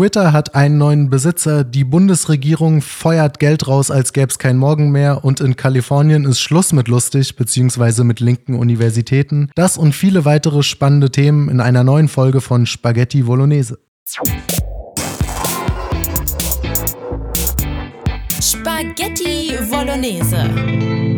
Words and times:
Twitter 0.00 0.32
hat 0.32 0.54
einen 0.54 0.78
neuen 0.78 1.10
Besitzer, 1.10 1.62
die 1.62 1.84
Bundesregierung 1.84 2.80
feuert 2.80 3.38
Geld 3.38 3.68
raus, 3.68 3.90
als 3.90 4.14
gäbe 4.14 4.28
es 4.28 4.38
kein 4.38 4.56
Morgen 4.56 4.90
mehr 4.90 5.26
und 5.26 5.42
in 5.42 5.56
Kalifornien 5.56 6.24
ist 6.24 6.40
Schluss 6.40 6.72
mit 6.72 6.88
lustig 6.88 7.36
bzw. 7.36 8.02
mit 8.04 8.18
linken 8.18 8.54
Universitäten. 8.54 9.50
Das 9.56 9.76
und 9.76 9.94
viele 9.94 10.24
weitere 10.24 10.62
spannende 10.62 11.10
Themen 11.10 11.50
in 11.50 11.60
einer 11.60 11.84
neuen 11.84 12.08
Folge 12.08 12.40
von 12.40 12.64
Spaghetti 12.64 13.24
Bolognese. 13.24 13.78
Spaghetti 18.40 19.58
Bolognese. 19.70 21.09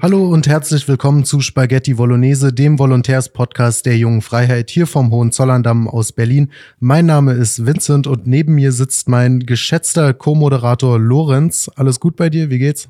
Hallo 0.00 0.28
und 0.28 0.46
herzlich 0.46 0.86
willkommen 0.86 1.24
zu 1.24 1.40
Spaghetti 1.40 1.94
Bolognese, 1.94 2.52
dem 2.52 2.78
Volontärspodcast 2.78 3.84
der 3.84 3.98
Jungen 3.98 4.22
Freiheit 4.22 4.70
hier 4.70 4.86
vom 4.86 5.10
Hohenzollerndamm 5.10 5.88
aus 5.88 6.12
Berlin. 6.12 6.52
Mein 6.78 7.06
Name 7.06 7.32
ist 7.32 7.66
Vincent 7.66 8.06
und 8.06 8.24
neben 8.24 8.54
mir 8.54 8.70
sitzt 8.70 9.08
mein 9.08 9.40
geschätzter 9.40 10.14
Co-Moderator 10.14 11.00
Lorenz. 11.00 11.68
Alles 11.74 11.98
gut 11.98 12.14
bei 12.14 12.30
dir? 12.30 12.48
Wie 12.48 12.60
geht's? 12.60 12.88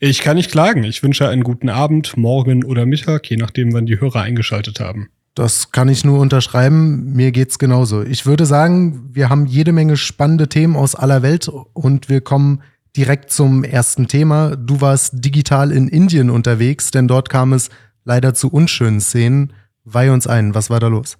Ich 0.00 0.20
kann 0.20 0.36
nicht 0.36 0.50
klagen. 0.50 0.84
Ich 0.84 1.02
wünsche 1.02 1.30
einen 1.30 1.44
guten 1.44 1.70
Abend, 1.70 2.18
morgen 2.18 2.62
oder 2.62 2.84
Mittag, 2.84 3.30
je 3.30 3.38
nachdem, 3.38 3.72
wann 3.72 3.86
die 3.86 3.98
Hörer 3.98 4.20
eingeschaltet 4.20 4.80
haben. 4.80 5.08
Das 5.34 5.72
kann 5.72 5.88
ich 5.88 6.04
nur 6.04 6.18
unterschreiben. 6.18 7.14
Mir 7.14 7.32
geht's 7.32 7.58
genauso. 7.58 8.02
Ich 8.02 8.26
würde 8.26 8.44
sagen, 8.44 9.08
wir 9.14 9.30
haben 9.30 9.46
jede 9.46 9.72
Menge 9.72 9.96
spannende 9.96 10.46
Themen 10.46 10.76
aus 10.76 10.94
aller 10.94 11.22
Welt 11.22 11.48
und 11.48 12.10
wir 12.10 12.20
kommen 12.20 12.60
direkt 12.96 13.30
zum 13.30 13.64
ersten 13.64 14.08
Thema. 14.08 14.56
Du 14.56 14.80
warst 14.80 15.24
digital 15.24 15.72
in 15.72 15.88
Indien 15.88 16.30
unterwegs, 16.30 16.90
denn 16.90 17.08
dort 17.08 17.28
kam 17.28 17.52
es 17.52 17.70
leider 18.04 18.34
zu 18.34 18.48
unschönen 18.48 19.00
Szenen. 19.00 19.52
Weih 19.84 20.12
uns 20.12 20.26
ein, 20.26 20.54
was 20.54 20.68
war 20.68 20.78
da 20.78 20.88
los? 20.88 21.16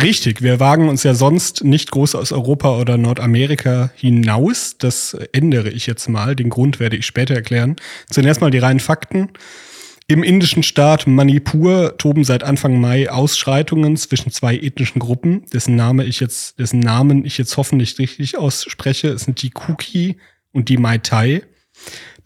Richtig, 0.00 0.40
wir 0.40 0.60
wagen 0.60 0.88
uns 0.88 1.02
ja 1.02 1.14
sonst 1.14 1.64
nicht 1.64 1.90
groß 1.90 2.14
aus 2.14 2.32
Europa 2.32 2.78
oder 2.78 2.96
Nordamerika 2.96 3.90
hinaus. 3.94 4.76
Das 4.78 5.16
ändere 5.32 5.70
ich 5.70 5.86
jetzt 5.86 6.08
mal. 6.08 6.36
Den 6.36 6.48
Grund 6.48 6.78
werde 6.78 6.96
ich 6.96 7.06
später 7.06 7.34
erklären. 7.34 7.76
Zunächst 8.08 8.40
mal 8.40 8.50
die 8.50 8.58
reinen 8.58 8.80
Fakten. 8.80 9.30
Im 10.08 10.22
indischen 10.22 10.62
Staat 10.62 11.08
Manipur 11.08 11.98
toben 11.98 12.22
seit 12.22 12.44
Anfang 12.44 12.80
Mai 12.80 13.10
Ausschreitungen 13.10 13.96
zwischen 13.96 14.30
zwei 14.30 14.56
ethnischen 14.56 15.00
Gruppen, 15.00 15.44
dessen 15.52 15.74
Name 15.74 16.04
ich 16.04 16.20
jetzt, 16.20 16.60
dessen 16.60 16.78
Namen 16.78 17.24
ich 17.24 17.38
jetzt 17.38 17.56
hoffentlich 17.56 17.98
richtig 17.98 18.38
ausspreche. 18.38 19.08
Es 19.08 19.22
sind 19.22 19.42
die 19.42 19.50
Kuki 19.50 20.16
und 20.56 20.70
die 20.70 20.78
Mai 20.78 20.96
Tai. 20.98 21.42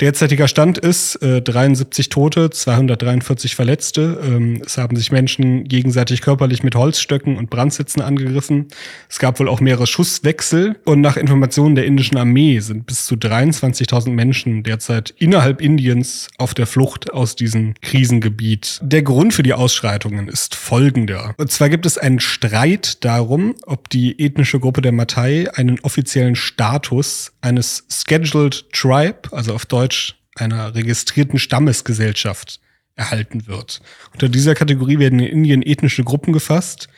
Derzeitiger 0.01 0.49
Stand 0.49 0.79
ist 0.79 1.17
äh, 1.17 1.43
73 1.43 2.09
Tote, 2.09 2.49
243 2.49 3.55
Verletzte. 3.55 4.19
Ähm, 4.25 4.63
es 4.65 4.79
haben 4.79 4.97
sich 4.97 5.13
Menschen 5.13 5.65
gegenseitig 5.65 6.23
körperlich 6.23 6.63
mit 6.63 6.75
Holzstöcken 6.75 7.37
und 7.37 7.51
Brandsitzen 7.51 8.01
angegriffen. 8.01 8.69
Es 9.11 9.19
gab 9.19 9.39
wohl 9.39 9.49
auch 9.49 9.61
mehrere 9.61 9.87
Schusswechsel. 9.87 10.77
Und 10.87 11.03
nach 11.03 11.19
Informationen 11.19 11.75
der 11.75 11.85
indischen 11.85 12.17
Armee 12.17 12.61
sind 12.61 12.87
bis 12.87 13.05
zu 13.05 13.17
23.000 13.17 14.09
Menschen 14.11 14.63
derzeit 14.63 15.13
innerhalb 15.19 15.61
Indiens 15.61 16.29
auf 16.39 16.55
der 16.55 16.67
Flucht 16.67 17.13
aus 17.13 17.37
diesem 17.37 17.75
Krisengebiet. 17.83 18.81
Der 18.83 19.03
Grund 19.03 19.35
für 19.35 19.43
die 19.43 19.53
Ausschreitungen 19.53 20.29
ist 20.29 20.55
folgender. 20.55 21.35
Und 21.37 21.53
zwar 21.53 21.69
gibt 21.69 21.85
es 21.85 21.99
einen 21.99 22.21
Streit 22.21 23.05
darum, 23.05 23.55
ob 23.67 23.91
die 23.91 24.19
ethnische 24.19 24.61
Gruppe 24.61 24.81
der 24.81 24.93
Matai 24.93 25.51
einen 25.53 25.79
offiziellen 25.81 26.37
Status 26.37 27.33
eines 27.43 27.85
Scheduled 27.91 28.65
Tribe, 28.73 29.29
also 29.33 29.55
auf 29.55 29.67
Deutsch 29.67 29.90
Deutsch 29.91 30.15
einer 30.37 30.75
registrierten 30.75 31.39
Stammesgesellschaft 31.39 32.61
erhalten 32.95 33.49
wird. 33.49 33.81
Unter 34.13 34.29
dieser 34.29 34.55
Kategorie 34.55 34.99
werden 34.99 35.19
in 35.19 35.27
Indien 35.27 35.63
ethnische 35.63 36.05
Gruppen 36.05 36.33
gefasst, 36.33 36.89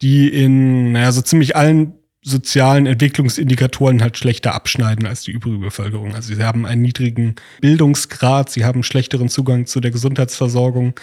die 0.00 0.28
in, 0.28 0.92
naja, 0.92 1.10
so 1.10 1.20
ziemlich 1.20 1.56
allen 1.56 1.94
sozialen 2.22 2.86
Entwicklungsindikatoren 2.86 4.02
halt 4.02 4.18
schlechter 4.18 4.54
abschneiden 4.54 5.06
als 5.06 5.22
die 5.22 5.32
übrige 5.32 5.58
Bevölkerung. 5.58 6.14
Also 6.14 6.34
sie 6.34 6.42
haben 6.42 6.66
einen 6.66 6.82
niedrigen 6.82 7.36
Bildungsgrad, 7.60 8.50
sie 8.50 8.64
haben 8.64 8.82
schlechteren 8.82 9.28
Zugang 9.28 9.66
zu 9.66 9.80
der 9.80 9.90
Gesundheitsversorgung, 9.90 10.94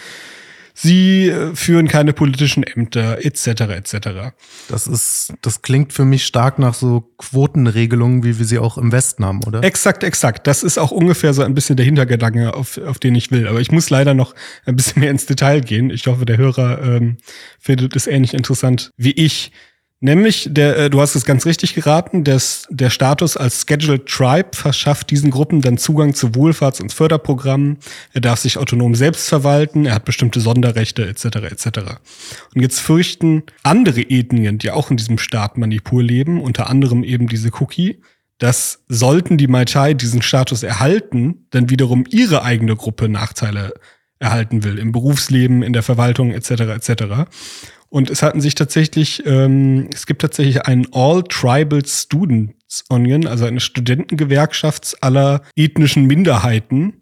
sie 0.76 1.28
äh, 1.28 1.54
führen 1.56 1.88
keine 1.88 2.12
politischen 2.12 2.62
Ämter 2.62 3.24
etc. 3.24 3.46
etc. 3.46 3.96
Das 4.68 4.86
ist, 4.86 5.32
das 5.40 5.62
klingt 5.62 5.92
für 5.92 6.04
mich 6.04 6.24
stark 6.24 6.58
nach 6.58 6.74
so 6.74 7.12
Quotenregelungen, 7.16 8.22
wie 8.22 8.38
wir 8.38 8.44
sie 8.44 8.58
auch 8.58 8.76
im 8.78 8.92
Westen 8.92 9.24
haben, 9.24 9.42
oder? 9.44 9.64
Exakt, 9.64 10.04
exakt. 10.04 10.46
Das 10.46 10.62
ist 10.62 10.78
auch 10.78 10.90
ungefähr 10.90 11.32
so 11.32 11.42
ein 11.42 11.54
bisschen 11.54 11.76
der 11.76 11.86
Hintergedanke, 11.86 12.54
auf, 12.54 12.78
auf 12.78 12.98
den 12.98 13.14
ich 13.14 13.30
will. 13.30 13.48
Aber 13.48 13.60
ich 13.60 13.72
muss 13.72 13.90
leider 13.90 14.14
noch 14.14 14.34
ein 14.66 14.76
bisschen 14.76 15.00
mehr 15.00 15.10
ins 15.10 15.26
Detail 15.26 15.62
gehen. 15.62 15.90
Ich 15.90 16.06
hoffe, 16.06 16.26
der 16.26 16.36
Hörer 16.36 16.82
ähm, 16.82 17.16
findet 17.58 17.96
es 17.96 18.06
ähnlich 18.06 18.34
interessant 18.34 18.90
wie 18.96 19.12
ich. 19.12 19.52
Nämlich, 20.00 20.48
der, 20.50 20.76
äh, 20.76 20.90
du 20.90 21.00
hast 21.00 21.14
es 21.14 21.24
ganz 21.24 21.46
richtig 21.46 21.74
geraten, 21.74 22.22
des, 22.22 22.66
der 22.68 22.90
Status 22.90 23.38
als 23.38 23.64
Scheduled 23.66 24.06
Tribe 24.06 24.50
verschafft 24.52 25.10
diesen 25.10 25.30
Gruppen 25.30 25.62
dann 25.62 25.78
Zugang 25.78 26.14
zu 26.14 26.28
Wohlfahrts- 26.28 26.82
und 26.82 26.92
Förderprogrammen. 26.92 27.78
Er 28.12 28.20
darf 28.20 28.40
sich 28.40 28.58
autonom 28.58 28.94
selbst 28.94 29.26
verwalten, 29.28 29.86
er 29.86 29.94
hat 29.94 30.04
bestimmte 30.04 30.40
Sonderrechte 30.40 31.06
etc. 31.08 31.24
etc. 31.50 31.66
Und 32.54 32.60
jetzt 32.60 32.80
fürchten 32.80 33.44
andere 33.62 34.02
Ethnien, 34.02 34.58
die 34.58 34.70
auch 34.70 34.90
in 34.90 34.98
diesem 34.98 35.16
Staat 35.16 35.56
Manipur 35.56 36.02
leben, 36.02 36.42
unter 36.42 36.68
anderem 36.68 37.02
eben 37.02 37.26
diese 37.26 37.50
Cookie, 37.58 38.02
dass 38.36 38.84
sollten 38.88 39.38
die 39.38 39.48
Mai 39.48 39.64
Tai 39.64 39.94
diesen 39.94 40.20
Status 40.20 40.62
erhalten, 40.62 41.46
dann 41.50 41.70
wiederum 41.70 42.04
ihre 42.06 42.42
eigene 42.42 42.76
Gruppe 42.76 43.08
Nachteile 43.08 43.72
erhalten 44.18 44.62
will, 44.62 44.78
im 44.78 44.92
Berufsleben, 44.92 45.62
in 45.62 45.72
der 45.72 45.82
Verwaltung 45.82 46.32
etc. 46.32 46.50
etc. 46.50 47.28
Und 47.88 48.10
es 48.10 48.22
hatten 48.22 48.40
sich 48.40 48.54
tatsächlich, 48.54 49.24
ähm, 49.26 49.88
es 49.92 50.06
gibt 50.06 50.22
tatsächlich 50.22 50.62
einen 50.62 50.86
All 50.92 51.22
Tribal 51.22 51.84
Students 51.84 52.84
Union, 52.88 53.26
also 53.26 53.44
eine 53.44 53.60
Studentengewerkschaft 53.60 54.96
aller 55.02 55.42
ethnischen 55.54 56.06
Minderheiten. 56.06 56.94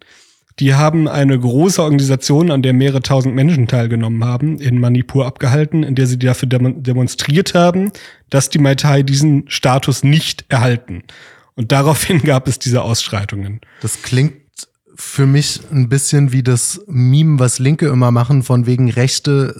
Die 0.59 0.73
haben 0.73 1.07
eine 1.09 1.37
große 1.37 1.81
Organisation, 1.81 2.49
an 2.49 2.61
der 2.61 2.71
mehrere 2.71 3.01
tausend 3.01 3.35
Menschen 3.35 3.67
teilgenommen 3.67 4.23
haben, 4.23 4.59
in 4.59 4.79
Manipur 4.79 5.25
abgehalten, 5.25 5.83
in 5.83 5.95
der 5.95 6.07
sie 6.07 6.17
dafür 6.17 6.47
demonstriert 6.47 7.53
haben, 7.53 7.91
dass 8.29 8.49
die 8.49 8.59
Mai 8.59 8.75
Tai 8.75 9.03
diesen 9.03 9.49
Status 9.49 10.03
nicht 10.03 10.45
erhalten. 10.47 11.03
Und 11.55 11.71
daraufhin 11.71 12.19
gab 12.23 12.47
es 12.47 12.59
diese 12.59 12.83
Ausschreitungen. 12.83 13.59
Das 13.81 14.01
klingt 14.01 14.35
für 14.95 15.25
mich 15.25 15.59
ein 15.71 15.89
bisschen 15.89 16.31
wie 16.31 16.43
das 16.43 16.81
Meme, 16.87 17.37
was 17.37 17.59
Linke 17.59 17.87
immer 17.87 18.11
machen, 18.11 18.43
von 18.43 18.65
wegen 18.65 18.89
Rechte 18.89 19.53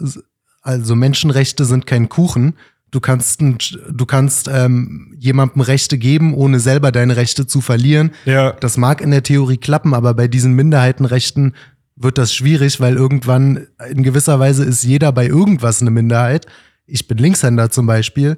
also 0.65 0.95
Menschenrechte 0.95 1.63
sind 1.63 1.85
kein 1.85 2.09
Kuchen. 2.09 2.55
Du 2.91 2.99
kannst, 2.99 3.41
du 3.41 4.05
kannst 4.05 4.49
ähm, 4.51 5.15
jemandem 5.19 5.61
Rechte 5.61 5.97
geben, 5.97 6.33
ohne 6.33 6.59
selber 6.59 6.91
deine 6.91 7.17
Rechte 7.17 7.45
zu 7.45 7.61
verlieren. 7.61 8.11
Ja. 8.25 8.53
Das 8.53 8.77
mag 8.77 9.01
in 9.01 9.11
der 9.11 9.23
Theorie 9.23 9.57
klappen, 9.57 9.93
aber 9.93 10.13
bei 10.13 10.27
diesen 10.27 10.53
Minderheitenrechten 10.53 11.53
wird 11.95 12.17
das 12.17 12.33
schwierig, 12.33 12.79
weil 12.79 12.95
irgendwann 12.95 13.67
in 13.89 14.03
gewisser 14.03 14.39
Weise 14.39 14.65
ist 14.65 14.83
jeder 14.83 15.11
bei 15.11 15.27
irgendwas 15.27 15.81
eine 15.81 15.91
Minderheit. 15.91 16.47
Ich 16.87 17.07
bin 17.07 17.17
Linkshänder 17.17 17.69
zum 17.69 17.85
Beispiel. 17.85 18.37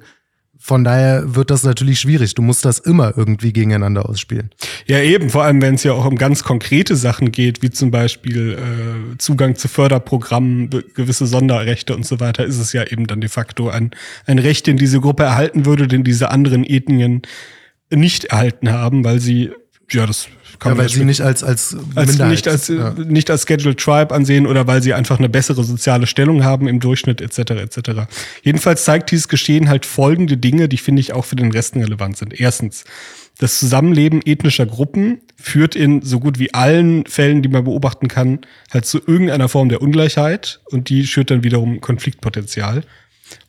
Von 0.60 0.82
daher 0.82 1.34
wird 1.36 1.50
das 1.50 1.62
natürlich 1.62 2.00
schwierig. 2.00 2.34
Du 2.34 2.42
musst 2.42 2.64
das 2.64 2.78
immer 2.80 3.16
irgendwie 3.16 3.52
gegeneinander 3.52 4.08
ausspielen. 4.08 4.50
Ja, 4.86 4.98
eben, 5.00 5.30
vor 5.30 5.44
allem 5.44 5.62
wenn 5.62 5.76
es 5.76 5.84
ja 5.84 5.92
auch 5.92 6.04
um 6.04 6.16
ganz 6.16 6.42
konkrete 6.42 6.96
Sachen 6.96 7.30
geht, 7.30 7.62
wie 7.62 7.70
zum 7.70 7.90
Beispiel 7.90 8.52
äh, 8.52 9.18
Zugang 9.18 9.54
zu 9.54 9.68
Förderprogrammen, 9.68 10.70
gewisse 10.94 11.26
Sonderrechte 11.26 11.94
und 11.94 12.04
so 12.04 12.18
weiter, 12.18 12.44
ist 12.44 12.58
es 12.58 12.72
ja 12.72 12.84
eben 12.84 13.06
dann 13.06 13.20
de 13.20 13.30
facto 13.30 13.68
ein, 13.68 13.92
ein 14.26 14.38
Recht, 14.38 14.66
den 14.66 14.76
diese 14.76 15.00
Gruppe 15.00 15.22
erhalten 15.22 15.64
würde, 15.64 15.86
den 15.86 16.02
diese 16.02 16.30
anderen 16.30 16.64
Ethnien 16.64 17.22
nicht 17.90 18.24
erhalten 18.26 18.72
haben, 18.72 19.04
weil 19.04 19.20
sie 19.20 19.52
ja, 19.90 20.06
das 20.06 20.28
kann 20.58 20.72
ja, 20.72 20.78
weil 20.78 20.88
sie 20.88 21.04
nicht 21.04 21.20
als 21.20 21.44
als, 21.44 21.76
als 21.94 22.18
nicht 22.18 22.48
als 22.48 22.68
ja. 22.68 22.90
nicht 22.92 23.30
als 23.30 23.46
Scheduled 23.46 23.78
Tribe 23.78 24.14
ansehen 24.14 24.46
oder 24.46 24.66
weil 24.66 24.82
sie 24.82 24.92
einfach 24.92 25.18
eine 25.18 25.28
bessere 25.28 25.62
soziale 25.62 26.06
Stellung 26.06 26.42
haben 26.42 26.66
im 26.66 26.80
Durchschnitt 26.80 27.20
etc. 27.20 27.38
etc. 27.52 27.90
Jedenfalls 28.42 28.84
zeigt 28.84 29.10
dieses 29.10 29.28
Geschehen 29.28 29.68
halt 29.68 29.86
folgende 29.86 30.36
Dinge, 30.36 30.68
die 30.68 30.78
finde 30.78 31.00
ich 31.00 31.12
auch 31.12 31.24
für 31.24 31.36
den 31.36 31.52
Resten 31.52 31.82
relevant 31.82 32.16
sind. 32.16 32.38
Erstens, 32.38 32.84
das 33.38 33.60
Zusammenleben 33.60 34.20
ethnischer 34.24 34.66
Gruppen 34.66 35.20
führt 35.36 35.76
in 35.76 36.02
so 36.02 36.18
gut 36.18 36.40
wie 36.40 36.52
allen 36.54 37.06
Fällen, 37.06 37.42
die 37.42 37.48
man 37.48 37.64
beobachten 37.64 38.08
kann, 38.08 38.40
halt 38.72 38.84
zu 38.84 38.98
irgendeiner 38.98 39.48
Form 39.48 39.68
der 39.68 39.80
Ungleichheit 39.80 40.60
und 40.70 40.88
die 40.88 41.06
schürt 41.06 41.30
dann 41.30 41.44
wiederum 41.44 41.80
Konfliktpotenzial. 41.80 42.82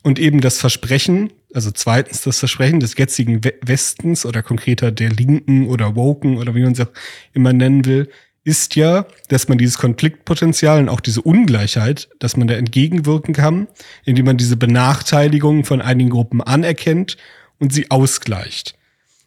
Und 0.02 0.18
eben 0.18 0.40
das 0.40 0.58
Versprechen, 0.58 1.32
also 1.54 1.70
zweitens 1.70 2.22
das 2.22 2.38
Versprechen 2.38 2.80
des 2.80 2.96
jetzigen 2.96 3.40
Westens 3.62 4.26
oder 4.26 4.42
konkreter 4.42 4.92
der 4.92 5.10
Linken 5.10 5.68
oder 5.68 5.96
Woken 5.96 6.38
oder 6.38 6.54
wie 6.54 6.62
man 6.62 6.72
es 6.72 6.80
auch 6.80 6.90
immer 7.32 7.52
nennen 7.52 7.84
will, 7.84 8.08
ist 8.44 8.74
ja, 8.74 9.06
dass 9.28 9.48
man 9.48 9.58
dieses 9.58 9.78
Konfliktpotenzial 9.78 10.80
und 10.80 10.88
auch 10.88 11.00
diese 11.00 11.20
Ungleichheit, 11.20 12.08
dass 12.18 12.36
man 12.36 12.48
da 12.48 12.54
entgegenwirken 12.54 13.34
kann, 13.34 13.68
indem 14.04 14.26
man 14.26 14.38
diese 14.38 14.56
Benachteiligung 14.56 15.64
von 15.64 15.82
einigen 15.82 16.10
Gruppen 16.10 16.40
anerkennt 16.40 17.16
und 17.58 17.72
sie 17.72 17.90
ausgleicht. 17.90 18.74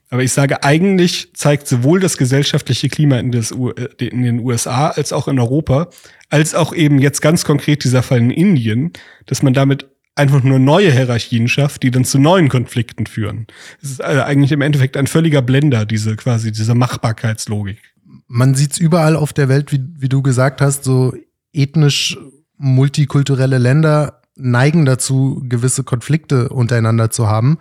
Aber 0.09 0.21
ich 0.21 0.31
sage, 0.31 0.63
eigentlich 0.63 1.33
zeigt 1.33 1.67
sowohl 1.67 1.99
das 1.99 2.17
gesellschaftliche 2.17 2.87
Klima 2.87 3.17
in, 3.17 3.33
äh, 3.33 4.05
in, 4.05 4.21
den 4.21 4.39
USA 4.41 4.89
als 4.89 5.11
auch 5.11 5.27
in 5.27 5.39
Europa, 5.39 5.89
als 6.29 6.53
auch 6.53 6.73
eben 6.73 6.99
jetzt 6.99 7.21
ganz 7.21 7.45
konkret 7.45 7.83
dieser 7.83 8.03
Fall 8.03 8.19
in 8.19 8.29
Indien, 8.29 8.93
dass 9.25 9.41
man 9.41 9.53
damit 9.53 9.87
einfach 10.15 10.43
nur 10.43 10.59
neue 10.59 10.91
Hierarchien 10.91 11.47
schafft, 11.47 11.83
die 11.83 11.91
dann 11.91 12.05
zu 12.05 12.19
neuen 12.19 12.49
Konflikten 12.49 13.05
führen. 13.05 13.47
Es 13.81 13.91
ist 13.91 14.03
also 14.03 14.21
eigentlich 14.21 14.51
im 14.51 14.61
Endeffekt 14.61 14.97
ein 14.97 15.07
völliger 15.07 15.41
Blender, 15.41 15.85
diese 15.85 16.15
quasi, 16.15 16.51
diese 16.51 16.75
Machbarkeitslogik. 16.75 17.79
Man 18.27 18.55
sieht's 18.55 18.77
überall 18.77 19.15
auf 19.15 19.33
der 19.33 19.49
Welt, 19.49 19.71
wie, 19.71 19.83
wie 19.97 20.09
du 20.09 20.21
gesagt 20.21 20.61
hast, 20.61 20.83
so 20.83 21.13
ethnisch 21.51 22.17
multikulturelle 22.57 23.57
Länder 23.57 24.21
neigen 24.35 24.85
dazu, 24.85 25.43
gewisse 25.47 25.83
Konflikte 25.83 26.49
untereinander 26.49 27.09
zu 27.09 27.27
haben. 27.27 27.57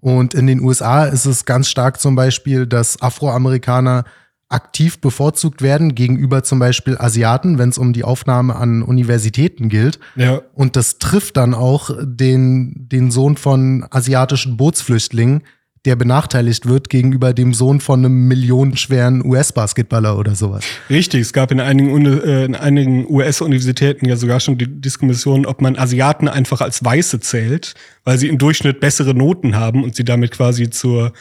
Und 0.00 0.34
in 0.34 0.46
den 0.46 0.60
USA 0.60 1.04
ist 1.04 1.26
es 1.26 1.44
ganz 1.44 1.68
stark 1.68 2.00
zum 2.00 2.14
Beispiel, 2.14 2.66
dass 2.66 3.00
Afroamerikaner 3.02 4.04
aktiv 4.48 4.98
bevorzugt 5.00 5.60
werden 5.60 5.94
gegenüber 5.94 6.42
zum 6.42 6.58
Beispiel 6.58 6.96
Asiaten, 6.98 7.58
wenn 7.58 7.68
es 7.68 7.78
um 7.78 7.92
die 7.92 8.04
Aufnahme 8.04 8.56
an 8.56 8.82
Universitäten 8.82 9.68
gilt. 9.68 9.98
Ja. 10.16 10.40
Und 10.54 10.76
das 10.76 10.98
trifft 10.98 11.36
dann 11.36 11.54
auch 11.54 11.90
den, 12.02 12.88
den 12.88 13.10
Sohn 13.10 13.36
von 13.36 13.86
asiatischen 13.90 14.56
Bootsflüchtlingen, 14.56 15.42
der 15.84 15.96
benachteiligt 15.96 16.66
wird 16.66 16.88
gegenüber 16.88 17.32
dem 17.32 17.54
Sohn 17.54 17.80
von 17.80 18.04
einem 18.04 18.26
millionenschweren 18.26 19.24
US-Basketballer 19.24 20.18
oder 20.18 20.34
sowas. 20.34 20.64
Richtig, 20.90 21.20
es 21.20 21.32
gab 21.32 21.50
in 21.50 21.60
einigen, 21.60 22.04
äh, 22.06 22.44
in 22.44 22.54
einigen 22.54 23.06
US-Universitäten 23.08 24.06
ja 24.06 24.16
sogar 24.16 24.40
schon 24.40 24.58
die 24.58 24.80
Diskussion, 24.80 25.46
ob 25.46 25.60
man 25.60 25.76
Asiaten 25.76 26.26
einfach 26.26 26.62
als 26.62 26.82
Weiße 26.84 27.20
zählt, 27.20 27.74
weil 28.04 28.18
sie 28.18 28.28
im 28.28 28.38
Durchschnitt 28.38 28.80
bessere 28.80 29.14
Noten 29.14 29.56
haben 29.56 29.84
und 29.84 29.94
sie 29.94 30.04
damit 30.04 30.32
quasi 30.32 30.68
zur 30.70 31.12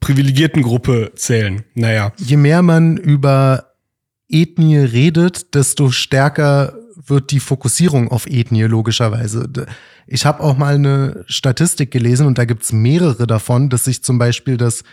privilegierten 0.00 0.62
Gruppe 0.62 1.12
zählen. 1.14 1.62
Naja. 1.74 2.12
Je 2.16 2.36
mehr 2.36 2.62
man 2.62 2.96
über 2.96 3.74
Ethnie 4.28 4.78
redet, 4.78 5.54
desto 5.54 5.90
stärker 5.90 6.74
wird 7.06 7.30
die 7.30 7.40
Fokussierung 7.40 8.08
auf 8.08 8.26
Ethnie 8.26 8.64
logischerweise. 8.64 9.48
Ich 10.06 10.26
habe 10.26 10.42
auch 10.42 10.56
mal 10.56 10.74
eine 10.74 11.24
Statistik 11.26 11.90
gelesen 11.90 12.26
und 12.26 12.38
da 12.38 12.44
gibt's 12.44 12.72
mehrere 12.72 13.26
davon, 13.26 13.70
dass 13.70 13.84
sich 13.84 14.02
zum 14.02 14.18
Beispiel 14.18 14.56
das 14.56 14.84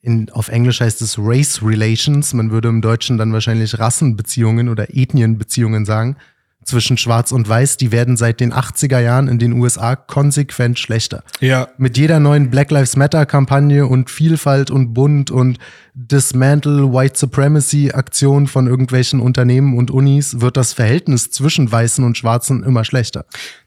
in, 0.00 0.28
auf 0.30 0.48
Englisch 0.48 0.80
heißt 0.80 1.00
es 1.00 1.16
Race 1.18 1.62
Relations, 1.62 2.34
man 2.34 2.50
würde 2.50 2.68
im 2.68 2.82
Deutschen 2.82 3.16
dann 3.16 3.32
wahrscheinlich 3.32 3.78
Rassenbeziehungen 3.78 4.68
oder 4.68 4.94
Ethnienbeziehungen 4.94 5.86
sagen, 5.86 6.16
zwischen 6.64 6.96
Schwarz 6.96 7.32
und 7.32 7.48
Weiß, 7.48 7.76
die 7.76 7.92
werden 7.92 8.16
seit 8.16 8.40
den 8.40 8.52
80er 8.52 8.98
Jahren 8.98 9.28
in 9.28 9.38
den 9.38 9.52
USA 9.52 9.96
konsequent 9.96 10.78
schlechter. 10.78 11.22
Ja, 11.40 11.68
Mit 11.78 11.96
jeder 11.96 12.20
neuen 12.20 12.50
Black 12.50 12.70
Lives 12.70 12.96
Matter 12.96 13.26
Kampagne 13.26 13.86
und 13.86 14.10
Vielfalt 14.10 14.70
und 14.70 14.94
Bunt 14.94 15.30
und 15.30 15.58
Dismantle 15.94 16.92
White 16.92 17.18
Supremacy 17.18 17.92
Aktion 17.92 18.46
von 18.46 18.66
irgendwelchen 18.66 19.20
Unternehmen 19.20 19.76
und 19.78 19.90
Unis 19.90 20.40
wird 20.40 20.56
das 20.56 20.72
Verhältnis 20.72 21.30
zwischen 21.30 21.70
Weißen 21.70 22.04
und 22.04 22.16
Schwarzen 22.18 22.62
immer 22.64 22.84
schlechter. 22.84 23.26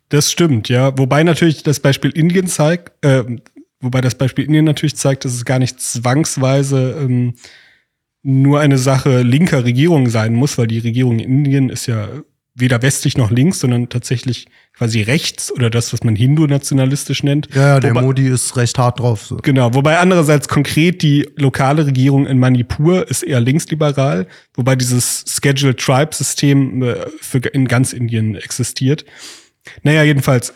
das 0.09 0.31
stimmt, 0.31 0.69
ja. 0.69 0.97
Wobei 0.97 1.23
natürlich 1.23 1.63
das 1.63 1.79
Beispiel 1.79 2.11
Indien 2.11 2.47
zeigt, 2.47 2.91
äh, 3.05 3.23
wobei 3.79 4.01
das 4.01 4.15
Beispiel 4.15 4.45
Indien 4.45 4.65
natürlich 4.65 4.95
zeigt, 4.95 5.25
dass 5.25 5.33
es 5.33 5.45
gar 5.45 5.59
nicht 5.59 5.79
zwangsweise 5.81 6.97
ähm, 6.99 7.33
nur 8.23 8.59
eine 8.59 8.77
Sache 8.77 9.21
linker 9.21 9.63
Regierung 9.63 10.09
sein 10.09 10.33
muss, 10.33 10.57
weil 10.57 10.67
die 10.67 10.79
Regierung 10.79 11.19
in 11.19 11.45
Indien 11.45 11.69
ist 11.69 11.85
ja 11.87 12.09
weder 12.59 12.81
westlich 12.81 13.17
noch 13.17 13.29
links, 13.29 13.59
sondern 13.59 13.87
tatsächlich 13.89 14.47
quasi 14.75 15.01
rechts 15.01 15.51
oder 15.51 15.69
das, 15.69 15.93
was 15.93 16.03
man 16.03 16.15
Hindu-nationalistisch 16.15 17.23
nennt. 17.23 17.47
Ja, 17.53 17.75
ja 17.75 17.79
der 17.79 17.91
Wobei- 17.91 18.01
Modi 18.01 18.27
ist 18.27 18.57
recht 18.57 18.77
hart 18.77 18.99
drauf. 18.99 19.25
So. 19.25 19.37
Genau, 19.37 19.73
wobei 19.73 19.99
andererseits 19.99 20.47
konkret 20.47 21.01
die 21.03 21.29
lokale 21.35 21.85
Regierung 21.85 22.25
in 22.25 22.39
Manipur 22.39 23.07
ist 23.07 23.23
eher 23.23 23.39
linksliberal, 23.39 24.27
wobei 24.55 24.75
dieses 24.75 25.23
Scheduled 25.27 25.79
Tribe-System 25.79 26.83
äh, 26.83 26.95
für 27.21 27.37
in 27.39 27.67
ganz 27.67 27.93
Indien 27.93 28.35
existiert. 28.35 29.05
Naja, 29.83 30.03
jedenfalls, 30.03 30.53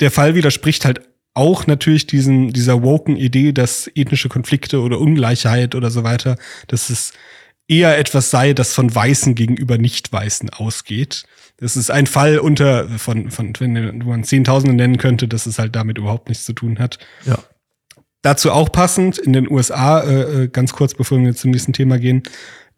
der 0.00 0.10
Fall 0.10 0.34
widerspricht 0.34 0.84
halt 0.84 1.02
auch 1.34 1.66
natürlich 1.66 2.06
diesen, 2.06 2.52
dieser 2.52 2.82
woken 2.82 3.16
Idee, 3.16 3.52
dass 3.52 3.88
ethnische 3.94 4.28
Konflikte 4.28 4.80
oder 4.80 4.98
Ungleichheit 4.98 5.74
oder 5.76 5.90
so 5.90 6.02
weiter, 6.02 6.36
dass 6.66 6.90
es 6.90 7.12
eher 7.70 7.96
etwas 7.98 8.30
sei, 8.30 8.52
das 8.52 8.74
von 8.74 8.92
Weißen 8.92 9.34
gegenüber 9.34 9.78
Nicht-Weißen 9.78 10.50
ausgeht. 10.50 11.22
Das 11.58 11.76
ist 11.76 11.90
ein 11.90 12.06
Fall 12.06 12.38
unter, 12.38 12.88
von, 12.88 13.30
von, 13.30 13.52
wenn 13.58 13.98
man 13.98 14.24
Zehntausende 14.24 14.74
nennen 14.74 14.96
könnte, 14.96 15.28
dass 15.28 15.46
es 15.46 15.58
halt 15.58 15.76
damit 15.76 15.98
überhaupt 15.98 16.28
nichts 16.28 16.44
zu 16.44 16.52
tun 16.52 16.78
hat. 16.78 16.98
Ja. 17.24 17.38
Dazu 18.22 18.50
auch 18.50 18.70
passend, 18.70 19.18
in 19.18 19.32
den 19.32 19.50
USA, 19.50 20.00
äh, 20.00 20.42
äh, 20.44 20.48
ganz 20.48 20.72
kurz 20.72 20.94
bevor 20.94 21.18
wir 21.20 21.34
zum 21.34 21.52
nächsten 21.52 21.72
Thema 21.72 21.98
gehen, 21.98 22.22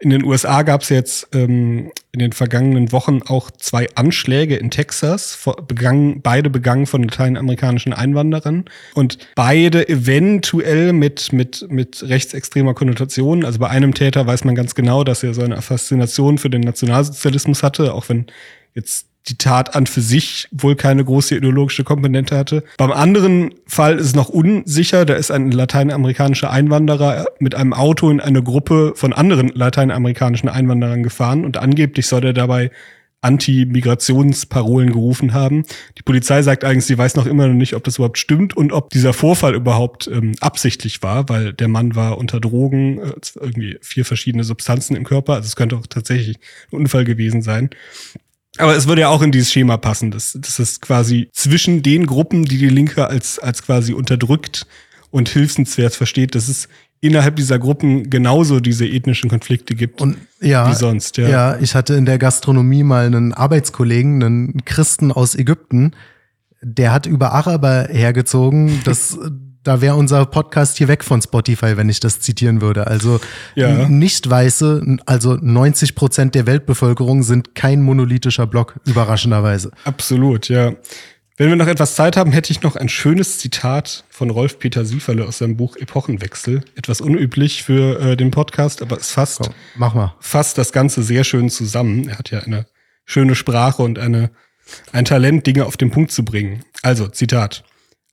in 0.02 0.10
den 0.10 0.24
USA 0.24 0.62
gab 0.62 0.82
es 0.82 0.88
jetzt 0.88 1.28
ähm, 1.32 1.92
in 2.10 2.18
den 2.18 2.32
vergangenen 2.32 2.90
Wochen 2.90 3.22
auch 3.22 3.52
zwei 3.52 3.86
Anschläge 3.94 4.56
in 4.56 4.68
Texas, 4.72 5.48
begangen, 5.68 6.22
beide 6.22 6.50
begangen 6.50 6.86
von 6.86 7.04
lateinamerikanischen 7.04 7.92
Einwanderern 7.92 8.64
und 8.94 9.18
beide 9.36 9.88
eventuell 9.88 10.92
mit, 10.92 11.32
mit, 11.32 11.66
mit 11.70 12.02
rechtsextremer 12.02 12.74
Konnotation. 12.74 13.44
Also 13.44 13.60
bei 13.60 13.68
einem 13.68 13.94
Täter 13.94 14.26
weiß 14.26 14.42
man 14.44 14.56
ganz 14.56 14.74
genau, 14.74 15.04
dass 15.04 15.22
er 15.22 15.34
so 15.34 15.42
eine 15.42 15.62
Faszination 15.62 16.36
für 16.36 16.50
den 16.50 16.62
Nationalsozialismus 16.62 17.62
hatte, 17.62 17.94
auch 17.94 18.08
wenn 18.08 18.26
jetzt 18.74 19.06
die 19.28 19.38
Tat 19.38 19.74
an 19.74 19.86
für 19.86 20.00
sich 20.00 20.48
wohl 20.50 20.76
keine 20.76 21.04
große 21.04 21.36
ideologische 21.36 21.84
Komponente 21.84 22.36
hatte. 22.36 22.64
Beim 22.76 22.92
anderen 22.92 23.54
Fall 23.66 23.98
ist 23.98 24.06
es 24.06 24.14
noch 24.14 24.28
unsicher. 24.28 25.04
Da 25.04 25.14
ist 25.14 25.30
ein 25.30 25.50
lateinamerikanischer 25.50 26.50
Einwanderer 26.50 27.26
mit 27.38 27.54
einem 27.54 27.72
Auto 27.72 28.10
in 28.10 28.20
eine 28.20 28.42
Gruppe 28.42 28.92
von 28.96 29.12
anderen 29.12 29.48
lateinamerikanischen 29.48 30.48
Einwanderern 30.48 31.02
gefahren 31.02 31.44
und 31.44 31.56
angeblich 31.56 32.06
soll 32.06 32.24
er 32.24 32.32
dabei 32.32 32.70
Anti-Migrationsparolen 33.22 34.92
gerufen 34.92 35.32
haben. 35.32 35.64
Die 35.96 36.02
Polizei 36.02 36.42
sagt 36.42 36.64
eigentlich, 36.64 36.86
sie 36.86 36.98
weiß 36.98 37.14
noch 37.14 37.26
immer 37.26 37.46
noch 37.46 37.54
nicht, 37.54 37.74
ob 37.74 37.84
das 37.84 37.96
überhaupt 37.96 38.18
stimmt 38.18 38.56
und 38.56 38.72
ob 38.72 38.90
dieser 38.90 39.12
Vorfall 39.12 39.54
überhaupt 39.54 40.08
ähm, 40.12 40.34
absichtlich 40.40 41.02
war, 41.02 41.28
weil 41.28 41.52
der 41.52 41.68
Mann 41.68 41.94
war 41.94 42.18
unter 42.18 42.40
Drogen, 42.40 42.98
äh, 42.98 43.12
irgendwie 43.40 43.78
vier 43.80 44.04
verschiedene 44.04 44.42
Substanzen 44.42 44.96
im 44.96 45.04
Körper. 45.04 45.34
Also 45.34 45.46
es 45.46 45.56
könnte 45.56 45.76
auch 45.76 45.86
tatsächlich 45.86 46.38
ein 46.72 46.76
Unfall 46.76 47.04
gewesen 47.04 47.42
sein. 47.42 47.70
Aber 48.58 48.76
es 48.76 48.86
würde 48.86 49.02
ja 49.02 49.08
auch 49.08 49.22
in 49.22 49.32
dieses 49.32 49.50
Schema 49.50 49.76
passen, 49.76 50.10
dass, 50.10 50.36
dass 50.38 50.58
es 50.58 50.80
quasi 50.80 51.28
zwischen 51.32 51.82
den 51.82 52.06
Gruppen, 52.06 52.44
die 52.44 52.58
die 52.58 52.68
Linke 52.68 53.06
als, 53.06 53.38
als 53.38 53.62
quasi 53.62 53.94
unterdrückt 53.94 54.66
und 55.10 55.28
hilfenswert 55.28 55.94
versteht, 55.94 56.34
dass 56.34 56.48
es 56.48 56.68
innerhalb 57.00 57.36
dieser 57.36 57.58
Gruppen 57.58 58.10
genauso 58.10 58.60
diese 58.60 58.86
ethnischen 58.86 59.28
Konflikte 59.28 59.74
gibt 59.74 60.00
Und 60.00 60.16
ja, 60.40 60.70
wie 60.70 60.74
sonst. 60.74 61.16
Ja. 61.16 61.28
ja, 61.28 61.58
ich 61.58 61.74
hatte 61.74 61.94
in 61.94 62.06
der 62.06 62.18
Gastronomie 62.18 62.84
mal 62.84 63.06
einen 63.06 63.32
Arbeitskollegen, 63.32 64.22
einen 64.22 64.64
Christen 64.64 65.10
aus 65.10 65.34
Ägypten, 65.34 65.92
der 66.62 66.92
hat 66.92 67.06
über 67.06 67.32
Araber 67.32 67.88
hergezogen. 67.90 68.80
Das, 68.84 69.18
da 69.64 69.80
wäre 69.80 69.94
unser 69.96 70.26
Podcast 70.26 70.78
hier 70.78 70.88
weg 70.88 71.04
von 71.04 71.22
Spotify, 71.22 71.76
wenn 71.76 71.88
ich 71.88 72.00
das 72.00 72.20
zitieren 72.20 72.60
würde. 72.60 72.86
Also 72.86 73.20
Ja. 73.54 73.88
nicht-weiße, 73.88 74.98
also 75.06 75.36
90 75.40 75.94
Prozent 75.94 76.34
der 76.34 76.46
Weltbevölkerung 76.46 77.22
sind 77.22 77.54
kein 77.54 77.82
monolithischer 77.82 78.46
Block, 78.46 78.80
überraschenderweise. 78.86 79.70
Absolut, 79.84 80.48
ja. 80.48 80.72
Wenn 81.38 81.48
wir 81.48 81.56
noch 81.56 81.66
etwas 81.66 81.94
Zeit 81.94 82.16
haben, 82.16 82.30
hätte 82.30 82.52
ich 82.52 82.62
noch 82.62 82.76
ein 82.76 82.88
schönes 82.88 83.38
Zitat 83.38 84.04
von 84.10 84.30
Rolf 84.30 84.58
Peter 84.58 84.84
Sieferle 84.84 85.24
aus 85.26 85.38
seinem 85.38 85.56
Buch 85.56 85.76
Epochenwechsel. 85.76 86.62
Etwas 86.76 87.00
unüblich 87.00 87.62
für 87.62 87.98
äh, 88.00 88.16
den 88.16 88.30
Podcast, 88.30 88.82
aber 88.82 88.98
es 88.98 89.10
fasst, 89.12 89.38
Komm, 89.42 89.54
mach 89.76 89.94
mal. 89.94 90.14
fasst 90.20 90.58
das 90.58 90.72
Ganze 90.72 91.02
sehr 91.02 91.24
schön 91.24 91.48
zusammen. 91.48 92.08
Er 92.08 92.18
hat 92.18 92.30
ja 92.30 92.40
eine 92.40 92.66
schöne 93.06 93.34
Sprache 93.34 93.82
und 93.82 93.98
eine, 93.98 94.30
ein 94.92 95.04
Talent, 95.06 95.46
Dinge 95.46 95.64
auf 95.64 95.76
den 95.76 95.90
Punkt 95.90 96.12
zu 96.12 96.24
bringen. 96.24 96.64
Also, 96.82 97.08
Zitat. 97.08 97.64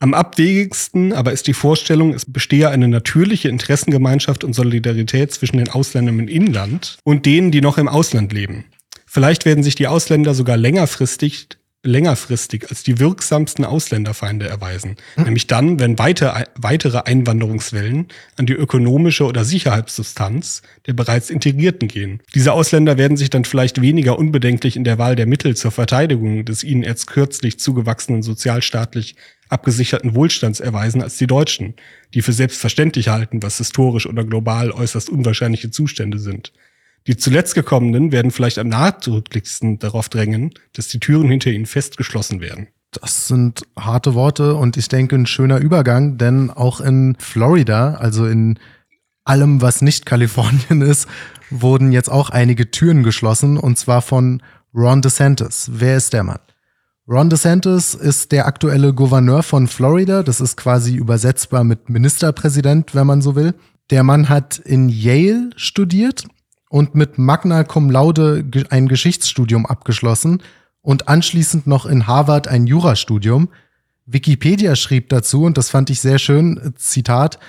Am 0.01 0.13
abwegigsten 0.13 1.11
aber 1.11 1.33
ist 1.33 1.47
die 1.47 1.53
Vorstellung, 1.53 2.13
es 2.13 2.23
bestehe 2.25 2.69
eine 2.69 2.87
natürliche 2.87 3.49
Interessengemeinschaft 3.49 4.45
und 4.45 4.53
Solidarität 4.53 5.33
zwischen 5.33 5.57
den 5.57 5.67
Ausländern 5.67 6.19
im 6.19 6.27
Inland 6.29 6.97
und 7.03 7.25
denen, 7.25 7.51
die 7.51 7.59
noch 7.59 7.77
im 7.77 7.89
Ausland 7.89 8.31
leben. 8.31 8.63
Vielleicht 9.05 9.43
werden 9.43 9.63
sich 9.63 9.75
die 9.75 9.87
Ausländer 9.87 10.33
sogar 10.33 10.55
längerfristig 10.55 11.49
längerfristig 11.83 12.69
als 12.69 12.83
die 12.83 12.99
wirksamsten 12.99 13.63
Ausländerfeinde 13.63 14.47
erweisen. 14.47 14.97
Nämlich 15.15 15.47
dann, 15.47 15.79
wenn 15.79 15.97
weiter, 15.97 16.45
weitere 16.55 16.99
Einwanderungswellen 16.99 18.07
an 18.35 18.45
die 18.45 18.53
ökonomische 18.53 19.25
oder 19.25 19.45
Sicherheitssubstanz 19.45 20.61
der 20.87 20.93
bereits 20.93 21.29
Integrierten 21.29 21.87
gehen. 21.87 22.21
Diese 22.35 22.51
Ausländer 22.51 22.97
werden 22.97 23.15
sich 23.15 23.29
dann 23.29 23.45
vielleicht 23.45 23.81
weniger 23.81 24.19
unbedenklich 24.19 24.75
in 24.75 24.83
der 24.83 24.97
Wahl 24.97 25.15
der 25.15 25.25
Mittel 25.25 25.55
zur 25.55 25.71
Verteidigung 25.71 26.43
des 26.43 26.65
ihnen 26.65 26.83
erst 26.83 27.07
kürzlich 27.07 27.59
zugewachsenen 27.59 28.23
sozialstaatlich 28.23 29.15
abgesicherten 29.47 30.15
Wohlstands 30.15 30.59
erweisen 30.59 31.01
als 31.01 31.17
die 31.17 31.27
Deutschen, 31.27 31.75
die 32.13 32.21
für 32.21 32.33
selbstverständlich 32.33 33.07
halten, 33.07 33.41
was 33.41 33.57
historisch 33.57 34.05
oder 34.05 34.25
global 34.25 34.71
äußerst 34.71 35.09
unwahrscheinliche 35.09 35.71
Zustände 35.71 36.19
sind. 36.19 36.51
Die 37.07 37.17
zuletzt 37.17 37.55
gekommenen 37.55 38.11
werden 38.11 38.31
vielleicht 38.31 38.59
am 38.59 38.67
nachdrücklichsten 38.67 39.79
darauf 39.79 40.09
drängen, 40.09 40.53
dass 40.73 40.87
die 40.89 40.99
Türen 40.99 41.29
hinter 41.29 41.49
ihnen 41.49 41.65
festgeschlossen 41.65 42.41
werden. 42.41 42.67
Das 42.91 43.27
sind 43.27 43.63
harte 43.77 44.15
Worte 44.15 44.55
und 44.55 44.75
ich 44.75 44.87
denke 44.87 45.15
ein 45.15 45.27
schöner 45.27 45.59
Übergang, 45.59 46.17
denn 46.17 46.49
auch 46.49 46.81
in 46.81 47.15
Florida, 47.19 47.95
also 47.95 48.25
in 48.25 48.57
allem, 49.23 49.61
was 49.61 49.81
nicht 49.81 50.05
Kalifornien 50.05 50.81
ist, 50.81 51.07
wurden 51.51 51.91
jetzt 51.91 52.09
auch 52.09 52.29
einige 52.29 52.71
Türen 52.71 53.03
geschlossen 53.03 53.57
und 53.57 53.77
zwar 53.77 54.01
von 54.01 54.41
Ron 54.73 55.01
DeSantis. 55.01 55.69
Wer 55.73 55.97
ist 55.97 56.13
der 56.13 56.23
Mann? 56.23 56.39
Ron 57.07 57.29
DeSantis 57.29 57.95
ist 57.95 58.31
der 58.31 58.45
aktuelle 58.45 58.93
Gouverneur 58.93 59.41
von 59.41 59.67
Florida. 59.67 60.21
Das 60.21 60.41
ist 60.41 60.57
quasi 60.57 60.95
übersetzbar 60.95 61.63
mit 61.63 61.89
Ministerpräsident, 61.89 62.93
wenn 62.93 63.07
man 63.07 63.21
so 63.21 63.35
will. 63.35 63.55
Der 63.89 64.03
Mann 64.03 64.29
hat 64.29 64.59
in 64.59 64.89
Yale 64.89 65.49
studiert 65.55 66.25
und 66.69 66.95
mit 66.95 67.17
Magna 67.17 67.63
Cum 67.63 67.89
Laude 67.89 68.45
ein 68.69 68.87
Geschichtsstudium 68.87 69.65
abgeschlossen 69.65 70.41
und 70.81 71.09
anschließend 71.09 71.67
noch 71.67 71.85
in 71.85 72.07
Harvard 72.07 72.47
ein 72.47 72.65
Jurastudium. 72.65 73.49
Wikipedia 74.05 74.75
schrieb 74.75 75.09
dazu, 75.09 75.43
und 75.43 75.57
das 75.57 75.69
fand 75.69 75.89
ich 75.89 75.99
sehr 75.99 76.19
schön, 76.19 76.73
Zitat, 76.77 77.39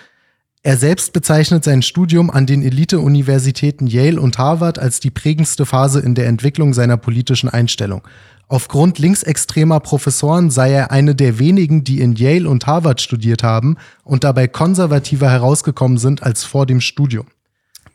er 0.63 0.77
selbst 0.77 1.15
bezeichnet 1.15 1.65
sein 1.65 1.81
Studium 1.81 2.31
an 2.31 2.45
den 2.45 2.63
Elite-Universitäten 2.63 3.87
Yale 3.87 4.21
und 4.21 4.37
Harvard 4.37 4.79
als 4.79 5.01
die 5.01 5.11
prägendste 5.11 5.65
Phase 5.65 6.01
in 6.01 6.15
der 6.15 6.27
Entwicklung 6.27 6.75
seiner 6.75 6.99
politischen 6.99 7.49
Einstellung. 7.49 8.03
Aufgrund 8.47 8.99
linksextremer 8.99 9.81
Professoren 9.81 10.51
sei 10.51 10.73
er 10.73 10.91
eine 10.91 11.15
der 11.15 11.39
wenigen, 11.39 11.83
die 11.83 12.01
in 12.01 12.15
Yale 12.15 12.47
und 12.47 12.67
Harvard 12.67 13.01
studiert 13.01 13.43
haben 13.43 13.77
und 14.05 14.25
dabei 14.25 14.49
konservativer 14.49 15.31
herausgekommen 15.31 15.97
sind 15.97 16.23
als 16.23 16.45
vor 16.45 16.67
dem 16.67 16.83
Studium. 16.83 17.27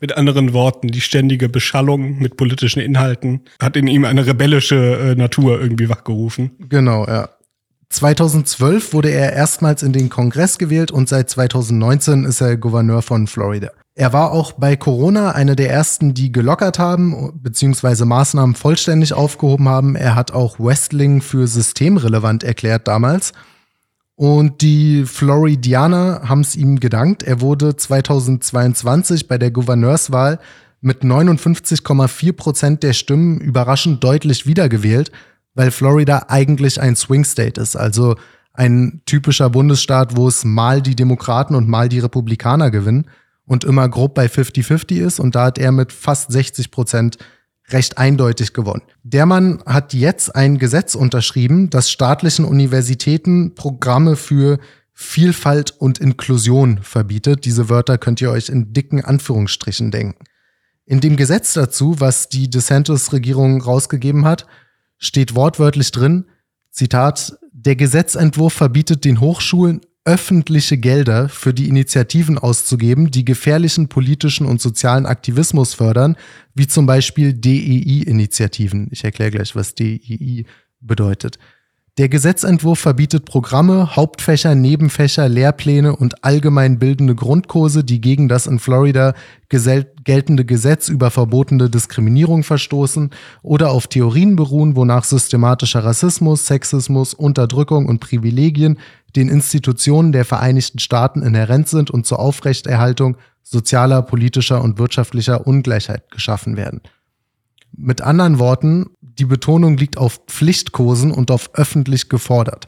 Mit 0.00 0.16
anderen 0.16 0.52
Worten, 0.52 0.88
die 0.88 1.00
ständige 1.00 1.48
Beschallung 1.48 2.18
mit 2.18 2.36
politischen 2.36 2.80
Inhalten 2.80 3.42
hat 3.60 3.76
in 3.76 3.86
ihm 3.86 4.04
eine 4.04 4.26
rebellische 4.26 4.76
äh, 4.76 5.14
Natur 5.14 5.60
irgendwie 5.60 5.88
wachgerufen. 5.88 6.50
Genau, 6.68 7.06
ja. 7.06 7.30
2012 7.88 8.92
wurde 8.92 9.10
er 9.10 9.32
erstmals 9.32 9.82
in 9.82 9.92
den 9.92 10.08
Kongress 10.08 10.58
gewählt 10.58 10.90
und 10.90 11.08
seit 11.08 11.30
2019 11.30 12.24
ist 12.24 12.40
er 12.40 12.56
Gouverneur 12.56 13.00
von 13.00 13.26
Florida. 13.26 13.70
Er 13.94 14.12
war 14.12 14.32
auch 14.32 14.52
bei 14.52 14.76
Corona 14.76 15.30
einer 15.30 15.56
der 15.56 15.70
ersten, 15.70 16.12
die 16.12 16.30
gelockert 16.30 16.78
haben, 16.78 17.32
beziehungsweise 17.42 18.04
Maßnahmen 18.04 18.54
vollständig 18.54 19.14
aufgehoben 19.14 19.68
haben. 19.68 19.96
Er 19.96 20.14
hat 20.14 20.32
auch 20.32 20.58
Wrestling 20.58 21.22
für 21.22 21.46
systemrelevant 21.46 22.44
erklärt 22.44 22.88
damals. 22.88 23.32
Und 24.16 24.62
die 24.62 25.04
Floridianer 25.04 26.22
haben 26.24 26.40
es 26.40 26.56
ihm 26.56 26.80
gedankt. 26.80 27.22
Er 27.22 27.42
wurde 27.42 27.76
2022 27.76 29.28
bei 29.28 29.36
der 29.36 29.50
Gouverneurswahl 29.50 30.40
mit 30.80 31.02
59,4 31.02 32.32
Prozent 32.32 32.82
der 32.82 32.94
Stimmen 32.94 33.40
überraschend 33.40 34.02
deutlich 34.02 34.46
wiedergewählt, 34.46 35.12
weil 35.54 35.70
Florida 35.70 36.26
eigentlich 36.28 36.80
ein 36.80 36.96
Swing 36.96 37.24
State 37.24 37.60
ist, 37.60 37.76
also 37.76 38.16
ein 38.54 39.02
typischer 39.04 39.50
Bundesstaat, 39.50 40.16
wo 40.16 40.28
es 40.28 40.44
mal 40.44 40.80
die 40.80 40.96
Demokraten 40.96 41.54
und 41.54 41.68
mal 41.68 41.90
die 41.90 41.98
Republikaner 41.98 42.70
gewinnen 42.70 43.06
und 43.44 43.64
immer 43.64 43.86
grob 43.88 44.14
bei 44.14 44.26
50-50 44.26 44.96
ist. 44.96 45.20
Und 45.20 45.34
da 45.34 45.44
hat 45.46 45.58
er 45.58 45.72
mit 45.72 45.92
fast 45.92 46.32
60 46.32 46.70
Prozent 46.70 47.18
recht 47.70 47.98
eindeutig 47.98 48.52
gewonnen. 48.52 48.82
Der 49.02 49.26
Mann 49.26 49.62
hat 49.66 49.92
jetzt 49.92 50.34
ein 50.34 50.58
Gesetz 50.58 50.94
unterschrieben, 50.94 51.70
das 51.70 51.90
staatlichen 51.90 52.44
Universitäten 52.44 53.54
Programme 53.54 54.16
für 54.16 54.58
Vielfalt 54.92 55.72
und 55.72 55.98
Inklusion 55.98 56.78
verbietet. 56.82 57.44
Diese 57.44 57.68
Wörter 57.68 57.98
könnt 57.98 58.20
ihr 58.20 58.30
euch 58.30 58.48
in 58.48 58.72
dicken 58.72 59.04
Anführungsstrichen 59.04 59.90
denken. 59.90 60.24
In 60.86 61.00
dem 61.00 61.16
Gesetz 61.16 61.52
dazu, 61.52 61.98
was 61.98 62.28
die 62.28 62.48
DeSantis-Regierung 62.48 63.60
rausgegeben 63.60 64.24
hat, 64.24 64.46
steht 64.98 65.34
wortwörtlich 65.34 65.90
drin, 65.92 66.26
Zitat, 66.70 67.38
der 67.52 67.74
Gesetzentwurf 67.74 68.52
verbietet 68.52 69.04
den 69.04 69.20
Hochschulen 69.20 69.80
öffentliche 70.06 70.78
Gelder 70.78 71.28
für 71.28 71.52
die 71.52 71.68
Initiativen 71.68 72.38
auszugeben, 72.38 73.10
die 73.10 73.24
gefährlichen 73.24 73.88
politischen 73.88 74.46
und 74.46 74.60
sozialen 74.60 75.04
Aktivismus 75.04 75.74
fördern, 75.74 76.16
wie 76.54 76.68
zum 76.68 76.86
Beispiel 76.86 77.34
DEI-Initiativen. 77.34 78.88
Ich 78.92 79.04
erkläre 79.04 79.32
gleich, 79.32 79.56
was 79.56 79.74
DEI 79.74 80.46
bedeutet. 80.80 81.38
Der 81.98 82.10
Gesetzentwurf 82.10 82.78
verbietet 82.78 83.24
Programme, 83.24 83.96
Hauptfächer, 83.96 84.54
Nebenfächer, 84.54 85.30
Lehrpläne 85.30 85.96
und 85.96 86.24
allgemein 86.24 86.78
bildende 86.78 87.14
Grundkurse, 87.14 87.84
die 87.84 88.02
gegen 88.02 88.28
das 88.28 88.46
in 88.46 88.58
Florida 88.58 89.14
geltende 89.48 90.44
Gesetz 90.44 90.90
über 90.90 91.10
verbotene 91.10 91.70
Diskriminierung 91.70 92.42
verstoßen 92.42 93.10
oder 93.42 93.70
auf 93.70 93.86
Theorien 93.86 94.36
beruhen, 94.36 94.76
wonach 94.76 95.04
systematischer 95.04 95.84
Rassismus, 95.84 96.46
Sexismus, 96.46 97.14
Unterdrückung 97.14 97.86
und 97.86 98.00
Privilegien 98.00 98.78
den 99.16 99.30
Institutionen 99.30 100.12
der 100.12 100.26
Vereinigten 100.26 100.80
Staaten 100.80 101.22
inhärent 101.22 101.68
sind 101.68 101.90
und 101.90 102.04
zur 102.04 102.18
Aufrechterhaltung 102.18 103.16
sozialer, 103.42 104.02
politischer 104.02 104.62
und 104.62 104.78
wirtschaftlicher 104.78 105.46
Ungleichheit 105.46 106.10
geschaffen 106.10 106.58
werden. 106.58 106.82
Mit 107.78 108.02
anderen 108.02 108.38
Worten, 108.38 108.86
die 109.18 109.24
Betonung 109.24 109.76
liegt 109.76 109.98
auf 109.98 110.20
Pflichtkursen 110.26 111.10
und 111.10 111.30
auf 111.30 111.50
öffentlich 111.54 112.08
gefordert. 112.08 112.66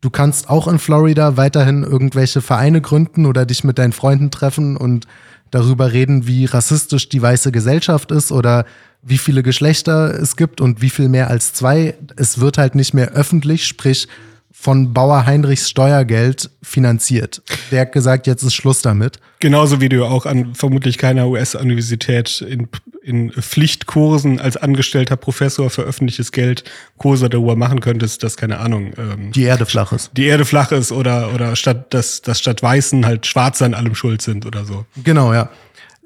Du 0.00 0.08
kannst 0.08 0.48
auch 0.48 0.66
in 0.66 0.78
Florida 0.78 1.36
weiterhin 1.36 1.82
irgendwelche 1.82 2.40
Vereine 2.40 2.80
gründen 2.80 3.26
oder 3.26 3.44
dich 3.44 3.64
mit 3.64 3.78
deinen 3.78 3.92
Freunden 3.92 4.30
treffen 4.30 4.76
und 4.76 5.06
darüber 5.50 5.92
reden, 5.92 6.26
wie 6.26 6.46
rassistisch 6.46 7.08
die 7.08 7.20
weiße 7.20 7.52
Gesellschaft 7.52 8.10
ist 8.10 8.32
oder 8.32 8.64
wie 9.02 9.18
viele 9.18 9.42
Geschlechter 9.42 10.14
es 10.14 10.36
gibt 10.36 10.60
und 10.60 10.80
wie 10.80 10.90
viel 10.90 11.08
mehr 11.08 11.28
als 11.28 11.52
zwei. 11.52 11.94
Es 12.16 12.40
wird 12.40 12.56
halt 12.56 12.74
nicht 12.74 12.94
mehr 12.94 13.12
öffentlich, 13.12 13.66
sprich 13.66 14.08
von 14.52 14.92
Bauer 14.92 15.26
Heinrichs 15.26 15.70
Steuergeld 15.70 16.50
finanziert. 16.62 17.42
Der 17.70 17.82
hat 17.82 17.92
gesagt, 17.92 18.26
jetzt 18.26 18.42
ist 18.42 18.54
Schluss 18.54 18.82
damit. 18.82 19.18
Genauso 19.38 19.80
wie 19.80 19.88
du 19.88 20.04
auch 20.04 20.26
an 20.26 20.54
vermutlich 20.54 20.98
keiner 20.98 21.28
US-Universität 21.28 22.42
in, 22.42 22.68
in 23.02 23.32
Pflichtkursen 23.32 24.40
als 24.40 24.56
angestellter 24.56 25.16
Professor 25.16 25.70
für 25.70 25.82
öffentliches 25.82 26.32
Geld 26.32 26.64
Kurse 26.98 27.28
darüber 27.28 27.56
machen 27.56 27.80
könntest, 27.80 28.22
dass, 28.22 28.36
keine 28.36 28.58
Ahnung, 28.58 28.92
ähm, 28.98 29.32
die 29.32 29.44
Erde 29.44 29.66
flach 29.66 29.92
ist. 29.92 30.10
Die 30.16 30.26
Erde 30.26 30.44
flach 30.44 30.70
ist 30.72 30.92
oder, 30.92 31.32
oder 31.34 31.56
statt, 31.56 31.94
dass, 31.94 32.22
dass 32.22 32.38
statt 32.38 32.62
Weißen 32.62 33.06
halt 33.06 33.26
Schwarze 33.26 33.64
an 33.64 33.74
allem 33.74 33.94
schuld 33.94 34.22
sind 34.22 34.44
oder 34.44 34.64
so. 34.64 34.84
Genau, 35.02 35.32
ja. 35.32 35.48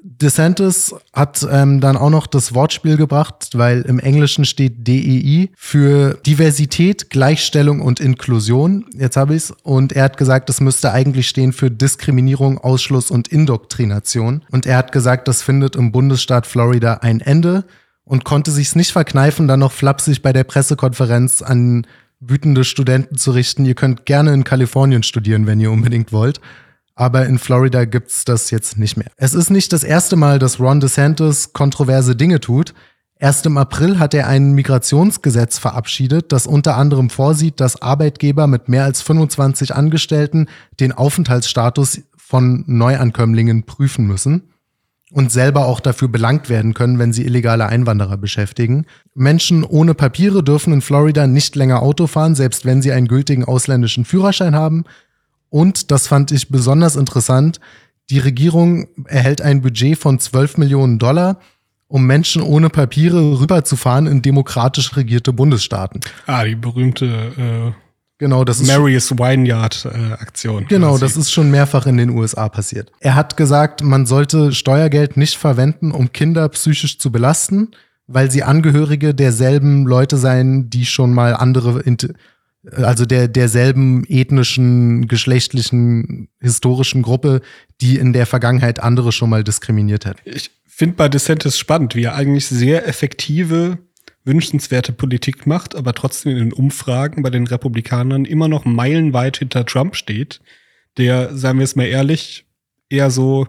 DeSantis 0.07 0.93
hat 1.13 1.45
ähm, 1.49 1.81
dann 1.81 1.97
auch 1.97 2.11
noch 2.11 2.27
das 2.27 2.53
Wortspiel 2.53 2.95
gebracht, 2.95 3.49
weil 3.53 3.81
im 3.81 3.97
Englischen 3.97 4.45
steht 4.45 4.87
DEI 4.87 5.49
für 5.57 6.19
Diversität, 6.27 7.09
Gleichstellung 7.09 7.81
und 7.81 7.99
Inklusion. 7.99 8.85
Jetzt 8.93 9.17
habe 9.17 9.33
ich's. 9.33 9.51
Und 9.63 9.93
er 9.93 10.03
hat 10.03 10.17
gesagt, 10.17 10.47
das 10.47 10.61
müsste 10.61 10.91
eigentlich 10.91 11.27
stehen 11.27 11.53
für 11.53 11.71
Diskriminierung, 11.71 12.59
Ausschluss 12.59 13.09
und 13.09 13.29
Indoktrination. 13.29 14.43
Und 14.51 14.67
er 14.67 14.77
hat 14.77 14.91
gesagt, 14.91 15.27
das 15.27 15.41
findet 15.41 15.75
im 15.75 15.91
Bundesstaat 15.91 16.45
Florida 16.45 16.99
ein 17.01 17.19
Ende 17.19 17.65
und 18.03 18.25
konnte 18.25 18.51
sich's 18.51 18.75
nicht 18.75 18.91
verkneifen, 18.91 19.47
dann 19.47 19.61
noch 19.61 19.71
flapsig 19.71 20.21
bei 20.21 20.33
der 20.33 20.43
Pressekonferenz 20.43 21.41
an 21.41 21.87
wütende 22.19 22.63
Studenten 22.63 23.17
zu 23.17 23.31
richten. 23.31 23.65
Ihr 23.65 23.75
könnt 23.75 24.05
gerne 24.05 24.35
in 24.35 24.43
Kalifornien 24.43 25.01
studieren, 25.01 25.47
wenn 25.47 25.59
ihr 25.59 25.71
unbedingt 25.71 26.13
wollt 26.13 26.39
aber 26.95 27.25
in 27.25 27.37
Florida 27.37 27.85
gibt's 27.85 28.25
das 28.25 28.51
jetzt 28.51 28.77
nicht 28.77 28.97
mehr. 28.97 29.11
Es 29.17 29.33
ist 29.33 29.49
nicht 29.49 29.73
das 29.73 29.83
erste 29.83 30.15
Mal, 30.15 30.39
dass 30.39 30.59
Ron 30.59 30.79
DeSantis 30.79 31.53
kontroverse 31.53 32.15
Dinge 32.15 32.39
tut. 32.39 32.73
Erst 33.17 33.45
im 33.45 33.57
April 33.57 33.99
hat 33.99 34.13
er 34.13 34.27
ein 34.27 34.53
Migrationsgesetz 34.53 35.57
verabschiedet, 35.57 36.31
das 36.31 36.47
unter 36.47 36.75
anderem 36.77 37.09
vorsieht, 37.09 37.59
dass 37.59 37.81
Arbeitgeber 37.81 38.47
mit 38.47 38.67
mehr 38.67 38.83
als 38.83 39.01
25 39.01 39.73
Angestellten 39.73 40.47
den 40.79 40.91
Aufenthaltsstatus 40.91 42.01
von 42.17 42.63
Neuankömmlingen 42.67 43.63
prüfen 43.63 44.05
müssen 44.05 44.49
und 45.11 45.31
selber 45.31 45.65
auch 45.65 45.79
dafür 45.79 46.07
belangt 46.07 46.49
werden 46.49 46.73
können, 46.73 46.99
wenn 46.99 47.13
sie 47.13 47.23
illegale 47.23 47.67
Einwanderer 47.67 48.17
beschäftigen. 48.17 48.85
Menschen 49.13 49.63
ohne 49.63 49.93
Papiere 49.93 50.43
dürfen 50.43 50.73
in 50.73 50.81
Florida 50.81 51.27
nicht 51.27 51.55
länger 51.55 51.81
Auto 51.81 52.07
fahren, 52.07 52.35
selbst 52.35 52.65
wenn 52.65 52.81
sie 52.81 52.91
einen 52.91 53.07
gültigen 53.07 53.45
ausländischen 53.45 54.03
Führerschein 54.03 54.55
haben. 54.55 54.83
Und, 55.49 55.91
das 55.91 56.07
fand 56.07 56.31
ich 56.31 56.49
besonders 56.49 56.95
interessant, 56.95 57.59
die 58.09 58.19
Regierung 58.19 58.87
erhält 59.05 59.41
ein 59.41 59.61
Budget 59.61 59.97
von 59.97 60.19
12 60.19 60.57
Millionen 60.57 60.99
Dollar, 60.99 61.39
um 61.87 62.05
Menschen 62.05 62.41
ohne 62.41 62.69
Papiere 62.69 63.39
rüberzufahren 63.39 64.07
in 64.07 64.21
demokratisch 64.21 64.95
regierte 64.95 65.33
Bundesstaaten. 65.33 66.01
Ah, 66.27 66.43
die 66.43 66.55
berühmte 66.55 67.05
äh, 67.05 67.71
genau, 68.17 68.43
das 68.43 68.59
ist 68.59 68.67
Marius 68.67 69.11
Wineyard-Aktion. 69.11 70.63
Äh, 70.63 70.67
genau, 70.67 70.97
das 70.97 71.15
ist 71.15 71.31
schon 71.31 71.51
mehrfach 71.51 71.85
in 71.85 71.97
den 71.97 72.09
USA 72.09 72.49
passiert. 72.49 72.91
Er 72.99 73.15
hat 73.15 73.37
gesagt, 73.37 73.83
man 73.83 74.05
sollte 74.05 74.51
Steuergeld 74.51 75.17
nicht 75.17 75.37
verwenden, 75.37 75.91
um 75.91 76.11
Kinder 76.11 76.49
psychisch 76.49 76.99
zu 76.99 77.11
belasten, 77.11 77.71
weil 78.07 78.29
sie 78.29 78.43
Angehörige 78.43 79.13
derselben 79.15 79.85
Leute 79.85 80.17
seien, 80.17 80.69
die 80.69 80.85
schon 80.85 81.13
mal 81.13 81.35
andere 81.35 81.79
also 82.71 83.05
der 83.05 83.27
derselben 83.27 84.03
ethnischen, 84.05 85.07
geschlechtlichen, 85.07 86.29
historischen 86.39 87.01
Gruppe, 87.01 87.41
die 87.81 87.97
in 87.97 88.13
der 88.13 88.25
Vergangenheit 88.25 88.79
andere 88.79 89.11
schon 89.11 89.29
mal 89.29 89.43
diskriminiert 89.43 90.05
hat. 90.05 90.17
Ich 90.25 90.51
finde 90.65 90.95
bei 90.95 91.09
DeSantis 91.09 91.57
spannend, 91.57 91.95
wie 91.95 92.03
er 92.03 92.15
eigentlich 92.15 92.47
sehr 92.47 92.87
effektive, 92.87 93.77
wünschenswerte 94.23 94.91
Politik 94.91 95.45
macht, 95.45 95.75
aber 95.75 95.93
trotzdem 95.93 96.31
in 96.31 96.37
den 96.37 96.53
Umfragen 96.53 97.21
bei 97.23 97.29
den 97.29 97.47
Republikanern 97.47 98.25
immer 98.25 98.47
noch 98.47 98.65
meilenweit 98.65 99.37
hinter 99.37 99.65
Trump 99.65 99.95
steht, 99.95 100.41
der, 100.97 101.35
sagen 101.35 101.59
wir 101.59 101.63
es 101.63 101.75
mal 101.75 101.85
ehrlich, 101.85 102.45
eher 102.89 103.11
so 103.11 103.47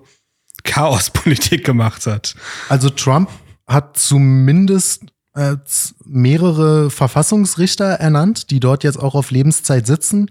Chaospolitik 0.65 1.65
gemacht 1.65 2.07
hat. 2.07 2.35
Also 2.69 2.91
Trump 2.91 3.31
hat 3.67 3.97
zumindest 3.97 5.05
äh, 5.37 5.57
mehrere 6.05 6.91
Verfassungsrichter 6.91 7.85
ernannt, 7.85 8.51
die 8.51 8.59
dort 8.59 8.85
jetzt 8.85 8.99
auch 8.99 9.15
auf 9.15 9.31
Lebenszeit 9.31 9.87
sitzen. 9.87 10.31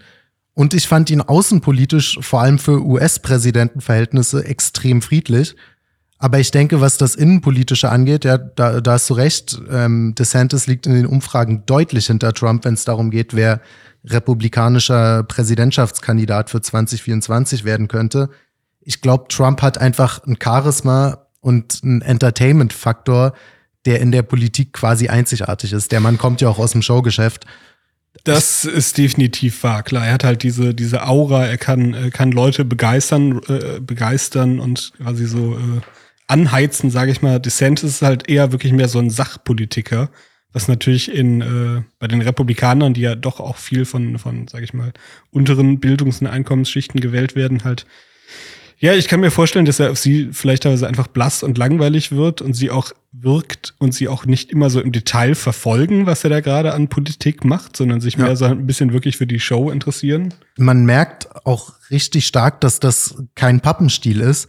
Und 0.55 0.73
ich 0.73 0.87
fand 0.87 1.09
ihn 1.11 1.21
außenpolitisch, 1.21 2.17
vor 2.21 2.41
allem 2.41 2.57
für 2.57 2.83
US-Präsidentenverhältnisse, 2.83 4.45
extrem 4.45 5.01
friedlich. 5.01 5.55
Aber 6.17 6.39
ich 6.39 6.49
denke, 6.49 6.81
was 6.81 6.97
das 6.97 7.13
Innenpolitische 7.13 7.89
angeht, 7.89 8.25
ja, 8.25 8.37
da, 8.37 8.81
da 8.81 8.93
hast 8.93 9.09
du 9.09 9.13
recht, 9.13 9.61
ähm, 9.69 10.15
DeSantis 10.15 10.65
liegt 10.65 10.87
in 10.87 10.95
den 10.95 11.05
Umfragen 11.05 11.63
deutlich 11.65 12.07
hinter 12.07 12.33
Trump, 12.33 12.65
wenn 12.65 12.73
es 12.73 12.85
darum 12.85 13.11
geht, 13.11 13.35
wer 13.35 13.61
republikanischer 14.05 15.23
Präsidentschaftskandidat 15.23 16.49
für 16.49 16.61
2024 16.61 17.63
werden 17.63 17.87
könnte. 17.87 18.29
Ich 18.81 19.01
glaube, 19.01 19.25
Trump 19.27 19.61
hat 19.61 19.77
einfach 19.77 20.23
ein 20.25 20.37
Charisma 20.41 21.27
und 21.41 21.81
einen 21.83 22.01
Entertainment-Faktor, 22.01 23.33
der 23.85 23.99
in 24.01 24.11
der 24.11 24.23
Politik 24.23 24.73
quasi 24.73 25.07
einzigartig 25.07 25.73
ist. 25.73 25.91
Der 25.91 25.99
Mann 25.99 26.17
kommt 26.17 26.41
ja 26.41 26.49
auch 26.49 26.59
aus 26.59 26.71
dem 26.71 26.81
Showgeschäft. 26.81 27.45
Das 28.23 28.65
ist 28.65 28.97
definitiv 28.97 29.63
wahr, 29.63 29.83
klar. 29.83 30.07
Er 30.07 30.13
hat 30.13 30.23
halt 30.23 30.43
diese, 30.43 30.73
diese 30.73 31.05
Aura, 31.05 31.45
er 31.45 31.57
kann, 31.57 32.11
kann 32.11 32.31
Leute 32.31 32.65
begeistern, 32.65 33.41
äh, 33.47 33.79
begeistern 33.79 34.59
und 34.59 34.93
quasi 34.97 35.25
so 35.25 35.55
äh, 35.55 35.81
anheizen, 36.27 36.89
sage 36.89 37.11
ich 37.11 37.21
mal. 37.21 37.39
DeSantis 37.39 37.89
ist 37.89 38.01
halt 38.01 38.29
eher 38.29 38.51
wirklich 38.51 38.73
mehr 38.73 38.87
so 38.87 38.99
ein 38.99 39.09
Sachpolitiker, 39.09 40.09
was 40.53 40.67
natürlich 40.67 41.13
in 41.13 41.41
äh, 41.41 41.83
bei 41.99 42.07
den 42.07 42.21
Republikanern, 42.21 42.93
die 42.93 43.01
ja 43.01 43.15
doch 43.15 43.39
auch 43.39 43.57
viel 43.57 43.85
von, 43.85 44.17
von 44.17 44.47
sage 44.47 44.63
ich 44.63 44.73
mal, 44.73 44.93
unteren 45.29 45.79
Bildungs- 45.79 46.21
und 46.21 46.27
Einkommensschichten 46.27 47.01
gewählt 47.01 47.35
werden, 47.35 47.63
halt 47.63 47.85
ja, 48.77 48.93
ich 48.93 49.07
kann 49.07 49.21
mir 49.21 49.31
vorstellen, 49.31 49.65
dass 49.65 49.79
er 49.79 49.91
auf 49.91 49.97
sie 49.97 50.29
vielleicht 50.31 50.63
teilweise 50.63 50.87
einfach 50.87 51.07
blass 51.07 51.43
und 51.43 51.57
langweilig 51.57 52.11
wird 52.11 52.41
und 52.41 52.53
sie 52.53 52.69
auch 52.69 52.91
wirkt 53.13 53.73
und 53.79 53.93
sie 53.93 54.07
auch 54.07 54.25
nicht 54.25 54.51
immer 54.51 54.69
so 54.69 54.81
im 54.81 54.91
Detail 54.91 55.35
verfolgen, 55.35 56.05
was 56.05 56.23
er 56.23 56.29
da 56.29 56.41
gerade 56.41 56.73
an 56.73 56.89
Politik 56.89 57.45
macht, 57.45 57.77
sondern 57.77 58.01
sich 58.01 58.15
ja. 58.15 58.25
mehr 58.25 58.35
so 58.35 58.45
ein 58.45 58.67
bisschen 58.67 58.91
wirklich 58.91 59.17
für 59.17 59.27
die 59.27 59.39
Show 59.39 59.71
interessieren. 59.71 60.33
Man 60.57 60.85
merkt 60.85 61.29
auch 61.45 61.73
richtig 61.89 62.27
stark, 62.27 62.59
dass 62.61 62.79
das 62.79 63.15
kein 63.35 63.61
Pappenstiel 63.61 64.19
ist. 64.19 64.47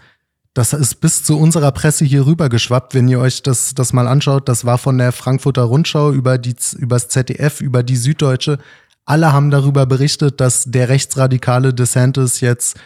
Das 0.54 0.72
ist 0.72 0.96
bis 0.96 1.22
zu 1.22 1.38
unserer 1.38 1.70
Presse 1.70 2.04
hier 2.04 2.26
rüber 2.26 2.48
geschwappt, 2.48 2.94
wenn 2.94 3.08
ihr 3.08 3.20
euch 3.20 3.42
das, 3.42 3.74
das 3.74 3.92
mal 3.92 4.08
anschaut. 4.08 4.48
Das 4.48 4.64
war 4.64 4.78
von 4.78 4.98
der 4.98 5.12
Frankfurter 5.12 5.62
Rundschau 5.62 6.12
über 6.12 6.38
die, 6.38 6.56
übers 6.78 7.08
ZDF, 7.08 7.60
über 7.60 7.82
die 7.82 7.96
Süddeutsche. 7.96 8.58
Alle 9.04 9.32
haben 9.32 9.50
darüber 9.50 9.86
berichtet, 9.86 10.40
dass 10.40 10.64
der 10.64 10.88
rechtsradikale 10.88 11.72
DeSantis 11.74 12.40
jetzt 12.40 12.76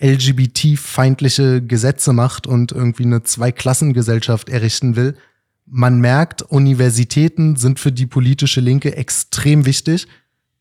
LGBT-feindliche 0.00 1.62
Gesetze 1.62 2.12
macht 2.12 2.46
und 2.46 2.72
irgendwie 2.72 3.04
eine 3.04 3.22
Zweiklassengesellschaft 3.22 4.48
errichten 4.48 4.96
will. 4.96 5.16
Man 5.66 6.00
merkt, 6.00 6.42
Universitäten 6.42 7.56
sind 7.56 7.80
für 7.80 7.92
die 7.92 8.06
politische 8.06 8.60
Linke 8.60 8.96
extrem 8.96 9.66
wichtig. 9.66 10.06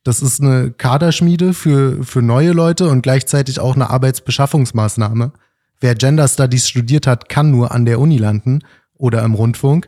Das 0.03 0.21
ist 0.21 0.41
eine 0.41 0.71
Kaderschmiede 0.71 1.53
für, 1.53 2.03
für 2.03 2.21
neue 2.21 2.51
Leute 2.51 2.89
und 2.89 3.01
gleichzeitig 3.01 3.59
auch 3.59 3.75
eine 3.75 3.89
Arbeitsbeschaffungsmaßnahme. 3.89 5.33
Wer 5.79 5.95
Gender 5.95 6.27
Studies 6.27 6.67
studiert 6.67 7.05
hat, 7.07 7.29
kann 7.29 7.51
nur 7.51 7.71
an 7.71 7.85
der 7.85 7.99
Uni 7.99 8.17
landen 8.17 8.61
oder 8.95 9.23
im 9.23 9.35
Rundfunk. 9.35 9.87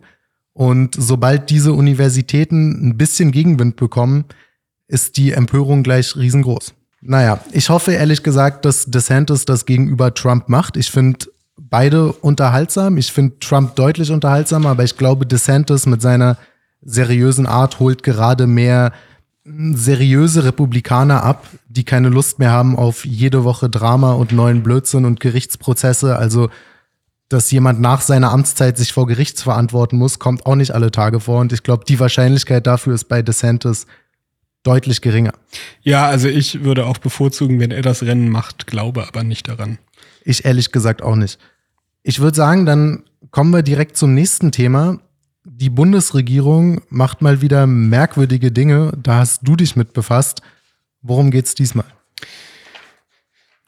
Und 0.53 0.96
sobald 0.96 1.50
diese 1.50 1.74
Universitäten 1.74 2.89
ein 2.89 2.98
bisschen 2.98 3.32
Gegenwind 3.32 3.77
bekommen, 3.77 4.25
ist 4.88 5.18
die 5.18 5.32
Empörung 5.32 5.84
gleich 5.84 6.15
riesengroß. 6.15 6.74
Naja, 7.01 7.39
ich 7.51 7.70
hoffe 7.70 7.94
ehrlich 7.94 8.24
gesagt, 8.24 8.65
dass 8.65 8.86
DeSantis 8.86 9.46
das 9.46 9.65
gegenüber 9.65 10.13
Trump 10.13 10.50
macht. 10.50 10.75
Ich 10.75 10.91
finde 10.91 11.27
beide 11.58 12.12
unterhaltsam. 12.12 12.98
Ich 12.98 13.12
finde 13.12 13.39
Trump 13.39 13.75
deutlich 13.75 14.12
unterhaltsamer, 14.12 14.70
aber 14.70 14.84
ich 14.84 14.98
glaube, 14.98 15.25
DeSantis 15.25 15.86
mit 15.86 16.01
seiner 16.01 16.38
seriösen 16.82 17.46
Art 17.46 17.79
holt 17.79 18.03
gerade 18.03 18.48
mehr 18.48 18.91
seriöse 19.46 20.44
Republikaner 20.44 21.24
ab, 21.24 21.48
die 21.68 21.84
keine 21.84 22.10
Lust 22.10 22.39
mehr 22.39 22.51
haben 22.51 22.75
auf 22.75 23.06
jede 23.06 23.44
Woche 23.44 23.70
Drama 23.70 24.13
und 24.13 24.32
neuen 24.32 24.63
Blödsinn 24.63 25.06
und 25.06 25.20
Gerichtsprozesse. 25.20 26.18
Also, 26.18 26.50
dass 27.29 27.51
jemand 27.51 27.79
nach 27.79 28.01
seiner 28.01 28.32
Amtszeit 28.32 28.77
sich 28.77 28.94
vor 28.94 29.08
Gerichts 29.08 29.42
verantworten 29.42 29.98
muss, 29.98 30.20
kommt 30.20 30.46
auch 30.46 30.55
nicht 30.55 30.72
alle 30.72 30.92
Tage 30.92 31.20
vor. 31.20 31.40
Und 31.42 31.53
ich 31.53 31.64
glaube, 31.64 31.85
die 31.88 32.00
Wahrscheinlichkeit 32.00 32.68
dafür 32.68 32.94
ist 32.94 33.05
bei 33.05 33.22
DeSantis 33.22 33.85
deutlich 34.63 35.01
geringer. 35.01 35.33
Ja, 35.81 36.07
also 36.07 36.27
ich 36.27 36.63
würde 36.63 36.85
auch 36.85 36.98
bevorzugen, 36.98 37.59
wenn 37.59 37.72
er 37.72 37.81
das 37.81 38.03
Rennen 38.03 38.29
macht, 38.29 38.67
glaube 38.67 39.07
aber 39.07 39.24
nicht 39.24 39.48
daran. 39.48 39.79
Ich 40.24 40.45
ehrlich 40.45 40.72
gesagt 40.72 41.01
auch 41.01 41.15
nicht. 41.15 41.39
Ich 42.03 42.19
würde 42.19 42.35
sagen, 42.35 42.65
dann 42.65 43.03
kommen 43.31 43.51
wir 43.51 43.63
direkt 43.63 43.98
zum 43.98 44.13
nächsten 44.13 44.51
Thema. 44.51 45.00
Die 45.43 45.69
Bundesregierung 45.69 46.81
macht 46.89 47.22
mal 47.22 47.41
wieder 47.41 47.67
merkwürdige 47.67 48.51
Dinge. 48.51 48.91
Da 49.01 49.17
hast 49.17 49.41
du 49.43 49.55
dich 49.55 49.75
mit 49.75 49.93
befasst. 49.93 50.41
Worum 51.01 51.31
geht's 51.31 51.55
diesmal? 51.55 51.85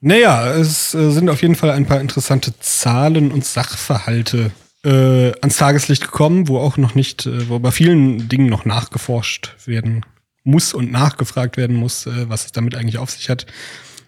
Naja, 0.02 0.54
es 0.54 0.94
äh, 0.94 1.12
sind 1.12 1.30
auf 1.30 1.42
jeden 1.42 1.56
Fall 1.56 1.72
ein 1.72 1.86
paar 1.86 2.02
interessante 2.02 2.58
Zahlen 2.60 3.32
und 3.32 3.46
Sachverhalte 3.46 4.52
äh, 4.84 5.32
ans 5.42 5.58
Tageslicht 5.58 6.04
gekommen, 6.04 6.48
wo 6.48 6.58
auch 6.58 6.78
noch 6.78 6.96
nicht, 6.96 7.28
äh, 7.28 7.50
wo 7.50 7.60
bei 7.60 7.72
vielen 7.72 8.28
Dingen 8.28 8.48
noch 8.48 8.66
nachgeforscht 8.66 9.56
werden 9.66 10.04
muss 10.44 10.74
und 10.74 10.92
nachgefragt 10.92 11.58
werden 11.58 11.76
muss, 11.76 12.06
äh, 12.06 12.30
was 12.30 12.46
es 12.46 12.52
damit 12.52 12.76
eigentlich 12.76 12.98
auf 12.98 13.12
sich 13.12 13.30
hat. 13.30 13.46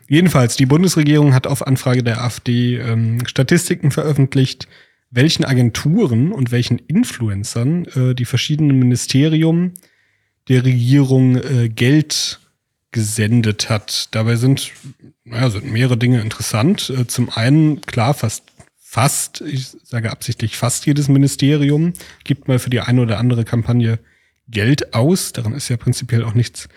Jedenfalls, 0.07 0.55
die 0.55 0.65
Bundesregierung 0.65 1.33
hat 1.33 1.47
auf 1.47 1.65
Anfrage 1.65 2.03
der 2.03 2.21
AfD 2.21 2.77
ähm, 2.77 3.25
Statistiken 3.25 3.91
veröffentlicht, 3.91 4.67
welchen 5.09 5.45
Agenturen 5.45 6.31
und 6.31 6.51
welchen 6.51 6.79
Influencern 6.79 7.85
äh, 7.95 8.15
die 8.15 8.25
verschiedenen 8.25 8.77
Ministerien 8.79 9.73
der 10.49 10.65
Regierung 10.65 11.37
äh, 11.37 11.69
Geld 11.69 12.39
gesendet 12.91 13.69
hat. 13.69 14.09
Dabei 14.11 14.35
sind, 14.35 14.71
naja, 15.23 15.49
sind 15.49 15.71
mehrere 15.71 15.97
Dinge 15.97 16.21
interessant. 16.21 16.89
Äh, 16.89 17.07
zum 17.07 17.29
einen, 17.29 17.81
klar, 17.81 18.13
fast, 18.13 18.43
fast, 18.79 19.41
ich 19.41 19.67
sage 19.83 20.11
absichtlich 20.11 20.57
fast 20.57 20.85
jedes 20.85 21.07
Ministerium 21.07 21.93
gibt 22.23 22.47
mal 22.47 22.59
für 22.59 22.69
die 22.69 22.81
eine 22.81 23.01
oder 23.01 23.17
andere 23.17 23.45
Kampagne 23.45 23.99
Geld 24.47 24.93
aus. 24.93 25.33
Daran 25.33 25.53
ist 25.53 25.69
ja 25.69 25.77
prinzipiell 25.77 26.23
auch 26.23 26.33
nichts 26.33 26.67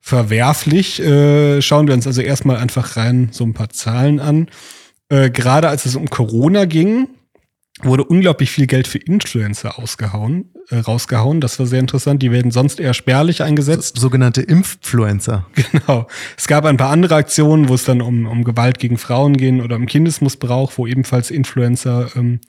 verwerflich. 0.00 1.00
Äh, 1.00 1.62
schauen 1.62 1.86
wir 1.86 1.94
uns 1.94 2.06
also 2.06 2.20
erstmal 2.20 2.56
einfach 2.56 2.96
rein 2.96 3.28
so 3.32 3.44
ein 3.44 3.54
paar 3.54 3.70
Zahlen 3.70 4.20
an. 4.20 4.48
Äh, 5.08 5.30
gerade 5.30 5.68
als 5.68 5.86
es 5.86 5.96
um 5.96 6.10
Corona 6.10 6.64
ging, 6.64 7.08
wurde 7.82 8.04
unglaublich 8.04 8.50
viel 8.50 8.66
Geld 8.66 8.86
für 8.86 8.98
Influencer 8.98 9.78
ausgehauen, 9.78 10.50
äh, 10.70 10.76
rausgehauen. 10.76 11.40
Das 11.40 11.58
war 11.58 11.66
sehr 11.66 11.80
interessant. 11.80 12.22
Die 12.22 12.30
werden 12.30 12.50
sonst 12.50 12.80
eher 12.80 12.94
spärlich 12.94 13.42
eingesetzt. 13.42 13.98
sogenannte 13.98 14.42
Impffluencer. 14.42 15.46
Genau. 15.72 16.06
Es 16.36 16.46
gab 16.46 16.64
ein 16.66 16.76
paar 16.76 16.90
andere 16.90 17.16
Aktionen, 17.16 17.68
wo 17.68 17.74
es 17.74 17.84
dann 17.84 18.00
um, 18.00 18.26
um 18.26 18.44
Gewalt 18.44 18.78
gegen 18.78 18.96
Frauen 18.96 19.36
ging 19.36 19.60
oder 19.60 19.76
um 19.76 19.86
Kindesmissbrauch, 19.86 20.72
wo 20.76 20.86
ebenfalls 20.86 21.30
Influencer 21.30 22.10
ähm, 22.14 22.40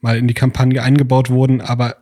mal 0.00 0.18
in 0.18 0.28
die 0.28 0.34
Kampagne 0.34 0.82
eingebaut 0.82 1.30
wurden. 1.30 1.60
Aber 1.60 1.96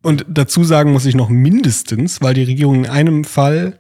Und 0.03 0.27
dazu 0.29 0.63
sagen 0.63 0.93
muss 0.93 1.07
ich 1.07 1.15
noch 1.15 1.31
mindestens, 1.31 2.21
weil 2.21 2.35
die 2.35 2.45
Regierung 2.45 2.85
in 2.85 2.91
einem 2.91 3.25
Fall 3.25 3.79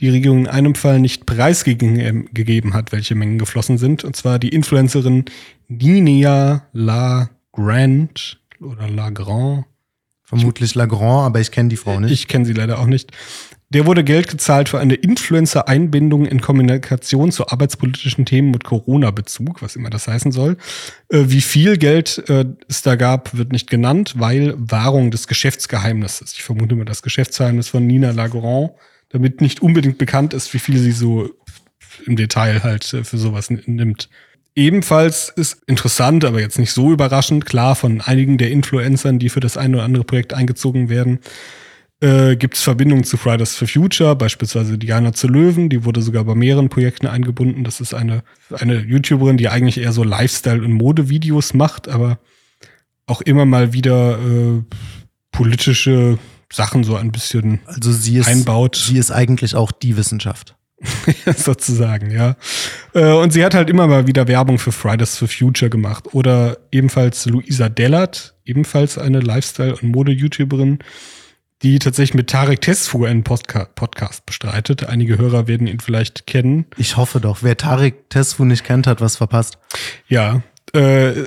die 0.00 0.10
Regierung 0.10 0.40
in 0.40 0.46
einem 0.48 0.74
Fall 0.74 1.00
nicht 1.00 1.26
preisgegeben 1.26 2.74
hat, 2.74 2.92
welche 2.92 3.14
Mengen 3.14 3.38
geflossen 3.38 3.78
sind. 3.78 4.04
Und 4.04 4.14
zwar 4.16 4.38
die 4.38 4.50
Influencerin 4.50 5.24
Ninea 5.68 6.66
Lagrand 6.72 8.40
oder 8.60 8.88
Lagrand. 8.88 9.64
Vermutlich 10.22 10.74
Lagrand, 10.74 11.26
aber 11.26 11.40
ich 11.40 11.52
kenne 11.52 11.68
die 11.68 11.76
Frau 11.76 12.00
nicht. 12.00 12.10
Ich 12.10 12.28
kenne 12.28 12.44
sie 12.44 12.52
leider 12.52 12.80
auch 12.80 12.86
nicht. 12.86 13.12
Der 13.70 13.86
wurde 13.86 14.04
Geld 14.04 14.28
gezahlt 14.28 14.68
für 14.68 14.78
eine 14.78 14.94
Influencer-Einbindung 14.94 16.24
in 16.24 16.40
Kommunikation 16.40 17.32
zu 17.32 17.48
arbeitspolitischen 17.48 18.24
Themen 18.24 18.52
mit 18.52 18.62
Corona-Bezug, 18.62 19.60
was 19.60 19.74
immer 19.74 19.90
das 19.90 20.06
heißen 20.06 20.30
soll. 20.30 20.56
Äh, 21.08 21.24
wie 21.26 21.40
viel 21.40 21.76
Geld 21.76 22.22
äh, 22.28 22.44
es 22.68 22.82
da 22.82 22.94
gab, 22.94 23.36
wird 23.36 23.50
nicht 23.50 23.68
genannt, 23.68 24.14
weil 24.18 24.54
Wahrung 24.56 25.10
des 25.10 25.26
Geschäftsgeheimnisses. 25.26 26.34
Ich 26.34 26.44
vermute 26.44 26.76
mal 26.76 26.84
das 26.84 27.02
Geschäftsgeheimnis 27.02 27.68
von 27.68 27.86
Nina 27.86 28.12
Lagrand 28.12 28.70
damit 29.08 29.40
nicht 29.40 29.62
unbedingt 29.62 29.98
bekannt 29.98 30.34
ist, 30.34 30.52
wie 30.54 30.58
viel 30.58 30.78
sie 30.78 30.92
so 30.92 31.30
im 32.06 32.16
Detail 32.16 32.62
halt 32.62 32.92
äh, 32.94 33.04
für 33.04 33.18
sowas 33.18 33.50
nimmt. 33.50 34.08
Ebenfalls 34.54 35.28
ist 35.28 35.62
interessant, 35.66 36.24
aber 36.24 36.40
jetzt 36.40 36.58
nicht 36.58 36.72
so 36.72 36.92
überraschend, 36.92 37.44
klar 37.44 37.76
von 37.76 38.00
einigen 38.00 38.38
der 38.38 38.50
Influencern, 38.50 39.18
die 39.18 39.28
für 39.28 39.40
das 39.40 39.56
eine 39.56 39.76
oder 39.76 39.84
andere 39.84 40.04
Projekt 40.04 40.32
eingezogen 40.34 40.88
werden, 40.88 41.20
Äh, 42.02 42.36
Gibt 42.36 42.56
es 42.56 42.62
Verbindungen 42.62 43.04
zu 43.04 43.16
Fridays 43.16 43.56
for 43.56 43.66
Future, 43.66 44.14
beispielsweise 44.16 44.76
Diana 44.76 45.14
zu 45.14 45.28
Löwen, 45.28 45.70
die 45.70 45.82
wurde 45.86 46.02
sogar 46.02 46.24
bei 46.24 46.34
mehreren 46.34 46.68
Projekten 46.68 47.06
eingebunden. 47.06 47.64
Das 47.64 47.80
ist 47.80 47.94
eine, 47.94 48.22
eine 48.50 48.80
YouTuberin, 48.80 49.38
die 49.38 49.48
eigentlich 49.48 49.78
eher 49.78 49.92
so 49.92 50.04
Lifestyle- 50.04 50.62
und 50.62 50.72
Modevideos 50.72 51.54
macht, 51.54 51.88
aber 51.88 52.18
auch 53.06 53.22
immer 53.22 53.46
mal 53.46 53.72
wieder 53.72 54.18
äh, 54.18 54.62
politische 55.32 56.18
Sachen 56.52 56.84
so 56.84 56.96
ein 56.96 57.12
bisschen 57.12 57.60
Also 57.66 57.92
sie 57.92 58.18
ist, 58.18 58.28
einbaut. 58.28 58.76
sie 58.76 58.98
ist 58.98 59.10
eigentlich 59.10 59.54
auch 59.54 59.72
die 59.72 59.96
Wissenschaft. 59.96 60.54
sozusagen, 61.36 62.10
ja. 62.10 62.36
Äh, 62.94 63.12
Und 63.12 63.32
sie 63.32 63.44
hat 63.44 63.54
halt 63.54 63.70
immer 63.70 63.86
mal 63.86 64.06
wieder 64.06 64.28
Werbung 64.28 64.58
für 64.58 64.72
Fridays 64.72 65.16
for 65.16 65.26
Future 65.28 65.70
gemacht. 65.70 66.08
Oder 66.12 66.58
ebenfalls 66.70 67.24
Luisa 67.26 67.68
Dellert, 67.68 68.34
ebenfalls 68.44 68.98
eine 68.98 69.20
Lifestyle- 69.20 69.74
und 69.76 69.84
Mode-YouTuberin, 69.90 70.78
die 71.62 71.78
tatsächlich 71.78 72.14
mit 72.14 72.28
Tarek 72.28 72.60
Tesfu 72.60 73.06
einen 73.06 73.24
Postka 73.24 73.64
Podcast 73.64 74.26
bestreitet. 74.26 74.84
Einige 74.84 75.16
Hörer 75.16 75.48
werden 75.48 75.66
ihn 75.66 75.80
vielleicht 75.80 76.26
kennen. 76.26 76.66
Ich 76.76 76.98
hoffe 76.98 77.20
doch. 77.20 77.38
Wer 77.42 77.56
Tarek 77.56 78.10
Tesfu 78.10 78.44
nicht 78.44 78.62
kennt, 78.64 78.86
hat 78.86 79.00
was 79.00 79.16
verpasst. 79.16 79.56
Ja, 80.08 80.42
äh, 80.74 81.24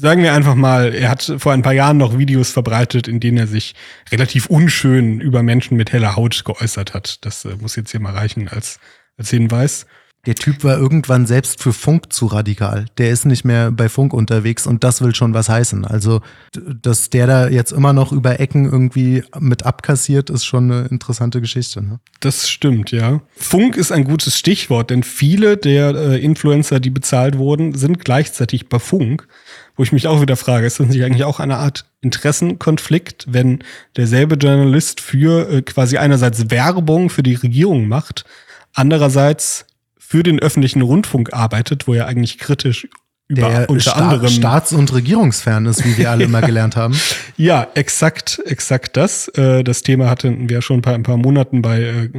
sagen 0.00 0.22
wir 0.22 0.32
einfach 0.32 0.54
mal, 0.54 0.94
er 0.94 1.10
hat 1.10 1.34
vor 1.38 1.52
ein 1.52 1.62
paar 1.62 1.74
Jahren 1.74 1.98
noch 1.98 2.16
Videos 2.16 2.50
verbreitet, 2.50 3.06
in 3.06 3.20
denen 3.20 3.36
er 3.36 3.46
sich 3.46 3.74
relativ 4.10 4.46
unschön 4.46 5.20
über 5.20 5.42
Menschen 5.42 5.76
mit 5.76 5.92
heller 5.92 6.16
Haut 6.16 6.44
geäußert 6.44 6.94
hat. 6.94 7.24
Das 7.24 7.44
äh, 7.44 7.56
muss 7.60 7.76
jetzt 7.76 7.90
hier 7.90 8.00
mal 8.00 8.14
reichen 8.14 8.48
als, 8.48 8.80
als 9.18 9.30
Hinweis. 9.30 9.86
Der 10.26 10.34
Typ 10.34 10.64
war 10.64 10.76
irgendwann 10.76 11.24
selbst 11.24 11.62
für 11.62 11.72
Funk 11.72 12.12
zu 12.12 12.26
radikal. 12.26 12.84
Der 12.98 13.10
ist 13.10 13.24
nicht 13.24 13.46
mehr 13.46 13.70
bei 13.70 13.88
Funk 13.88 14.12
unterwegs 14.12 14.66
und 14.66 14.84
das 14.84 15.00
will 15.00 15.14
schon 15.14 15.32
was 15.32 15.48
heißen. 15.48 15.86
Also, 15.86 16.20
dass 16.52 17.08
der 17.08 17.26
da 17.26 17.48
jetzt 17.48 17.72
immer 17.72 17.94
noch 17.94 18.12
über 18.12 18.38
Ecken 18.38 18.66
irgendwie 18.66 19.24
mit 19.38 19.64
abkassiert, 19.64 20.28
ist 20.28 20.44
schon 20.44 20.70
eine 20.70 20.88
interessante 20.88 21.40
Geschichte. 21.40 21.80
Ne? 21.82 22.00
Das 22.20 22.50
stimmt, 22.50 22.90
ja. 22.90 23.22
Funk 23.34 23.78
ist 23.78 23.92
ein 23.92 24.04
gutes 24.04 24.36
Stichwort, 24.36 24.90
denn 24.90 25.04
viele 25.04 25.56
der 25.56 25.94
äh, 25.94 26.22
Influencer, 26.22 26.80
die 26.80 26.90
bezahlt 26.90 27.38
wurden, 27.38 27.74
sind 27.74 28.04
gleichzeitig 28.04 28.68
bei 28.68 28.78
Funk. 28.78 29.26
Wo 29.80 29.82
ich 29.82 29.92
mich 29.92 30.08
auch 30.08 30.20
wieder 30.20 30.36
frage, 30.36 30.66
ist 30.66 30.78
das 30.78 30.88
nicht 30.88 31.02
eigentlich 31.02 31.24
auch 31.24 31.40
eine 31.40 31.56
Art 31.56 31.86
Interessenkonflikt, 32.02 33.24
wenn 33.30 33.64
derselbe 33.96 34.34
Journalist 34.34 35.00
für 35.00 35.48
äh, 35.48 35.62
quasi 35.62 35.96
einerseits 35.96 36.50
Werbung 36.50 37.08
für 37.08 37.22
die 37.22 37.32
Regierung 37.32 37.88
macht, 37.88 38.26
andererseits 38.74 39.64
für 39.96 40.22
den 40.22 40.38
öffentlichen 40.38 40.82
Rundfunk 40.82 41.32
arbeitet, 41.32 41.88
wo 41.88 41.94
er 41.94 42.08
eigentlich 42.08 42.36
kritisch 42.36 42.88
über 43.26 43.48
Der 43.48 43.70
unter 43.70 43.92
Sta 43.92 43.92
anderem 43.92 44.28
staats- 44.28 44.74
und 44.74 44.92
regierungsfern 44.92 45.64
ist, 45.64 45.82
wie 45.82 45.96
wir 45.96 46.10
alle 46.10 46.28
mal 46.28 46.42
gelernt 46.42 46.76
haben. 46.76 47.00
ja, 47.38 47.66
exakt, 47.72 48.38
exakt 48.44 48.98
das. 48.98 49.28
Äh, 49.28 49.64
das 49.64 49.80
Thema 49.80 50.10
hatten 50.10 50.50
wir 50.50 50.60
schon 50.60 50.82
bei 50.82 50.92
ein 50.92 51.04
paar 51.04 51.16
Monaten 51.16 51.62
bei 51.62 51.80
äh, 51.80 52.10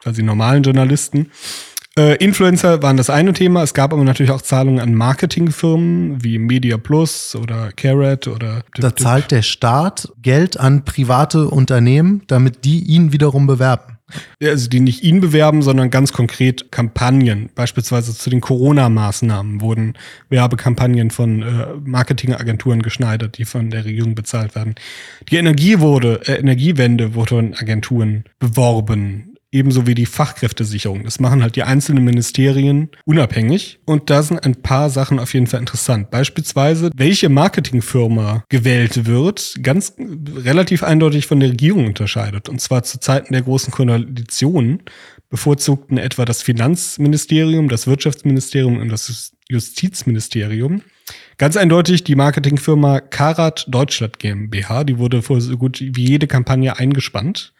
quasi 0.00 0.22
normalen 0.22 0.62
Journalisten. 0.62 1.30
Äh, 1.98 2.16
Influencer 2.16 2.82
waren 2.82 2.96
das 2.96 3.10
eine 3.10 3.32
Thema. 3.32 3.62
Es 3.62 3.74
gab 3.74 3.92
aber 3.92 4.04
natürlich 4.04 4.30
auch 4.30 4.42
Zahlungen 4.42 4.80
an 4.80 4.94
Marketingfirmen 4.94 6.22
wie 6.22 6.38
Media 6.38 6.76
Plus 6.76 7.34
oder 7.34 7.72
Carrot 7.72 8.28
oder 8.28 8.62
Da 8.74 8.94
zahlt 8.94 9.32
der 9.32 9.42
Staat 9.42 10.12
Geld 10.22 10.58
an 10.58 10.84
private 10.84 11.48
Unternehmen, 11.48 12.22
damit 12.28 12.64
die 12.64 12.84
ihn 12.84 13.12
wiederum 13.12 13.48
bewerben. 13.48 13.98
also 14.42 14.68
die 14.68 14.80
nicht 14.80 15.02
ihn 15.02 15.20
bewerben, 15.20 15.62
sondern 15.62 15.90
ganz 15.90 16.12
konkret 16.12 16.70
Kampagnen. 16.70 17.50
Beispielsweise 17.56 18.14
zu 18.14 18.30
den 18.30 18.40
Corona-Maßnahmen 18.40 19.60
wurden 19.60 19.94
Werbekampagnen 20.28 21.10
von 21.10 21.42
äh, 21.42 21.66
Marketingagenturen 21.84 22.82
geschneidert, 22.82 23.36
die 23.38 23.44
von 23.44 23.70
der 23.70 23.84
Regierung 23.84 24.14
bezahlt 24.14 24.54
werden. 24.54 24.76
Die 25.28 25.36
Energie 25.36 25.80
wurde, 25.80 26.20
äh, 26.26 26.38
Energiewende 26.38 27.14
wurde 27.14 27.30
von 27.30 27.54
Agenturen 27.54 28.24
beworben. 28.38 29.29
Ebenso 29.52 29.86
wie 29.86 29.96
die 29.96 30.06
Fachkräftesicherung. 30.06 31.02
Das 31.02 31.18
machen 31.18 31.42
halt 31.42 31.56
die 31.56 31.64
einzelnen 31.64 32.04
Ministerien 32.04 32.88
unabhängig. 33.04 33.80
Und 33.84 34.08
da 34.08 34.22
sind 34.22 34.44
ein 34.44 34.62
paar 34.62 34.90
Sachen 34.90 35.18
auf 35.18 35.34
jeden 35.34 35.48
Fall 35.48 35.60
interessant. 35.60 36.10
Beispielsweise, 36.10 36.90
welche 36.94 37.28
Marketingfirma 37.28 38.44
gewählt 38.48 39.06
wird, 39.06 39.56
ganz 39.62 39.94
relativ 39.98 40.84
eindeutig 40.84 41.26
von 41.26 41.40
der 41.40 41.50
Regierung 41.50 41.86
unterscheidet. 41.86 42.48
Und 42.48 42.60
zwar 42.60 42.84
zu 42.84 43.00
Zeiten 43.00 43.32
der 43.32 43.42
großen 43.42 43.72
Koalition 43.72 44.82
bevorzugten 45.30 45.98
etwa 45.98 46.24
das 46.24 46.42
Finanzministerium, 46.42 47.68
das 47.68 47.86
Wirtschaftsministerium 47.86 48.78
und 48.78 48.88
das 48.88 49.32
Justizministerium. 49.48 50.82
Ganz 51.38 51.56
eindeutig 51.56 52.04
die 52.04 52.14
Marketingfirma 52.14 53.00
Karat 53.00 53.66
Deutschland 53.68 54.18
GmbH, 54.18 54.84
die 54.84 54.98
wurde 54.98 55.22
vor 55.22 55.40
so 55.40 55.56
gut 55.56 55.80
wie 55.80 56.06
jede 56.06 56.26
Kampagne 56.26 56.78
eingespannt. 56.78 57.52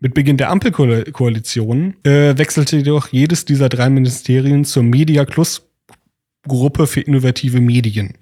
Mit 0.00 0.14
Beginn 0.14 0.36
der 0.36 0.50
Ampelkoalition 0.50 1.96
äh, 2.04 2.38
wechselte 2.38 2.76
jedoch 2.76 3.08
jedes 3.08 3.44
dieser 3.44 3.68
drei 3.68 3.90
Ministerien 3.90 4.64
zur 4.64 4.84
Media 4.84 5.24
Plus 5.24 5.62
Gruppe 6.46 6.86
für 6.86 7.00
innovative 7.00 7.60
Medien. 7.60 8.14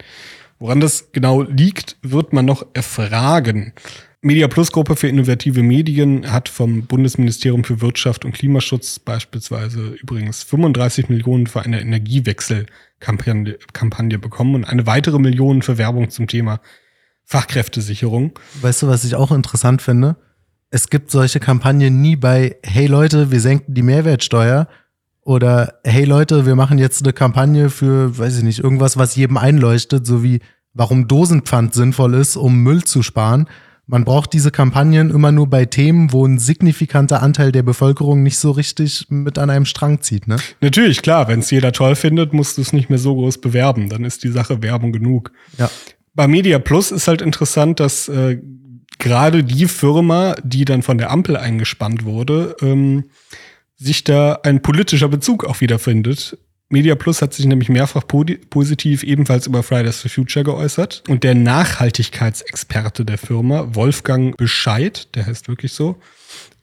Woran 0.58 0.80
das 0.80 1.12
genau 1.12 1.42
liegt, 1.42 1.98
wird 2.00 2.32
man 2.32 2.46
noch 2.46 2.64
erfragen. 2.72 3.74
Media 4.22 4.48
Plus 4.48 4.72
Gruppe 4.72 4.96
für 4.96 5.08
innovative 5.08 5.62
Medien 5.62 6.32
hat 6.32 6.48
vom 6.48 6.86
Bundesministerium 6.86 7.62
für 7.62 7.82
Wirtschaft 7.82 8.24
und 8.24 8.32
Klimaschutz 8.32 8.98
beispielsweise 8.98 9.90
übrigens 10.00 10.44
35 10.44 11.10
Millionen 11.10 11.46
für 11.46 11.60
eine 11.60 11.82
Energiewechselkampagne 11.82 13.58
Kampagne 13.74 14.18
bekommen 14.18 14.54
und 14.54 14.64
eine 14.64 14.86
weitere 14.86 15.18
Million 15.18 15.60
für 15.60 15.76
Werbung 15.76 16.08
zum 16.08 16.26
Thema 16.26 16.62
Fachkräftesicherung. 17.24 18.38
Weißt 18.62 18.80
du, 18.80 18.88
was 18.88 19.04
ich 19.04 19.14
auch 19.14 19.30
interessant 19.30 19.82
finde? 19.82 20.16
Es 20.76 20.90
gibt 20.90 21.10
solche 21.10 21.40
Kampagnen 21.40 22.02
nie 22.02 22.16
bei, 22.16 22.56
hey 22.62 22.86
Leute, 22.86 23.30
wir 23.30 23.40
senken 23.40 23.72
die 23.72 23.80
Mehrwertsteuer 23.80 24.68
oder 25.22 25.80
hey 25.84 26.04
Leute, 26.04 26.44
wir 26.44 26.54
machen 26.54 26.76
jetzt 26.76 27.02
eine 27.02 27.14
Kampagne 27.14 27.70
für, 27.70 28.18
weiß 28.18 28.36
ich 28.36 28.44
nicht, 28.44 28.58
irgendwas, 28.58 28.98
was 28.98 29.16
jedem 29.16 29.38
einleuchtet, 29.38 30.06
so 30.06 30.22
wie 30.22 30.40
warum 30.74 31.08
Dosenpfand 31.08 31.72
sinnvoll 31.72 32.12
ist, 32.12 32.36
um 32.36 32.62
Müll 32.62 32.84
zu 32.84 33.02
sparen. 33.02 33.48
Man 33.86 34.04
braucht 34.04 34.34
diese 34.34 34.50
Kampagnen 34.50 35.08
immer 35.08 35.32
nur 35.32 35.48
bei 35.48 35.64
Themen, 35.64 36.12
wo 36.12 36.26
ein 36.26 36.38
signifikanter 36.38 37.22
Anteil 37.22 37.52
der 37.52 37.62
Bevölkerung 37.62 38.22
nicht 38.22 38.36
so 38.36 38.50
richtig 38.50 39.06
mit 39.08 39.38
an 39.38 39.48
einem 39.48 39.64
Strang 39.64 40.02
zieht, 40.02 40.28
ne? 40.28 40.36
Natürlich, 40.60 41.00
klar, 41.00 41.26
wenn 41.26 41.38
es 41.38 41.50
jeder 41.50 41.72
toll 41.72 41.96
findet, 41.96 42.34
musst 42.34 42.58
du 42.58 42.60
es 42.60 42.74
nicht 42.74 42.90
mehr 42.90 42.98
so 42.98 43.14
groß 43.14 43.38
bewerben. 43.40 43.88
Dann 43.88 44.04
ist 44.04 44.24
die 44.24 44.30
Sache 44.30 44.62
Werbung 44.62 44.92
genug. 44.92 45.32
Ja. 45.56 45.70
Bei 46.14 46.28
Media 46.28 46.58
Plus 46.58 46.92
ist 46.92 47.08
halt 47.08 47.22
interessant, 47.22 47.80
dass 47.80 48.08
äh, 48.08 48.42
gerade 48.98 49.44
die 49.44 49.66
Firma, 49.66 50.37
die 50.42 50.64
dann 50.64 50.82
von 50.82 50.98
der 50.98 51.11
Ampel 51.11 51.37
eingespannt 51.37 52.04
wurde, 52.04 52.56
ähm, 52.61 53.04
sich 53.76 54.04
da 54.04 54.40
ein 54.42 54.62
politischer 54.62 55.09
Bezug 55.09 55.44
auch 55.44 55.61
wiederfindet. 55.61 56.38
Media 56.68 56.96
Plus 56.96 57.22
hat 57.22 57.32
sich 57.32 57.46
nämlich 57.46 57.68
mehrfach 57.68 58.02
positiv 58.06 59.04
ebenfalls 59.04 59.46
über 59.46 59.62
Fridays 59.62 60.00
for 60.00 60.11
Future 60.11 60.44
geäußert. 60.44 61.04
Und 61.09 61.22
der 61.22 61.37
Nachhaltigkeitsexperte 61.37 63.04
der 63.04 63.18
Firma, 63.18 63.74
Wolfgang 63.74 64.37
Bescheid, 64.37 65.14
der 65.14 65.26
heißt 65.26 65.46
wirklich 65.46 65.72
so, 65.72 65.96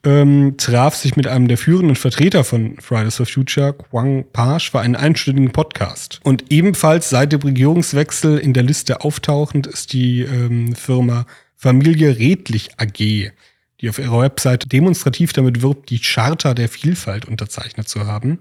ähm, 0.04 0.56
traf 0.58 0.94
sich 0.94 1.16
mit 1.16 1.26
einem 1.26 1.48
der 1.48 1.56
führenden 1.56 1.96
Vertreter 1.96 2.44
von 2.44 2.76
Fridays 2.80 3.16
for 3.16 3.24
Future, 3.24 3.72
Quang 3.72 4.26
Pasch, 4.30 4.70
für 4.70 4.80
einen 4.80 4.96
einstündigen 4.96 5.52
Podcast. 5.52 6.20
Und 6.22 6.44
ebenfalls 6.50 7.08
seit 7.08 7.32
dem 7.32 7.40
Regierungswechsel 7.40 8.36
in 8.36 8.52
der 8.52 8.62
Liste 8.62 9.00
auftauchend 9.00 9.66
ist 9.66 9.94
die 9.94 10.20
ähm, 10.20 10.74
Firma 10.74 11.24
Familie 11.64 12.18
Redlich 12.18 12.72
AG, 12.76 13.32
die 13.80 13.88
auf 13.88 13.98
ihrer 13.98 14.20
Website 14.20 14.70
demonstrativ 14.70 15.32
damit 15.32 15.62
wirbt, 15.62 15.88
die 15.88 15.98
Charta 15.98 16.52
der 16.52 16.68
Vielfalt 16.68 17.24
unterzeichnet 17.24 17.88
zu 17.88 18.06
haben. 18.06 18.38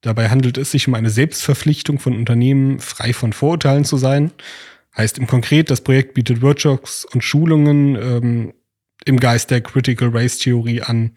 Dabei 0.00 0.30
handelt 0.30 0.56
es 0.56 0.70
sich 0.70 0.88
um 0.88 0.94
eine 0.94 1.10
Selbstverpflichtung 1.10 1.98
von 1.98 2.16
Unternehmen, 2.16 2.80
frei 2.80 3.12
von 3.12 3.34
Vorurteilen 3.34 3.84
zu 3.84 3.98
sein. 3.98 4.30
Heißt 4.96 5.18
im 5.18 5.26
Konkret, 5.26 5.68
das 5.68 5.82
Projekt 5.82 6.14
bietet 6.14 6.40
Workshops 6.40 7.04
und 7.04 7.22
Schulungen 7.22 7.96
ähm, 7.96 8.54
im 9.04 9.20
Geist 9.20 9.50
der 9.50 9.60
Critical 9.60 10.08
Race 10.08 10.38
Theorie 10.38 10.80
an, 10.80 11.12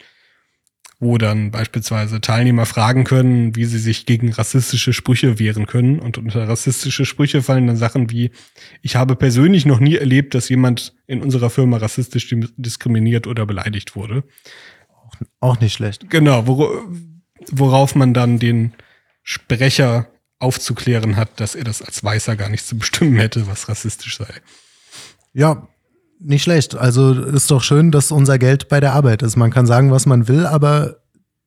wo 1.03 1.17
dann 1.17 1.51
beispielsweise 1.51 2.21
Teilnehmer 2.21 2.65
fragen 2.65 3.03
können, 3.03 3.55
wie 3.55 3.65
sie 3.65 3.77
sich 3.77 4.05
gegen 4.05 4.31
rassistische 4.31 4.93
Sprüche 4.93 5.37
wehren 5.39 5.67
können. 5.67 5.99
Und 5.99 6.17
unter 6.17 6.47
rassistische 6.47 7.05
Sprüche 7.05 7.41
fallen 7.41 7.67
dann 7.67 7.77
Sachen 7.77 8.09
wie, 8.09 8.31
ich 8.81 8.95
habe 8.95 9.15
persönlich 9.15 9.65
noch 9.65 9.79
nie 9.79 9.95
erlebt, 9.95 10.33
dass 10.33 10.49
jemand 10.49 10.95
in 11.05 11.21
unserer 11.21 11.49
Firma 11.49 11.77
rassistisch 11.77 12.33
diskriminiert 12.57 13.27
oder 13.27 13.45
beleidigt 13.45 13.95
wurde. 13.95 14.23
Auch 15.39 15.59
nicht 15.59 15.73
schlecht. 15.73 16.09
Genau, 16.09 16.47
wor 16.47 16.87
worauf 17.51 17.95
man 17.95 18.13
dann 18.13 18.39
den 18.39 18.73
Sprecher 19.21 20.07
aufzuklären 20.39 21.17
hat, 21.17 21.39
dass 21.39 21.55
er 21.55 21.65
das 21.65 21.81
als 21.81 22.03
Weißer 22.03 22.35
gar 22.37 22.49
nicht 22.49 22.65
zu 22.65 22.77
bestimmen 22.77 23.17
hätte, 23.17 23.47
was 23.47 23.67
rassistisch 23.67 24.17
sei. 24.17 24.33
Ja, 25.33 25.67
nicht 26.19 26.43
schlecht. 26.43 26.75
Also 26.75 27.13
ist 27.13 27.51
doch 27.51 27.63
schön, 27.63 27.91
dass 27.91 28.11
unser 28.11 28.39
Geld 28.39 28.69
bei 28.69 28.79
der 28.79 28.93
Arbeit 28.93 29.21
ist. 29.21 29.35
Man 29.35 29.51
kann 29.51 29.65
sagen, 29.65 29.91
was 29.91 30.05
man 30.05 30.27
will, 30.27 30.45
aber 30.45 30.97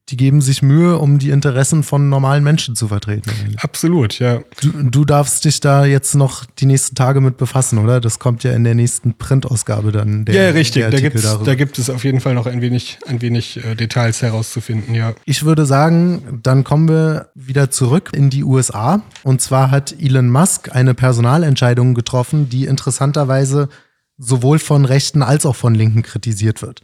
die 0.09 0.17
geben 0.17 0.41
sich 0.41 0.63
Mühe, 0.63 0.99
um 0.99 1.19
die 1.19 1.31
Interessen 1.31 1.83
von 1.83 2.09
normalen 2.09 2.45
Menschen 2.45 2.77
zu 2.77 2.87
vertreten. 2.87 3.29
Absolut, 3.59 4.21
ja. 4.21 4.41
Du, 4.61 4.71
du 4.71 5.05
darfst 5.05 5.45
dich 5.45 5.59
da 5.59 5.85
jetzt 5.85 6.15
noch 6.15 6.45
die 6.45 6.67
nächsten 6.67 6.95
Tage 6.95 7.21
mit 7.21 7.39
befassen, 7.39 7.79
oder? 7.79 8.01
Das 8.01 8.21
kommt 8.21 8.45
ja 8.45 8.53
in 8.53 8.63
der 8.63 8.77
nächsten 8.77 9.15
Printausgabe 9.15 9.91
dann. 9.91 10.25
Der, 10.25 10.35
ja, 10.35 10.51
richtig. 10.51 10.83
Der 10.83 10.91
da, 10.91 11.01
gibt's, 11.01 11.39
da 11.45 11.55
gibt 11.57 11.79
es 11.81 11.91
auf 11.91 12.05
jeden 12.05 12.21
Fall 12.21 12.35
noch 12.35 12.47
ein 12.47 12.61
wenig, 12.61 12.99
ein 13.07 13.21
wenig 13.21 13.65
äh, 13.65 13.75
Details 13.75 14.23
herauszufinden, 14.23 14.95
ja. 14.95 15.13
Ich 15.25 15.45
würde 15.45 15.67
sagen, 15.67 16.41
dann 16.41 16.63
kommen 16.63 16.89
wir 16.89 17.31
wieder 17.35 17.73
zurück 17.73 18.11
in 18.15 18.31
die 18.31 18.45
USA. 18.45 19.03
Und 19.25 19.41
zwar 19.41 19.73
hat 19.73 19.93
Elon 19.99 20.31
Musk 20.31 20.73
eine 20.73 20.95
Personalentscheidung 20.95 21.95
getroffen, 21.95 22.49
die 22.49 22.67
interessanterweise 22.67 23.69
sowohl 24.19 24.59
von 24.59 24.85
Rechten 24.85 25.23
als 25.23 25.47
auch 25.47 25.57
von 25.57 25.75
Linken 25.75 26.03
kritisiert 26.03 26.63
wird. 26.63 26.83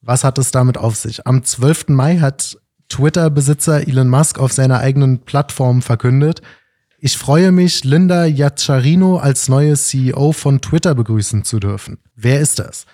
Was 0.00 0.24
hat 0.24 0.38
es 0.38 0.50
damit 0.50 0.78
auf 0.78 0.96
sich? 0.96 1.26
Am 1.26 1.44
12. 1.44 1.88
Mai 1.88 2.18
hat 2.18 2.58
Twitter-Besitzer 2.88 3.86
Elon 3.86 4.08
Musk 4.08 4.38
auf 4.38 4.52
seiner 4.52 4.78
eigenen 4.80 5.20
Plattform 5.20 5.82
verkündet, 5.82 6.42
ich 7.02 7.16
freue 7.16 7.50
mich, 7.50 7.84
Linda 7.84 8.26
Yaccarino 8.26 9.16
als 9.16 9.48
neue 9.48 9.74
CEO 9.74 10.32
von 10.32 10.60
Twitter 10.60 10.94
begrüßen 10.94 11.44
zu 11.44 11.58
dürfen. 11.58 11.96
Wer 12.14 12.40
ist 12.40 12.58
das? 12.58 12.84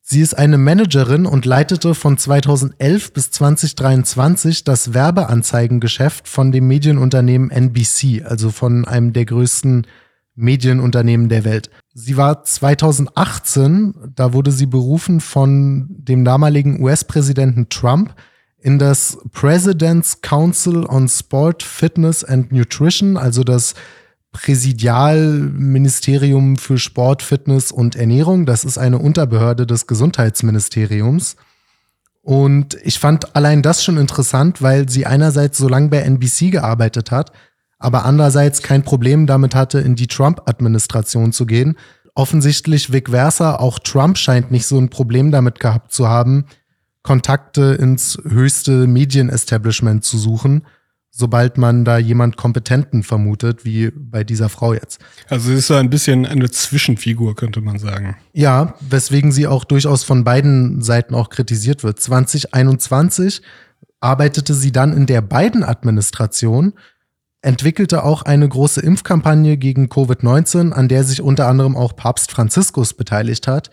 Sie 0.00 0.22
ist 0.22 0.32
eine 0.32 0.56
Managerin 0.56 1.26
und 1.26 1.44
leitete 1.44 1.94
von 1.94 2.16
2011 2.16 3.12
bis 3.12 3.30
2023 3.32 4.64
das 4.64 4.94
Werbeanzeigengeschäft 4.94 6.26
von 6.26 6.52
dem 6.52 6.66
Medienunternehmen 6.68 7.50
NBC, 7.50 8.24
also 8.24 8.50
von 8.50 8.86
einem 8.86 9.12
der 9.12 9.26
größten 9.26 9.86
Medienunternehmen 10.34 11.28
der 11.28 11.44
Welt. 11.44 11.70
Sie 11.92 12.16
war 12.16 12.44
2018, 12.44 14.12
da 14.14 14.32
wurde 14.32 14.50
sie 14.50 14.66
berufen 14.66 15.20
von 15.20 15.86
dem 15.90 16.24
damaligen 16.24 16.82
US-Präsidenten 16.82 17.68
Trump 17.68 18.14
in 18.58 18.78
das 18.78 19.18
President's 19.32 20.22
Council 20.22 20.86
on 20.86 21.08
Sport, 21.08 21.62
Fitness 21.62 22.24
and 22.24 22.50
Nutrition, 22.50 23.16
also 23.16 23.44
das 23.44 23.74
Präsidialministerium 24.32 26.56
für 26.56 26.78
Sport, 26.78 27.22
Fitness 27.22 27.70
und 27.70 27.94
Ernährung. 27.94 28.46
Das 28.46 28.64
ist 28.64 28.78
eine 28.78 28.98
Unterbehörde 28.98 29.66
des 29.66 29.86
Gesundheitsministeriums. 29.86 31.36
Und 32.22 32.76
ich 32.82 32.98
fand 32.98 33.36
allein 33.36 33.62
das 33.62 33.84
schon 33.84 33.98
interessant, 33.98 34.62
weil 34.62 34.88
sie 34.88 35.06
einerseits 35.06 35.58
so 35.58 35.68
lange 35.68 35.88
bei 35.88 35.98
NBC 35.98 36.50
gearbeitet 36.50 37.10
hat, 37.10 37.32
aber 37.84 38.04
andererseits 38.04 38.62
kein 38.62 38.82
Problem 38.82 39.26
damit 39.26 39.54
hatte, 39.54 39.78
in 39.78 39.94
die 39.94 40.06
Trump-Administration 40.06 41.32
zu 41.32 41.44
gehen. 41.44 41.76
Offensichtlich 42.14 42.92
Vic 42.92 43.10
Versa, 43.10 43.56
auch 43.56 43.78
Trump 43.78 44.16
scheint 44.16 44.50
nicht 44.50 44.66
so 44.66 44.78
ein 44.78 44.88
Problem 44.88 45.30
damit 45.30 45.60
gehabt 45.60 45.92
zu 45.92 46.08
haben, 46.08 46.46
Kontakte 47.02 47.74
ins 47.74 48.18
höchste 48.26 48.86
Medienestablishment 48.86 50.04
zu 50.04 50.16
suchen, 50.16 50.62
sobald 51.10 51.58
man 51.58 51.84
da 51.84 51.98
jemand 51.98 52.38
Kompetenten 52.38 53.02
vermutet, 53.02 53.66
wie 53.66 53.90
bei 53.94 54.24
dieser 54.24 54.48
Frau 54.48 54.72
jetzt. 54.72 55.00
Also 55.28 55.48
sie 55.48 55.54
ist 55.54 55.66
so 55.66 55.74
ein 55.74 55.90
bisschen 55.90 56.24
eine 56.24 56.50
Zwischenfigur, 56.50 57.36
könnte 57.36 57.60
man 57.60 57.78
sagen. 57.78 58.16
Ja, 58.32 58.74
weswegen 58.80 59.30
sie 59.30 59.46
auch 59.46 59.64
durchaus 59.64 60.04
von 60.04 60.24
beiden 60.24 60.80
Seiten 60.80 61.14
auch 61.14 61.28
kritisiert 61.28 61.84
wird. 61.84 62.00
2021 62.00 63.42
arbeitete 64.00 64.54
sie 64.54 64.72
dann 64.72 64.96
in 64.96 65.04
der 65.04 65.20
beiden 65.20 65.62
Administration 65.62 66.72
entwickelte 67.44 68.04
auch 68.04 68.22
eine 68.22 68.48
große 68.48 68.80
Impfkampagne 68.80 69.56
gegen 69.56 69.86
Covid-19, 69.86 70.72
an 70.72 70.88
der 70.88 71.04
sich 71.04 71.22
unter 71.22 71.46
anderem 71.46 71.76
auch 71.76 71.94
Papst 71.94 72.30
Franziskus 72.30 72.94
beteiligt 72.94 73.46
hat. 73.46 73.70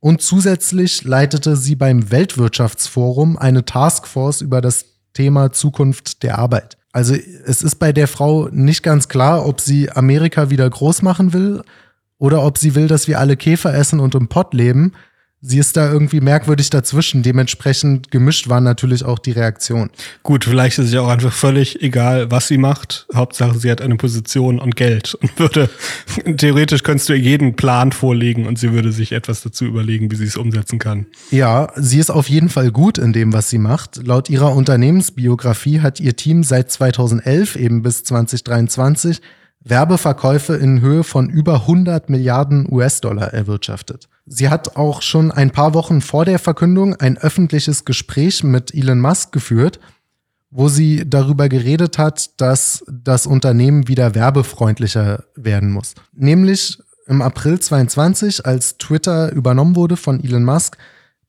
Und 0.00 0.22
zusätzlich 0.22 1.04
leitete 1.04 1.56
sie 1.56 1.76
beim 1.76 2.10
Weltwirtschaftsforum 2.10 3.36
eine 3.36 3.64
Taskforce 3.64 4.40
über 4.40 4.60
das 4.60 4.86
Thema 5.12 5.52
Zukunft 5.52 6.22
der 6.22 6.38
Arbeit. 6.38 6.78
Also 6.92 7.14
es 7.14 7.62
ist 7.62 7.76
bei 7.76 7.92
der 7.92 8.08
Frau 8.08 8.48
nicht 8.50 8.82
ganz 8.82 9.08
klar, 9.08 9.46
ob 9.46 9.60
sie 9.60 9.90
Amerika 9.90 10.50
wieder 10.50 10.68
groß 10.68 11.02
machen 11.02 11.32
will 11.32 11.62
oder 12.18 12.44
ob 12.44 12.58
sie 12.58 12.74
will, 12.74 12.88
dass 12.88 13.08
wir 13.08 13.20
alle 13.20 13.36
Käfer 13.36 13.74
essen 13.74 14.00
und 14.00 14.14
im 14.14 14.28
Pott 14.28 14.54
leben 14.54 14.92
sie 15.42 15.58
ist 15.58 15.76
da 15.76 15.90
irgendwie 15.90 16.20
merkwürdig 16.20 16.70
dazwischen. 16.70 17.22
Dementsprechend 17.22 18.10
gemischt 18.10 18.48
waren 18.48 18.64
natürlich 18.64 19.04
auch 19.04 19.18
die 19.18 19.32
Reaktionen. 19.32 19.90
Gut, 20.22 20.44
vielleicht 20.44 20.78
ist 20.78 20.86
es 20.86 20.92
ja 20.92 21.00
auch 21.00 21.08
einfach 21.08 21.32
völlig 21.32 21.82
egal, 21.82 22.30
was 22.30 22.48
sie 22.48 22.58
macht. 22.58 23.06
Hauptsache, 23.14 23.58
sie 23.58 23.70
hat 23.70 23.80
eine 23.80 23.96
Position 23.96 24.58
und 24.58 24.76
Geld 24.76 25.14
und 25.14 25.38
würde, 25.38 25.70
theoretisch 26.36 26.82
könntest 26.82 27.08
du 27.08 27.14
ihr 27.14 27.20
jeden 27.20 27.56
Plan 27.56 27.92
vorlegen 27.92 28.46
und 28.46 28.58
sie 28.58 28.72
würde 28.72 28.92
sich 28.92 29.12
etwas 29.12 29.42
dazu 29.42 29.64
überlegen, 29.64 30.10
wie 30.10 30.16
sie 30.16 30.24
es 30.24 30.36
umsetzen 30.36 30.78
kann. 30.78 31.06
Ja, 31.30 31.72
sie 31.76 31.98
ist 31.98 32.10
auf 32.10 32.28
jeden 32.28 32.50
Fall 32.50 32.70
gut 32.70 32.98
in 32.98 33.12
dem, 33.12 33.32
was 33.32 33.48
sie 33.50 33.58
macht. 33.58 34.06
Laut 34.06 34.28
ihrer 34.28 34.54
Unternehmensbiografie 34.54 35.80
hat 35.80 36.00
ihr 36.00 36.16
Team 36.16 36.44
seit 36.44 36.70
2011 36.70 37.56
eben 37.56 37.82
bis 37.82 38.04
2023 38.04 39.20
Werbeverkäufe 39.62 40.54
in 40.54 40.80
Höhe 40.80 41.04
von 41.04 41.28
über 41.28 41.62
100 41.62 42.08
Milliarden 42.08 42.66
US-Dollar 42.70 43.34
erwirtschaftet. 43.34 44.08
Sie 44.26 44.48
hat 44.48 44.76
auch 44.76 45.02
schon 45.02 45.30
ein 45.30 45.50
paar 45.50 45.74
Wochen 45.74 46.00
vor 46.00 46.24
der 46.24 46.38
Verkündung 46.38 46.94
ein 46.96 47.18
öffentliches 47.18 47.84
Gespräch 47.84 48.42
mit 48.42 48.74
Elon 48.74 49.00
Musk 49.00 49.32
geführt, 49.32 49.78
wo 50.50 50.68
sie 50.68 51.08
darüber 51.08 51.48
geredet 51.48 51.98
hat, 51.98 52.40
dass 52.40 52.84
das 52.90 53.26
Unternehmen 53.26 53.86
wieder 53.86 54.14
werbefreundlicher 54.14 55.24
werden 55.36 55.70
muss. 55.70 55.94
Nämlich 56.12 56.78
im 57.06 57.22
April 57.22 57.58
22, 57.58 58.46
als 58.46 58.78
Twitter 58.78 59.32
übernommen 59.32 59.76
wurde 59.76 59.96
von 59.96 60.22
Elon 60.22 60.44
Musk. 60.44 60.78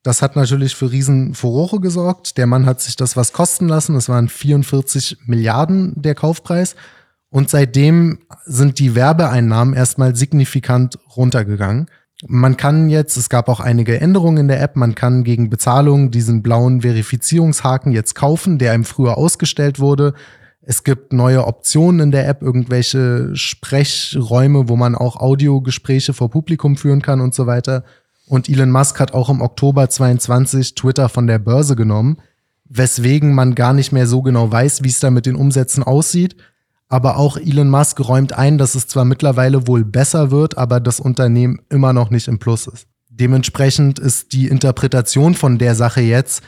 Das 0.04 0.22
hat 0.22 0.36
natürlich 0.36 0.76
für 0.76 0.92
riesen 0.92 1.34
Furore 1.34 1.80
gesorgt. 1.80 2.38
Der 2.38 2.48
Mann 2.48 2.66
hat 2.66 2.82
sich 2.82 2.96
das 2.96 3.18
was 3.18 3.34
kosten 3.34 3.68
lassen. 3.68 3.96
Es 3.96 4.08
waren 4.08 4.30
44 4.30 5.18
Milliarden 5.26 5.94
der 6.02 6.16
Kaufpreis. 6.16 6.76
Und 7.32 7.50
seitdem 7.50 8.20
sind 8.46 8.78
die 8.78 8.94
Werbeeinnahmen 8.94 9.74
erstmal 9.74 10.16
signifikant 10.16 11.00
runtergegangen. 11.16 11.88
Man 12.28 12.58
kann 12.58 12.90
jetzt, 12.90 13.18
es 13.18 13.30
gab 13.30 13.48
auch 13.48 13.62
einige 13.62 14.00
Änderungen 14.00 14.38
in 14.38 14.48
der 14.48 14.62
App, 14.62 14.76
man 14.76 14.94
kann 14.94 15.24
gegen 15.24 15.50
Bezahlung 15.50 16.12
diesen 16.12 16.44
blauen 16.44 16.82
Verifizierungshaken 16.82 17.94
jetzt 17.94 18.14
kaufen, 18.14 18.60
der 18.60 18.74
einem 18.74 18.84
früher 18.84 19.18
ausgestellt 19.18 19.80
wurde. 19.80 20.14
Es 20.62 20.84
gibt 20.84 21.14
neue 21.14 21.48
Optionen 21.48 22.02
in 22.02 22.12
der 22.12 22.28
App, 22.28 22.44
irgendwelche 22.44 23.36
Sprechräume, 23.36 24.70
wo 24.70 24.76
man 24.76 24.94
auch 24.94 25.16
Audiogespräche 25.16 26.14
vor 26.14 26.30
Publikum 26.30 26.76
führen 26.78 27.02
kann 27.02 27.22
und 27.22 27.34
so 27.34 27.48
weiter. 27.48 27.84
Und 28.28 28.50
Elon 28.50 28.72
Musk 28.72 29.00
hat 29.00 29.14
auch 29.14 29.30
im 29.30 29.42
Oktober 29.42 29.90
22 29.90 30.76
Twitter 30.76 31.10
von 31.10 31.28
der 31.28 31.40
Börse 31.40 31.76
genommen, 31.76 32.18
weswegen 32.66 33.34
man 33.34 33.56
gar 33.56 33.74
nicht 33.74 33.92
mehr 33.92 34.06
so 34.06 34.22
genau 34.22 34.52
weiß, 34.52 34.84
wie 34.84 34.90
es 34.90 35.00
da 35.00 35.10
mit 35.10 35.26
den 35.26 35.36
Umsätzen 35.36 35.82
aussieht. 35.82 36.36
Aber 36.92 37.16
auch 37.16 37.38
Elon 37.38 37.70
Musk 37.70 38.02
räumt 38.02 38.34
ein, 38.34 38.58
dass 38.58 38.76
es 38.76 38.86
zwar 38.86 39.06
mittlerweile 39.06 39.66
wohl 39.66 39.86
besser 39.86 40.30
wird, 40.30 40.58
aber 40.58 40.82
das 40.82 41.00
Unternehmen 41.00 41.62
immer 41.70 41.94
noch 41.94 42.10
nicht 42.10 42.28
im 42.28 42.38
Plus 42.38 42.68
ist. 42.68 42.86
Dementsprechend 43.08 43.98
ist 43.98 44.34
die 44.34 44.50
Interpretation 44.50 45.34
von 45.34 45.58
der 45.58 45.74
Sache 45.76 46.02
jetzt, 46.02 46.44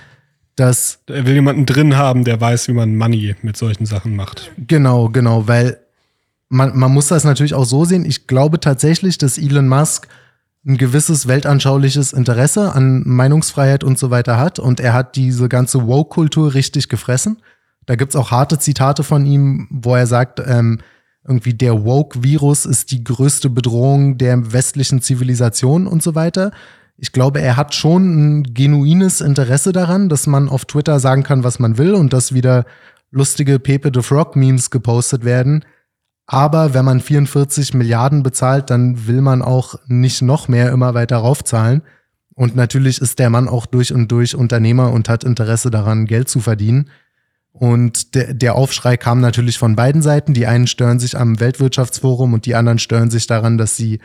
dass. 0.58 1.00
Er 1.08 1.26
will 1.26 1.36
jemanden 1.36 1.66
drin 1.66 1.96
haben, 1.96 2.26
der 2.26 2.42
weiß, 2.42 2.68
wie 2.68 2.74
man 2.74 2.98
Money 2.98 3.36
mit 3.42 3.56
solchen 3.56 3.86
Sachen 3.86 4.18
macht. 4.18 4.52
Genau, 4.58 5.08
genau, 5.08 5.48
weil 5.48 5.80
man, 6.50 6.78
man 6.78 6.92
muss 6.92 7.08
das 7.08 7.24
natürlich 7.24 7.54
auch 7.54 7.64
so 7.64 7.86
sehen. 7.86 8.04
Ich 8.04 8.28
glaube 8.28 8.60
tatsächlich, 8.60 9.18
dass 9.18 9.38
Elon 9.38 9.70
Musk 9.70 10.10
ein 10.66 10.76
gewisses 10.76 11.26
weltanschauliches 11.26 12.12
Interesse 12.12 12.74
an 12.74 13.04
Meinungsfreiheit 13.06 13.86
und 13.86 13.98
so 13.98 14.12
weiter 14.12 14.38
hat 14.38 14.60
und 14.60 14.82
er 14.82 14.94
hat 14.94 15.16
diese 15.16 15.48
ganze 15.48 15.88
Woke-Kultur 15.88 16.54
richtig 16.54 16.90
gefressen. 16.90 17.38
Da 17.86 17.96
gibt's 17.96 18.16
auch 18.16 18.32
harte 18.32 18.60
Zitate 18.60 19.04
von 19.04 19.26
ihm, 19.26 19.68
wo 19.70 19.96
er 19.96 20.08
sagt, 20.08 20.42
ähm, 20.46 20.80
irgendwie 21.26 21.54
der 21.54 21.86
Woke-Virus 21.86 22.66
ist 22.66 22.92
die 22.92 23.04
größte 23.04 23.50
Bedrohung 23.50 24.18
der 24.18 24.52
westlichen 24.52 25.02
Zivilisation 25.02 25.88
und 25.88 26.04
so 26.04 26.16
weiter. 26.16 26.52
Ich 26.98 27.12
glaube, 27.12 27.42
er 27.42 27.58
hat 27.58 27.74
schon 27.74 28.40
ein 28.40 28.54
genuines 28.54 29.22
Interesse 29.22 29.72
daran, 29.72 30.10
dass 30.10 30.28
man 30.28 30.50
auf 30.50 30.66
Twitter 30.66 31.00
sagen 31.00 31.24
kann, 31.24 31.44
was 31.44 31.60
man 31.60 31.78
will 31.78 31.94
und 31.94 32.14
dass 32.14 32.34
wieder 32.34 32.66
lustige 33.12 33.60
Pepe 33.60 33.92
the 33.94 34.02
Frog-Memes 34.02 34.70
gepostet 34.70 35.24
werden. 35.24 35.64
Aber 36.26 36.74
wenn 36.74 36.86
man 36.86 37.00
44 37.00 37.74
Milliarden 37.74 38.24
bezahlt, 38.24 38.70
dann 38.70 39.08
will 39.08 39.22
man 39.22 39.42
auch 39.42 39.76
nicht 39.88 40.22
noch 40.22 40.48
mehr 40.48 40.72
immer 40.72 40.94
weiter 40.94 41.18
raufzahlen. 41.18 41.84
Und 42.36 42.56
natürlich 42.56 43.00
ist 43.00 43.20
der 43.20 43.30
Mann 43.30 43.48
auch 43.48 43.66
durch 43.66 43.94
und 43.94 44.12
durch 44.12 44.36
Unternehmer 44.36 44.92
und 44.92 45.10
hat 45.10 45.24
Interesse 45.24 45.70
daran, 45.70 46.06
Geld 46.06 46.30
zu 46.30 46.40
verdienen. 46.40 46.90
Und 47.54 48.16
der, 48.16 48.34
der 48.34 48.56
Aufschrei 48.56 48.98
kam 48.98 49.22
natürlich 49.22 49.60
von 49.60 49.76
beiden 49.76 50.02
Seiten. 50.02 50.34
Die 50.34 50.48
einen 50.48 50.68
stören 50.68 51.00
sich 51.00 51.18
am 51.18 51.40
Weltwirtschaftsforum 51.40 52.34
und 52.34 52.48
die 52.48 52.56
anderen 52.56 52.80
stören 52.80 53.12
sich 53.12 53.28
daran, 53.28 53.60
dass 53.60 53.78
sie, 53.78 54.00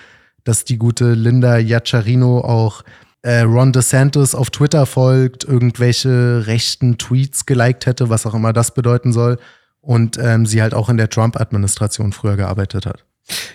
dass 0.45 0.65
die 0.65 0.79
gute 0.79 1.15
Linda 1.15 1.57
Yaccarino 1.59 2.41
auch 2.41 2.85
äh, 3.23 3.41
Ron 3.41 3.73
DeSantis 3.73 4.35
auf 4.35 4.51
Twitter 4.51 4.85
folgt, 4.87 5.45
irgendwelche 5.45 6.47
rechten 6.47 6.99
Tweets 6.99 7.47
geliked 7.47 7.87
hätte, 7.87 8.11
was 8.11 8.27
auch 8.27 8.35
immer 8.35 8.53
das 8.53 8.75
bedeuten 8.75 9.13
soll. 9.13 9.39
Und 9.81 10.19
ähm, 10.19 10.45
sie 10.45 10.61
halt 10.61 10.75
auch 10.75 10.91
in 10.91 10.99
der 10.99 11.09
Trump-Administration 11.09 12.13
früher 12.13 12.37
gearbeitet 12.37 12.85
hat. 12.85 13.05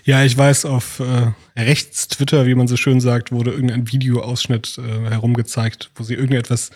Ja, 0.04 0.24
ich 0.24 0.38
weiß, 0.38 0.66
auf 0.66 1.00
äh, 1.00 1.32
Rechts-Twitter, 1.60 2.46
wie 2.46 2.56
man 2.56 2.68
so 2.68 2.78
schön 2.78 3.00
sagt, 3.00 3.32
wurde 3.32 3.52
irgendein 3.52 3.92
Videoausschnitt 3.92 4.80
äh, 4.80 5.10
herumgezeigt, 5.10 5.92
wo 5.96 6.04
sie 6.04 6.14
irgendetwas 6.16 6.72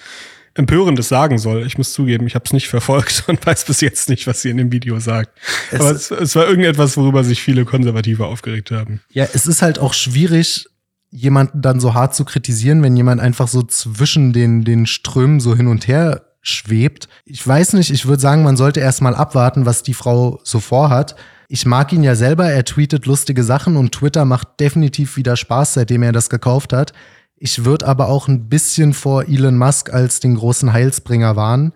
Empörendes 0.57 1.07
sagen 1.07 1.37
soll. 1.37 1.65
Ich 1.65 1.77
muss 1.77 1.93
zugeben, 1.93 2.27
ich 2.27 2.35
habe 2.35 2.45
es 2.45 2.53
nicht 2.53 2.67
verfolgt 2.67 3.23
und 3.27 3.45
weiß 3.45 3.65
bis 3.65 3.81
jetzt 3.81 4.09
nicht, 4.09 4.27
was 4.27 4.41
sie 4.41 4.49
in 4.49 4.57
dem 4.57 4.71
Video 4.71 4.99
sagt. 4.99 5.31
Es 5.71 5.79
Aber 5.79 5.91
es, 5.91 6.11
es 6.11 6.35
war 6.35 6.47
irgendetwas, 6.47 6.97
worüber 6.97 7.23
sich 7.23 7.41
viele 7.41 7.65
Konservative 7.65 8.25
aufgeregt 8.25 8.71
haben. 8.71 9.01
Ja, 9.11 9.27
es 9.33 9.47
ist 9.47 9.61
halt 9.61 9.79
auch 9.79 9.93
schwierig, 9.93 10.67
jemanden 11.09 11.61
dann 11.61 11.79
so 11.79 11.93
hart 11.93 12.15
zu 12.15 12.25
kritisieren, 12.25 12.83
wenn 12.83 12.97
jemand 12.97 13.21
einfach 13.21 13.47
so 13.47 13.63
zwischen 13.63 14.33
den, 14.33 14.63
den 14.63 14.85
Strömen 14.85 15.39
so 15.39 15.55
hin 15.55 15.67
und 15.67 15.87
her 15.87 16.23
schwebt. 16.41 17.07
Ich 17.25 17.45
weiß 17.45 17.73
nicht, 17.73 17.91
ich 17.91 18.05
würde 18.05 18.21
sagen, 18.21 18.43
man 18.43 18.57
sollte 18.57 18.79
erstmal 18.79 19.15
abwarten, 19.15 19.65
was 19.65 19.83
die 19.83 19.93
Frau 19.93 20.39
so 20.43 20.59
vorhat. 20.59 21.15
Ich 21.49 21.65
mag 21.65 21.93
ihn 21.93 22.03
ja 22.03 22.15
selber, 22.15 22.49
er 22.49 22.65
tweetet 22.65 23.05
lustige 23.05 23.43
Sachen 23.43 23.77
und 23.77 23.93
Twitter 23.93 24.25
macht 24.25 24.59
definitiv 24.59 25.15
wieder 25.15 25.37
Spaß, 25.37 25.75
seitdem 25.75 26.03
er 26.03 26.11
das 26.11 26.29
gekauft 26.29 26.73
hat. 26.73 26.93
Ich 27.39 27.65
würde 27.65 27.87
aber 27.87 28.09
auch 28.09 28.27
ein 28.27 28.49
bisschen 28.49 28.93
vor 28.93 29.27
Elon 29.27 29.57
Musk 29.57 29.93
als 29.93 30.19
den 30.19 30.35
großen 30.35 30.73
Heilsbringer 30.73 31.35
warnen. 31.35 31.71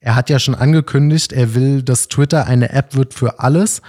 Er 0.00 0.16
hat 0.16 0.28
ja 0.28 0.38
schon 0.38 0.56
angekündigt, 0.56 1.32
er 1.32 1.54
will, 1.54 1.82
dass 1.82 2.08
Twitter 2.08 2.46
eine 2.46 2.70
App 2.70 2.94
wird 2.94 3.14
für 3.14 3.38
alles, 3.38 3.80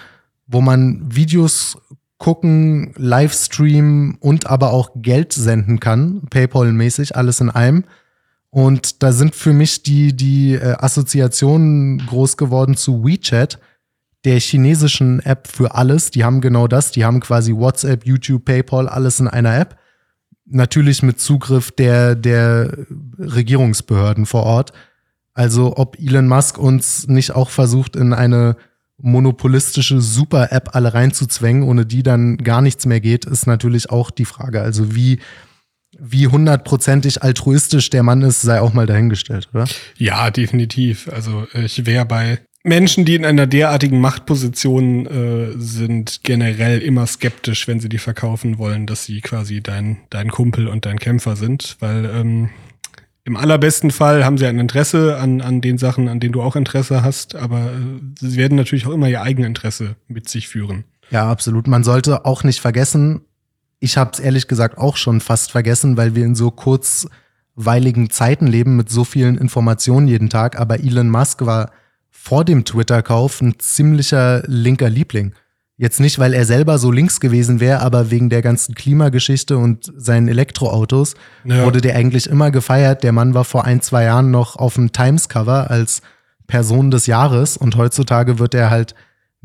wo 0.45 0.61
man 0.61 1.03
Videos 1.13 1.77
gucken, 2.19 2.93
Livestream 2.95 4.17
und 4.19 4.47
aber 4.47 4.71
auch 4.71 4.91
Geld 4.95 5.33
senden 5.33 5.79
kann, 5.79 6.21
PayPal-mäßig, 6.29 7.15
alles 7.15 7.41
in 7.41 7.49
einem. 7.49 7.83
Und 8.51 9.03
da 9.03 9.11
sind 9.11 9.35
für 9.35 9.51
mich 9.51 9.83
die, 9.83 10.15
die 10.15 10.53
äh, 10.53 10.75
Assoziationen 10.77 12.05
groß 12.05 12.37
geworden 12.37 12.77
zu 12.77 13.03
WeChat, 13.03 13.59
der 14.23 14.39
chinesischen 14.39 15.19
App 15.19 15.47
für 15.47 15.75
alles. 15.75 16.11
Die 16.11 16.23
haben 16.23 16.39
genau 16.39 16.67
das. 16.67 16.91
Die 16.91 17.03
haben 17.03 17.19
quasi 17.19 17.53
WhatsApp, 17.53 18.05
YouTube, 18.05 18.45
PayPal, 18.45 18.87
alles 18.87 19.19
in 19.19 19.27
einer 19.27 19.57
App 19.57 19.77
natürlich 20.45 21.03
mit 21.03 21.19
Zugriff 21.19 21.71
der, 21.71 22.15
der 22.15 22.77
Regierungsbehörden 23.17 24.25
vor 24.25 24.43
Ort. 24.43 24.73
Also 25.33 25.75
ob 25.77 25.99
Elon 25.99 26.27
Musk 26.27 26.57
uns 26.57 27.07
nicht 27.07 27.31
auch 27.31 27.49
versucht, 27.49 27.95
in 27.95 28.13
eine 28.13 28.55
monopolistische 28.97 29.99
Super-App 29.99 30.73
alle 30.73 30.93
reinzuzwängen, 30.93 31.63
ohne 31.63 31.85
die 31.85 32.03
dann 32.03 32.37
gar 32.37 32.61
nichts 32.61 32.85
mehr 32.85 33.01
geht, 33.01 33.25
ist 33.25 33.45
natürlich 33.45 33.89
auch 33.89 34.11
die 34.11 34.25
Frage. 34.25 34.61
Also 34.61 34.95
wie, 34.95 35.19
wie 35.97 36.27
hundertprozentig 36.27 37.21
altruistisch 37.21 37.89
der 37.89 38.03
Mann 38.03 38.21
ist, 38.21 38.41
sei 38.41 38.61
auch 38.61 38.73
mal 38.73 38.85
dahingestellt, 38.85 39.49
oder? 39.53 39.65
Ja, 39.97 40.31
definitiv. 40.31 41.09
Also 41.11 41.47
ich 41.53 41.85
wäre 41.85 42.05
bei 42.05 42.39
Menschen, 42.65 43.05
die 43.05 43.13
in 43.13 43.25
einer 43.25 43.45
derartigen 43.45 44.01
Machtposition 44.01 45.05
äh, 45.05 45.53
sind, 45.55 46.21
generell 46.23 46.81
immer 46.81 47.05
skeptisch, 47.05 47.67
wenn 47.67 47.79
sie 47.79 47.89
die 47.89 47.99
verkaufen 47.99 48.57
wollen, 48.57 48.87
dass 48.87 49.05
sie 49.05 49.21
quasi 49.21 49.61
dein, 49.61 49.97
dein 50.09 50.31
Kumpel 50.31 50.67
und 50.67 50.87
dein 50.87 50.97
Kämpfer 50.97 51.35
sind, 51.35 51.77
weil 51.79 52.05
ähm, 52.05 52.49
im 53.23 53.37
allerbesten 53.37 53.91
Fall 53.91 54.25
haben 54.25 54.39
sie 54.39 54.47
ein 54.47 54.57
Interesse 54.57 55.17
an, 55.17 55.41
an 55.41 55.61
den 55.61 55.77
Sachen, 55.77 56.07
an 56.07 56.19
denen 56.19 56.33
du 56.33 56.41
auch 56.41 56.55
Interesse 56.55 57.03
hast, 57.03 57.35
aber 57.35 57.71
äh, 57.71 58.01
sie 58.19 58.35
werden 58.35 58.57
natürlich 58.57 58.87
auch 58.87 58.93
immer 58.93 59.09
ihr 59.09 59.21
Eigeninteresse 59.21 59.95
mit 60.07 60.27
sich 60.27 60.47
führen. 60.47 60.85
Ja, 61.11 61.29
absolut. 61.29 61.67
Man 61.67 61.83
sollte 61.83 62.25
auch 62.25 62.43
nicht 62.43 62.61
vergessen, 62.61 63.21
ich 63.79 63.95
habe 63.95 64.09
es 64.11 64.19
ehrlich 64.19 64.47
gesagt 64.47 64.79
auch 64.79 64.97
schon 64.97 65.21
fast 65.21 65.51
vergessen, 65.51 65.97
weil 65.97 66.15
wir 66.15 66.25
in 66.25 66.33
so 66.33 66.49
kurzweiligen 66.49 68.09
Zeiten 68.09 68.47
leben 68.47 68.75
mit 68.75 68.89
so 68.89 69.03
vielen 69.03 69.37
Informationen 69.37 70.07
jeden 70.07 70.31
Tag, 70.31 70.59
aber 70.59 70.79
Elon 70.79 71.11
Musk 71.11 71.45
war 71.45 71.69
vor 72.17 72.45
dem 72.45 72.65
Twitter-Kauf 72.65 73.41
ein 73.41 73.59
ziemlicher 73.59 74.41
linker 74.47 74.89
Liebling. 74.89 75.33
Jetzt 75.77 75.99
nicht, 75.99 76.17
weil 76.17 76.33
er 76.33 76.45
selber 76.45 76.77
so 76.77 76.89
links 76.89 77.19
gewesen 77.19 77.59
wäre, 77.59 77.81
aber 77.81 78.09
wegen 78.09 78.29
der 78.29 78.41
ganzen 78.41 78.73
Klimageschichte 78.73 79.57
und 79.57 79.91
seinen 79.97 80.29
Elektroautos 80.29 81.15
ja. 81.43 81.65
wurde 81.65 81.81
der 81.81 81.95
eigentlich 81.95 82.27
immer 82.27 82.49
gefeiert. 82.49 83.03
Der 83.03 83.11
Mann 83.11 83.33
war 83.33 83.43
vor 83.43 83.65
ein, 83.65 83.81
zwei 83.81 84.05
Jahren 84.05 84.31
noch 84.31 84.55
auf 84.55 84.75
dem 84.75 84.93
Times-Cover 84.93 85.69
als 85.69 86.01
Person 86.47 86.91
des 86.91 87.07
Jahres 87.07 87.57
und 87.57 87.75
heutzutage 87.75 88.39
wird 88.39 88.53
er 88.53 88.69
halt 88.69 88.95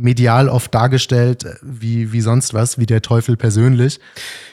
medial 0.00 0.48
oft 0.48 0.74
dargestellt 0.74 1.46
wie, 1.62 2.12
wie 2.12 2.20
sonst 2.20 2.54
was, 2.54 2.78
wie 2.78 2.86
der 2.86 3.02
Teufel 3.02 3.36
persönlich. 3.36 4.00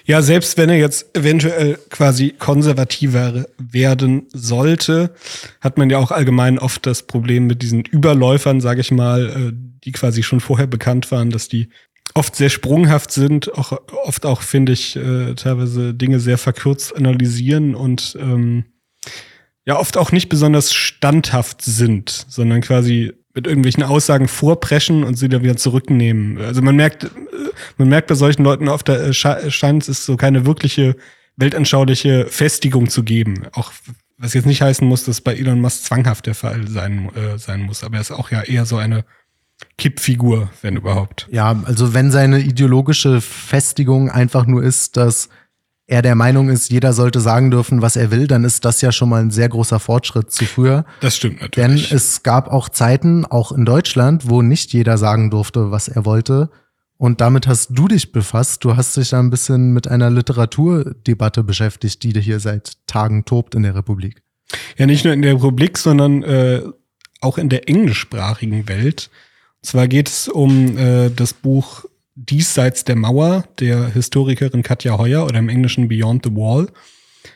Ja, 0.06 0.22
selbst 0.22 0.58
wenn 0.58 0.70
er 0.70 0.78
jetzt 0.78 1.18
eventuell 1.18 1.80
quasi 1.90 2.34
konservativer 2.38 3.46
werden 3.58 4.28
sollte, 4.34 5.14
hat 5.62 5.78
man 5.78 5.90
ja 5.90 5.98
auch 5.98 6.12
allgemein 6.12 6.60
oft 6.60 6.86
das 6.86 7.04
Problem 7.04 7.48
mit 7.48 7.62
diesen 7.62 7.82
Überläufern, 7.82 8.62
sage 8.62 8.82
ich 8.82 8.92
mal, 8.92 9.30
äh, 9.30 9.52
die 9.84 9.92
quasi 9.92 10.24
schon 10.24 10.40
vorher 10.40 10.68
bekannt 10.68 11.12
waren, 11.12 11.30
dass 11.30 11.48
die 11.48 11.70
oft 12.14 12.36
sehr 12.36 12.50
sprunghaft 12.50 13.12
sind, 13.12 13.54
auch 13.54 13.78
oft 14.04 14.26
auch, 14.26 14.42
finde 14.42 14.72
ich, 14.72 14.96
äh, 14.96 15.36
teilweise 15.36 15.94
Dinge 15.94 16.20
sehr 16.20 16.38
verkürzt 16.38 16.96
analysieren 16.96 17.76
und 17.76 18.18
ähm, 18.20 18.66
ja 19.66 19.78
oft 19.78 19.98
auch 19.98 20.12
nicht 20.12 20.30
besonders 20.30 20.74
standhaft 20.74 21.62
sind, 21.62 22.26
sondern 22.28 22.62
quasi 22.62 23.14
mit 23.38 23.46
irgendwelchen 23.46 23.84
Aussagen 23.84 24.28
vorpreschen 24.28 25.04
und 25.04 25.14
sie 25.14 25.30
dann 25.30 25.44
wieder 25.44 25.58
zurücknehmen. 25.58 26.40
Also 26.40 26.64
man 26.64 26.76
merkt, 26.76 27.12
man 27.78 27.88
merkt 27.88 28.08
bei 28.08 28.16
solchen 28.16 28.44
Leuten 28.44 28.68
oft, 28.68 28.90
da 28.90 29.14
scheint 29.14 29.88
es 29.88 30.08
so 30.08 30.18
keine 30.18 30.48
wirkliche 30.48 30.96
weltanschauliche 31.36 32.26
Festigung 32.26 32.90
zu 32.90 33.04
geben. 33.04 33.44
Auch 33.52 33.72
was 34.18 34.34
jetzt 34.34 34.48
nicht 34.48 34.64
heißen 34.64 34.88
muss, 34.88 35.06
dass 35.06 35.22
bei 35.22 35.36
Elon 35.36 35.62
Musk 35.62 35.84
zwanghaft 35.84 36.26
der 36.26 36.34
Fall 36.34 36.68
sein, 36.68 37.12
äh, 37.16 37.38
sein 37.38 37.62
muss, 37.62 37.84
aber 37.84 37.98
er 37.98 38.02
ist 38.02 38.10
auch 38.10 38.32
ja 38.32 38.42
eher 38.42 38.66
so 38.66 38.78
eine 38.78 39.06
Kippfigur, 39.78 40.50
wenn 40.64 40.76
überhaupt. 40.76 41.28
Ja, 41.30 41.62
also 41.66 41.94
wenn 41.94 42.10
seine 42.10 42.40
ideologische 42.40 43.22
Festigung 43.22 44.10
einfach 44.10 44.48
nur 44.48 44.64
ist, 44.64 44.98
dass 44.98 45.30
er 45.88 46.02
der 46.02 46.16
Meinung 46.16 46.50
ist, 46.50 46.70
jeder 46.70 46.92
sollte 46.92 47.22
sagen 47.22 47.50
dürfen, 47.50 47.82
was 47.82 47.96
er 47.96 48.12
will, 48.12 48.28
dann 48.28 48.44
ist 48.44 48.66
das 48.66 48.82
ja 48.82 48.92
schon 48.92 49.08
mal 49.08 49.22
ein 49.22 49.32
sehr 49.32 49.48
großer 49.48 49.80
Fortschritt 49.80 50.32
zu 50.32 50.44
früher. 50.44 50.86
Das 51.00 51.16
stimmt 51.16 51.42
natürlich. 51.42 51.88
Denn 51.88 51.98
es 51.98 52.24
gab 52.24 52.52
auch 52.52 52.68
Zeiten, 52.68 53.26
auch 53.26 53.54
in 53.54 53.64
Deutschland, 53.64 54.30
wo 54.30 54.42
nicht 54.42 54.74
jeder 54.74 54.98
sagen 54.98 55.32
durfte, 55.32 55.72
was 55.72 55.88
er 55.88 56.04
wollte. 56.04 56.50
Und 56.98 57.22
damit 57.22 57.48
hast 57.48 57.70
du 57.70 57.88
dich 57.88 58.12
befasst. 58.12 58.66
Du 58.66 58.76
hast 58.76 58.98
dich 58.98 59.10
da 59.10 59.20
ein 59.20 59.30
bisschen 59.30 59.72
mit 59.72 59.88
einer 59.88 60.10
Literaturdebatte 60.10 61.44
beschäftigt, 61.44 62.04
die 62.04 62.20
hier 62.20 62.42
seit 62.42 62.74
Tagen 62.88 63.24
tobt 63.24 63.56
in 63.56 63.64
der 63.64 63.76
Republik. 63.76 64.24
Ja, 64.78 64.88
nicht 64.88 65.06
nur 65.06 65.14
in 65.14 65.22
der 65.22 65.36
Republik, 65.36 65.78
sondern 65.78 66.24
äh, 66.24 66.64
auch 67.22 67.38
in 67.38 67.48
der 67.48 67.70
englischsprachigen 67.70 68.68
Welt. 68.68 69.10
Und 69.62 69.66
zwar 69.66 69.88
geht 69.88 70.10
es 70.10 70.28
um 70.28 70.78
äh, 70.78 71.10
das 71.12 71.34
Buch 71.34 71.86
Diesseits 72.20 72.84
der 72.84 72.96
Mauer 72.96 73.44
der 73.60 73.94
Historikerin 73.94 74.64
Katja 74.64 74.98
Heuer 74.98 75.24
oder 75.24 75.38
im 75.38 75.50
Englischen 75.50 75.88
Beyond 75.88 76.26
the 76.26 76.32
Wall. 76.32 76.68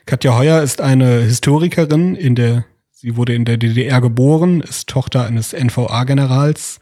Katja 0.08 0.36
Heuer 0.36 0.64
ist 0.64 0.82
eine 0.82 1.22
Historikerin 1.22 2.16
in 2.16 2.34
der, 2.34 2.66
sie 2.90 3.16
wurde 3.16 3.36
in 3.36 3.46
der 3.46 3.58
DDR 3.58 4.02
geboren, 4.02 4.62
ist 4.62 4.90
Tochter 4.90 5.28
eines 5.28 5.54
NVA-Generals, 5.54 6.80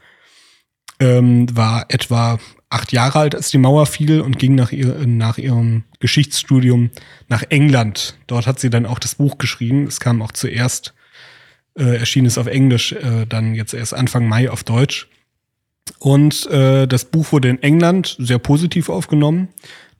ähm, 0.98 1.54
war 1.54 1.84
etwa 1.90 2.38
acht 2.70 2.90
Jahre 2.92 3.18
alt, 3.18 3.34
als 3.34 3.50
die 3.50 3.58
Mauer 3.58 3.84
fiel 3.84 4.22
und 4.22 4.38
ging 4.38 4.54
nach, 4.54 4.72
ihr, 4.72 5.06
nach 5.06 5.36
ihrem 5.36 5.84
Geschichtsstudium 5.98 6.88
nach 7.28 7.42
England. 7.50 8.16
Dort 8.26 8.46
hat 8.46 8.60
sie 8.60 8.70
dann 8.70 8.86
auch 8.86 8.98
das 8.98 9.16
Buch 9.16 9.36
geschrieben. 9.36 9.86
Es 9.86 10.00
kam 10.00 10.22
auch 10.22 10.32
zuerst, 10.32 10.94
äh, 11.78 11.98
erschien 11.98 12.24
es 12.24 12.38
auf 12.38 12.46
Englisch, 12.46 12.92
äh, 12.92 13.26
dann 13.28 13.54
jetzt 13.54 13.74
erst 13.74 13.92
Anfang 13.92 14.26
Mai 14.26 14.48
auf 14.48 14.64
Deutsch. 14.64 15.06
Und 15.98 16.46
äh, 16.46 16.86
das 16.86 17.04
Buch 17.04 17.32
wurde 17.32 17.48
in 17.48 17.62
England 17.62 18.16
sehr 18.18 18.38
positiv 18.38 18.88
aufgenommen. 18.88 19.48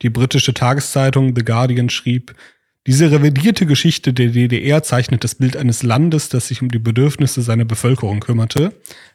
Die 0.02 0.10
britische 0.10 0.54
Tageszeitung 0.54 1.34
The 1.36 1.44
Guardian 1.44 1.90
schrieb, 1.90 2.34
diese 2.86 3.10
revidierte 3.10 3.66
Geschichte 3.66 4.14
der 4.14 4.28
DDR 4.28 4.82
zeichnet 4.82 5.22
das 5.22 5.34
Bild 5.34 5.56
eines 5.56 5.82
Landes, 5.82 6.30
das 6.30 6.48
sich 6.48 6.62
um 6.62 6.70
die 6.70 6.78
Bedürfnisse 6.78 7.42
seiner 7.42 7.66
Bevölkerung 7.66 8.20
kümmerte, 8.20 8.72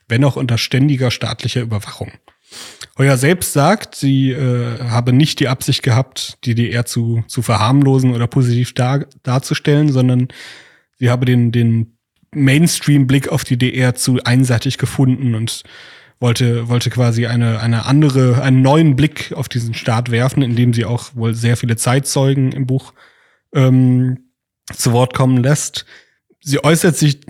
wenn 0.07 0.23
auch 0.23 0.35
unter 0.35 0.59
ständiger 0.59 1.09
staatlicher 1.09 1.61
Überwachung. 1.61 2.11
Heuer 2.97 3.17
selbst 3.17 3.53
sagt, 3.53 3.95
sie 3.95 4.31
äh, 4.31 4.79
habe 4.79 5.11
nicht 5.11 5.39
die 5.39 5.47
Absicht 5.47 5.81
gehabt, 5.81 6.37
die 6.45 6.53
DDR 6.53 6.85
zu, 6.85 7.23
zu 7.27 7.41
verharmlosen 7.41 8.13
oder 8.13 8.27
positiv 8.27 8.73
dar, 8.73 9.07
darzustellen, 9.23 9.91
sondern 9.91 10.27
sie 10.99 11.09
habe 11.09 11.25
den, 11.25 11.51
den 11.51 11.97
Mainstream-Blick 12.33 13.29
auf 13.29 13.43
die 13.43 13.57
DDR 13.57 13.95
zu 13.95 14.23
einseitig 14.23 14.77
gefunden 14.77 15.33
und 15.33 15.63
wollte, 16.19 16.69
wollte 16.69 16.89
quasi 16.89 17.27
eine, 17.27 17.59
eine 17.59 17.85
andere, 17.85 18.41
einen 18.41 18.61
neuen 18.61 18.95
Blick 18.95 19.33
auf 19.35 19.49
diesen 19.49 19.73
Staat 19.73 20.11
werfen, 20.11 20.41
indem 20.41 20.73
sie 20.73 20.85
auch 20.85 21.15
wohl 21.15 21.33
sehr 21.33 21.57
viele 21.57 21.75
Zeitzeugen 21.75 22.51
im 22.51 22.65
Buch 22.65 22.93
ähm, 23.53 24.19
zu 24.73 24.93
Wort 24.93 25.13
kommen 25.13 25.43
lässt. 25.43 25.85
Sie 26.41 26.63
äußert 26.63 26.95
sich 26.95 27.21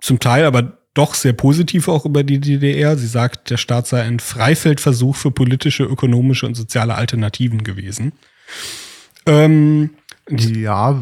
zum 0.00 0.18
Teil 0.18 0.44
aber 0.44 0.78
doch 0.94 1.14
sehr 1.14 1.32
positiv 1.32 1.88
auch 1.88 2.04
über 2.04 2.24
die 2.24 2.40
DDR. 2.40 2.96
Sie 2.96 3.06
sagt, 3.06 3.50
der 3.50 3.56
Staat 3.58 3.86
sei 3.86 4.02
ein 4.02 4.18
Freifeldversuch 4.18 5.16
für 5.16 5.30
politische, 5.30 5.84
ökonomische 5.84 6.46
und 6.46 6.56
soziale 6.56 6.94
Alternativen 6.94 7.62
gewesen. 7.62 8.12
Ähm, 9.26 9.90
ja, 10.28 11.00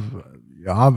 ja, 0.63 0.95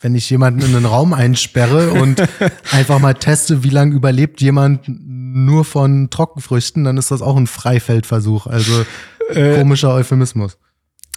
wenn 0.00 0.14
ich 0.14 0.28
jemanden 0.30 0.60
in 0.60 0.76
einen 0.76 0.86
Raum 0.86 1.12
einsperre 1.12 1.90
und 1.92 2.22
einfach 2.72 2.98
mal 3.00 3.14
teste, 3.14 3.64
wie 3.64 3.70
lange 3.70 3.94
überlebt 3.94 4.40
jemand 4.40 4.86
nur 5.34 5.64
von 5.64 6.10
Trockenfrüchten, 6.10 6.84
dann 6.84 6.96
ist 6.96 7.10
das 7.10 7.22
auch 7.22 7.36
ein 7.36 7.46
Freifeldversuch. 7.46 8.46
Also 8.46 8.84
äh, 9.30 9.58
komischer 9.58 9.92
Euphemismus. 9.92 10.58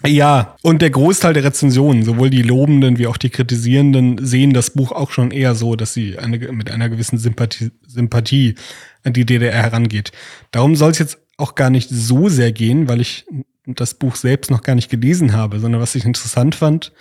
Ja, 0.06 0.56
und 0.62 0.80
der 0.80 0.90
Großteil 0.90 1.34
der 1.34 1.42
Rezensionen, 1.42 2.04
sowohl 2.04 2.30
die 2.30 2.42
lobenden 2.42 2.98
wie 2.98 3.08
auch 3.08 3.16
die 3.16 3.30
kritisierenden, 3.30 4.24
sehen 4.24 4.52
das 4.52 4.70
Buch 4.70 4.92
auch 4.92 5.10
schon 5.10 5.32
eher 5.32 5.56
so, 5.56 5.74
dass 5.74 5.92
sie 5.92 6.18
eine, 6.18 6.38
mit 6.52 6.70
einer 6.70 6.88
gewissen 6.88 7.18
Sympathie, 7.18 7.72
Sympathie 7.84 8.54
an 9.02 9.12
die 9.12 9.26
DDR 9.26 9.62
herangeht. 9.62 10.12
Darum 10.52 10.76
soll 10.76 10.92
es 10.92 10.98
jetzt 10.98 11.18
auch 11.36 11.56
gar 11.56 11.70
nicht 11.70 11.88
so 11.90 12.28
sehr 12.28 12.52
gehen, 12.52 12.88
weil 12.88 13.00
ich 13.00 13.26
das 13.66 13.94
Buch 13.94 14.14
selbst 14.14 14.50
noch 14.50 14.62
gar 14.62 14.76
nicht 14.76 14.88
gelesen 14.88 15.32
habe, 15.32 15.58
sondern 15.58 15.80
was 15.80 15.94
ich 15.96 16.04
interessant 16.04 16.54
fand, 16.54 16.92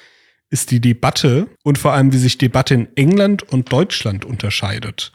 ist 0.50 0.72
die 0.72 0.80
Debatte 0.80 1.48
und 1.64 1.78
vor 1.78 1.94
allem, 1.94 2.14
wie 2.14 2.18
sich 2.18 2.38
Debatte 2.38 2.74
in 2.74 2.88
England 2.96 3.44
und 3.44 3.72
Deutschland 3.72 4.26
unterscheidet. 4.26 5.12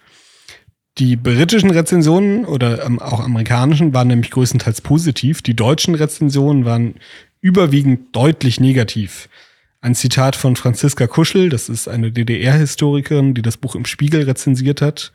Die 0.98 1.16
britischen 1.16 1.70
Rezensionen 1.70 2.44
oder 2.44 2.84
ähm, 2.84 3.00
auch 3.00 3.20
amerikanischen 3.20 3.94
waren 3.94 4.08
nämlich 4.08 4.30
größtenteils 4.30 4.82
positiv. 4.82 5.40
Die 5.40 5.56
deutschen 5.56 5.94
Rezensionen 5.94 6.64
waren 6.64 6.96
überwiegend 7.40 8.14
deutlich 8.14 8.60
negativ. 8.60 9.28
Ein 9.80 9.94
Zitat 9.94 10.36
von 10.36 10.54
Franziska 10.54 11.06
Kuschel, 11.06 11.48
das 11.48 11.68
ist 11.68 11.88
eine 11.88 12.12
DDR-Historikerin, 12.12 13.34
die 13.34 13.42
das 13.42 13.56
Buch 13.56 13.74
im 13.74 13.84
Spiegel 13.84 14.22
rezensiert 14.24 14.80
hat. 14.80 15.12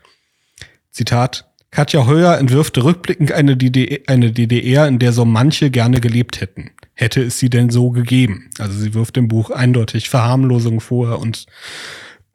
Zitat, 0.90 1.48
Katja 1.70 2.06
Heuer 2.06 2.36
entwirft 2.36 2.76
rückblickend 2.78 3.32
eine 3.32 3.56
DDR, 3.56 4.00
eine 4.08 4.32
DDR, 4.32 4.88
in 4.88 4.98
der 4.98 5.12
so 5.12 5.24
manche 5.24 5.70
gerne 5.70 6.00
gelebt 6.00 6.40
hätten. 6.40 6.70
Hätte 6.94 7.22
es 7.22 7.38
sie 7.38 7.50
denn 7.50 7.70
so 7.70 7.90
gegeben? 7.90 8.50
Also 8.58 8.78
sie 8.78 8.94
wirft 8.94 9.16
im 9.16 9.28
Buch 9.28 9.50
eindeutig 9.50 10.08
Verharmlosung 10.08 10.80
vor 10.80 11.18
und 11.20 11.46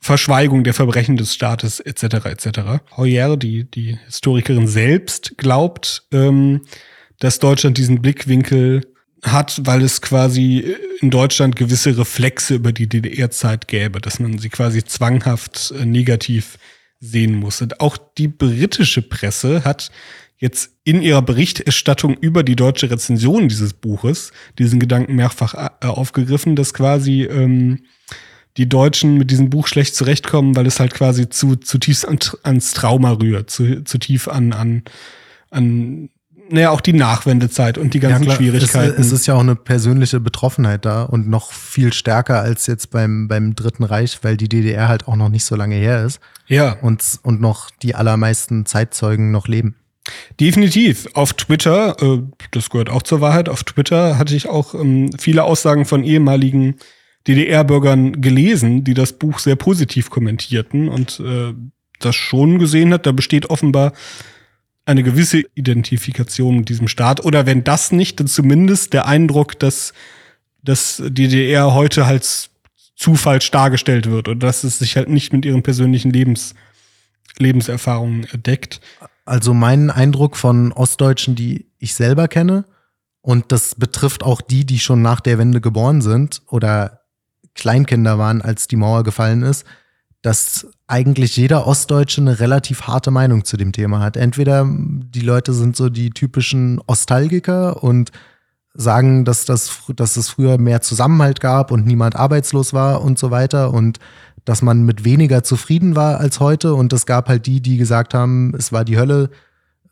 Verschweigung 0.03 0.65
der 0.65 0.73
Verbrechen 0.73 1.15
des 1.15 1.33
Staates 1.33 1.79
etc. 1.79 2.25
etc. 2.25 2.47
Heuer, 2.97 3.37
die, 3.37 3.63
die 3.63 3.97
Historikerin 4.05 4.67
selbst, 4.67 5.37
glaubt, 5.37 6.03
ähm, 6.11 6.63
dass 7.19 7.39
Deutschland 7.39 7.77
diesen 7.77 8.01
Blickwinkel 8.01 8.81
hat, 9.23 9.61
weil 9.63 9.81
es 9.81 10.01
quasi 10.01 10.75
in 10.99 11.09
Deutschland 11.09 11.55
gewisse 11.55 11.97
Reflexe 11.97 12.55
über 12.55 12.73
die 12.73 12.89
DDR-Zeit 12.89 13.69
gäbe, 13.69 14.01
dass 14.01 14.19
man 14.19 14.37
sie 14.39 14.49
quasi 14.49 14.83
zwanghaft 14.83 15.71
äh, 15.71 15.85
negativ 15.85 16.57
sehen 16.99 17.35
muss. 17.35 17.61
Und 17.61 17.79
auch 17.79 17.95
die 17.95 18.27
britische 18.27 19.03
Presse 19.03 19.63
hat 19.63 19.89
jetzt 20.37 20.71
in 20.83 21.01
ihrer 21.01 21.21
Berichterstattung 21.21 22.17
über 22.17 22.43
die 22.43 22.57
deutsche 22.57 22.91
Rezension 22.91 23.47
dieses 23.47 23.71
Buches 23.71 24.33
diesen 24.59 24.81
Gedanken 24.81 25.15
mehrfach 25.15 25.53
äh, 25.53 25.87
aufgegriffen, 25.87 26.57
dass 26.57 26.73
quasi 26.73 27.23
ähm, 27.23 27.85
die 28.57 28.69
Deutschen 28.69 29.17
mit 29.17 29.31
diesem 29.31 29.49
Buch 29.49 29.67
schlecht 29.67 29.95
zurechtkommen, 29.95 30.55
weil 30.55 30.67
es 30.67 30.79
halt 30.79 30.93
quasi 30.93 31.29
zu 31.29 31.55
zutiefst 31.55 32.07
an, 32.07 32.19
ans 32.43 32.73
Trauma 32.73 33.11
rührt, 33.11 33.49
zu, 33.49 33.83
zu 33.83 33.97
tief 33.97 34.27
an, 34.27 34.53
an, 34.53 34.83
an 35.49 36.09
naja, 36.49 36.69
auch 36.69 36.81
die 36.81 36.93
Nachwendezeit 36.93 37.77
und 37.77 37.93
die 37.93 37.99
ganzen 37.99 38.25
ja, 38.25 38.35
Schwierigkeiten. 38.35 38.99
Es, 38.99 39.07
es, 39.07 39.11
ist 39.11 39.25
ja 39.25 39.33
auch 39.33 39.39
eine 39.39 39.55
persönliche 39.55 40.19
Betroffenheit 40.19 40.85
da 40.85 41.03
und 41.03 41.27
noch 41.27 41.51
viel 41.51 41.93
stärker 41.93 42.41
als 42.41 42.67
jetzt 42.67 42.91
beim, 42.91 43.27
beim 43.27 43.55
Dritten 43.55 43.83
Reich, 43.83 44.19
weil 44.21 44.37
die 44.37 44.49
DDR 44.49 44.87
halt 44.87 45.07
auch 45.07 45.15
noch 45.15 45.29
nicht 45.29 45.45
so 45.45 45.55
lange 45.55 45.75
her 45.75 46.03
ist. 46.05 46.19
Ja. 46.47 46.73
Und, 46.73 47.01
und 47.23 47.41
noch 47.41 47.71
die 47.81 47.95
allermeisten 47.95 48.65
Zeitzeugen 48.65 49.31
noch 49.31 49.47
leben. 49.47 49.75
Definitiv. 50.39 51.07
Auf 51.13 51.33
Twitter, 51.33 51.95
äh, 52.01 52.21
das 52.51 52.69
gehört 52.69 52.89
auch 52.89 53.03
zur 53.03 53.21
Wahrheit, 53.21 53.47
auf 53.47 53.63
Twitter 53.63 54.17
hatte 54.17 54.35
ich 54.35 54.49
auch 54.49 54.73
ähm, 54.75 55.11
viele 55.17 55.43
Aussagen 55.43 55.85
von 55.85 56.03
ehemaligen 56.03 56.75
DDR-Bürgern 57.27 58.21
gelesen, 58.21 58.83
die 58.83 58.93
das 58.93 59.13
Buch 59.13 59.39
sehr 59.39 59.55
positiv 59.55 60.09
kommentierten 60.09 60.89
und 60.89 61.19
äh, 61.19 61.53
das 61.99 62.15
schon 62.15 62.59
gesehen 62.59 62.93
hat. 62.93 63.05
Da 63.05 63.11
besteht 63.11 63.49
offenbar 63.49 63.93
eine 64.85 65.03
gewisse 65.03 65.43
Identifikation 65.55 66.57
mit 66.57 66.69
diesem 66.69 66.87
Staat. 66.87 67.23
Oder 67.23 67.45
wenn 67.45 67.63
das 67.63 67.91
nicht, 67.91 68.19
dann 68.19 68.27
zumindest 68.27 68.93
der 68.93 69.07
Eindruck, 69.07 69.57
dass, 69.59 69.93
dass 70.61 71.01
die 71.05 71.27
DDR 71.27 71.73
heute 71.73 72.05
als 72.05 72.49
zu 72.95 73.15
falsch 73.15 73.49
dargestellt 73.51 74.09
wird 74.09 74.27
oder 74.27 74.39
dass 74.39 74.63
es 74.63 74.79
sich 74.79 74.97
halt 74.97 75.09
nicht 75.09 75.33
mit 75.33 75.45
ihren 75.45 75.63
persönlichen 75.63 76.11
Lebens, 76.11 76.53
Lebenserfahrungen 77.37 78.27
deckt. 78.33 78.81
Also 79.25 79.53
mein 79.53 79.89
Eindruck 79.89 80.35
von 80.35 80.73
Ostdeutschen, 80.73 81.35
die 81.35 81.67
ich 81.79 81.95
selber 81.95 82.27
kenne, 82.27 82.65
und 83.21 83.53
das 83.53 83.75
betrifft 83.75 84.21
auch 84.21 84.41
die, 84.41 84.65
die 84.65 84.79
schon 84.79 85.01
nach 85.01 85.21
der 85.21 85.37
Wende 85.37 85.61
geboren 85.61 86.01
sind 86.01 86.41
oder 86.47 87.02
Kleinkinder 87.55 88.17
waren, 88.17 88.41
als 88.41 88.67
die 88.67 88.75
Mauer 88.75 89.03
gefallen 89.03 89.43
ist, 89.43 89.65
dass 90.21 90.67
eigentlich 90.87 91.35
jeder 91.35 91.67
Ostdeutsche 91.67 92.21
eine 92.21 92.39
relativ 92.39 92.83
harte 92.83 93.11
Meinung 93.11 93.43
zu 93.43 93.57
dem 93.57 93.73
Thema 93.73 93.99
hat. 93.99 94.15
Entweder 94.15 94.65
die 94.67 95.21
Leute 95.21 95.53
sind 95.53 95.75
so 95.75 95.89
die 95.89 96.11
typischen 96.11 96.79
Ostalgiker 96.87 97.83
und 97.83 98.11
sagen, 98.73 99.25
dass, 99.25 99.45
das, 99.45 99.83
dass 99.95 100.17
es 100.17 100.29
früher 100.29 100.57
mehr 100.57 100.81
Zusammenhalt 100.81 101.41
gab 101.41 101.71
und 101.71 101.85
niemand 101.85 102.15
arbeitslos 102.15 102.73
war 102.73 103.01
und 103.01 103.19
so 103.19 103.31
weiter 103.31 103.73
und 103.73 103.99
dass 104.45 104.61
man 104.61 104.83
mit 104.83 105.03
weniger 105.03 105.43
zufrieden 105.43 105.95
war 105.95 106.19
als 106.19 106.39
heute. 106.39 106.73
Und 106.73 106.91
es 106.93 107.05
gab 107.05 107.27
halt 107.27 107.45
die, 107.45 107.61
die 107.61 107.77
gesagt 107.77 108.13
haben, 108.13 108.53
es 108.57 108.71
war 108.71 108.85
die 108.85 108.97
Hölle. 108.97 109.29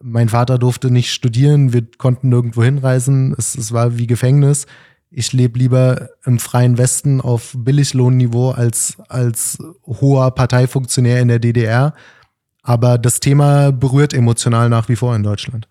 Mein 0.02 0.30
Vater 0.30 0.58
durfte 0.58 0.90
nicht 0.90 1.12
studieren, 1.12 1.74
wir 1.74 1.86
konnten 1.98 2.30
nirgendwo 2.30 2.64
hinreisen, 2.64 3.36
es, 3.38 3.56
es 3.56 3.72
war 3.72 3.98
wie 3.98 4.08
Gefängnis 4.08 4.66
ich 5.12 5.34
lebe 5.34 5.60
lieber 5.60 6.10
im 6.26 6.40
freien 6.40 6.78
Westen 6.78 7.20
auf 7.20 7.54
Billiglohnniveau 7.56 8.52
als, 8.52 8.98
als 9.10 9.58
hoher 9.86 10.32
Parteifunktionär 10.32 11.20
in 11.20 11.28
der 11.28 11.40
DDR. 11.40 11.94
Aber 12.64 12.98
das 12.98 13.20
Thema 13.20 13.72
berührt 13.72 14.14
emotional 14.14 14.70
nach 14.70 14.88
wie 14.88 14.96
vor 14.96 15.16
in 15.16 15.24
Deutschland. 15.24 15.68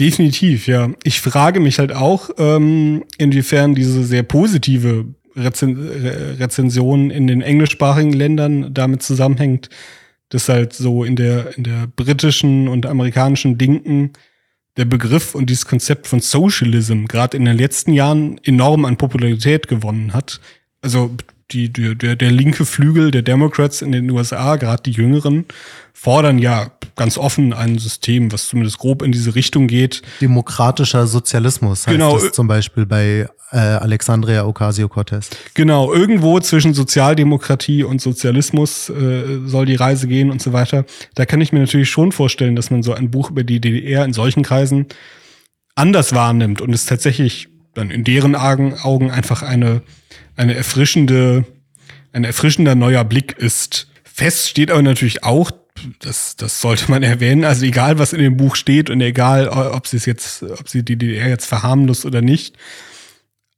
Definitiv, 0.00 0.66
ja. 0.66 0.90
Ich 1.04 1.20
frage 1.20 1.60
mich 1.60 1.78
halt 1.78 1.92
auch, 1.92 2.30
ähm, 2.38 3.04
inwiefern 3.18 3.74
diese 3.74 4.02
sehr 4.02 4.22
positive 4.22 5.06
Rezen 5.36 5.88
Rezension 6.38 7.10
in 7.10 7.26
den 7.26 7.40
englischsprachigen 7.40 8.12
Ländern 8.12 8.74
damit 8.74 9.02
zusammenhängt, 9.02 9.68
dass 10.28 10.48
halt 10.48 10.72
so 10.72 11.04
in 11.04 11.16
der, 11.16 11.56
in 11.56 11.64
der 11.64 11.86
britischen 11.94 12.68
und 12.68 12.86
amerikanischen 12.86 13.58
Linken 13.58 14.12
der 14.76 14.84
Begriff 14.84 15.34
und 15.34 15.50
dieses 15.50 15.66
Konzept 15.66 16.06
von 16.06 16.20
Socialism 16.20 17.04
gerade 17.04 17.36
in 17.36 17.44
den 17.44 17.56
letzten 17.56 17.92
Jahren 17.92 18.38
enorm 18.42 18.84
an 18.84 18.96
Popularität 18.96 19.68
gewonnen 19.68 20.14
hat. 20.14 20.40
Also 20.80 21.14
die, 21.50 21.70
der, 21.72 22.16
der 22.16 22.30
linke 22.30 22.64
Flügel 22.64 23.10
der 23.10 23.22
Democrats 23.22 23.82
in 23.82 23.92
den 23.92 24.10
USA, 24.10 24.56
gerade 24.56 24.82
die 24.82 24.92
Jüngeren, 24.92 25.44
fordern 25.92 26.38
ja 26.38 26.72
ganz 26.96 27.18
offen 27.18 27.52
ein 27.52 27.78
System, 27.78 28.32
was 28.32 28.48
zumindest 28.48 28.78
grob 28.78 29.02
in 29.02 29.12
diese 29.12 29.34
Richtung 29.34 29.66
geht. 29.66 30.02
Demokratischer 30.20 31.06
Sozialismus 31.06 31.86
heißt 31.86 31.96
genau. 31.96 32.18
das 32.18 32.32
zum 32.32 32.48
Beispiel 32.48 32.86
bei 32.86 33.28
äh, 33.52 33.56
Alexandria 33.56 34.44
Ocasio-Cortez. 34.46 35.30
Genau, 35.54 35.92
irgendwo 35.92 36.40
zwischen 36.40 36.74
Sozialdemokratie 36.74 37.84
und 37.84 38.00
Sozialismus 38.00 38.88
äh, 38.88 39.40
soll 39.44 39.66
die 39.66 39.74
Reise 39.74 40.08
gehen 40.08 40.30
und 40.30 40.42
so 40.42 40.52
weiter. 40.52 40.84
Da 41.14 41.26
kann 41.26 41.40
ich 41.40 41.52
mir 41.52 41.60
natürlich 41.60 41.90
schon 41.90 42.12
vorstellen, 42.12 42.56
dass 42.56 42.70
man 42.70 42.82
so 42.82 42.94
ein 42.94 43.10
Buch 43.10 43.30
über 43.30 43.44
die 43.44 43.60
DDR 43.60 44.04
in 44.04 44.12
solchen 44.12 44.42
Kreisen 44.42 44.86
anders 45.74 46.14
wahrnimmt 46.14 46.60
und 46.60 46.72
es 46.72 46.86
tatsächlich 46.86 47.48
dann 47.74 47.90
in 47.90 48.04
deren 48.04 48.34
Augen 48.34 49.10
einfach 49.10 49.42
eine, 49.42 49.82
eine 50.36 50.54
erfrischende, 50.54 51.44
ein 52.12 52.24
erfrischender 52.24 52.74
neuer 52.74 53.04
Blick 53.04 53.32
ist. 53.38 53.88
Fest 54.04 54.48
steht 54.48 54.70
aber 54.70 54.82
natürlich 54.82 55.24
auch, 55.24 55.50
das, 56.00 56.36
das 56.36 56.60
sollte 56.60 56.90
man 56.90 57.02
erwähnen. 57.02 57.44
Also 57.44 57.64
egal, 57.64 57.98
was 57.98 58.12
in 58.12 58.20
dem 58.20 58.36
Buch 58.36 58.56
steht 58.56 58.90
und 58.90 59.00
egal, 59.00 59.48
ob 59.48 59.86
sie 59.86 59.96
es 59.96 60.06
jetzt, 60.06 60.42
ob 60.42 60.68
sie 60.68 60.84
die 60.84 60.96
DDR 60.96 61.28
jetzt 61.28 61.46
verharmlost 61.46 62.04
oder 62.04 62.22
nicht, 62.22 62.56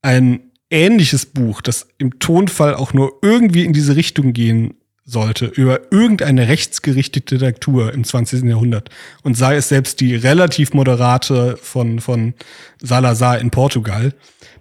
ein 0.02 0.50
ähnliches 0.70 1.26
Buch, 1.26 1.60
das 1.62 1.88
im 1.98 2.18
Tonfall 2.18 2.74
auch 2.74 2.92
nur 2.92 3.18
irgendwie 3.22 3.64
in 3.64 3.72
diese 3.72 3.96
Richtung 3.96 4.32
gehen 4.32 4.74
sollte, 5.04 5.46
über 5.46 5.92
irgendeine 5.92 6.48
rechtsgerichtete 6.48 7.38
Diktatur 7.38 7.92
im 7.92 8.04
20. 8.04 8.44
Jahrhundert 8.44 8.88
und 9.22 9.36
sei 9.36 9.56
es 9.56 9.68
selbst 9.68 10.00
die 10.00 10.14
relativ 10.14 10.72
moderate 10.72 11.58
von, 11.58 12.00
von 12.00 12.34
Salazar 12.80 13.38
in 13.38 13.50
Portugal, 13.50 14.14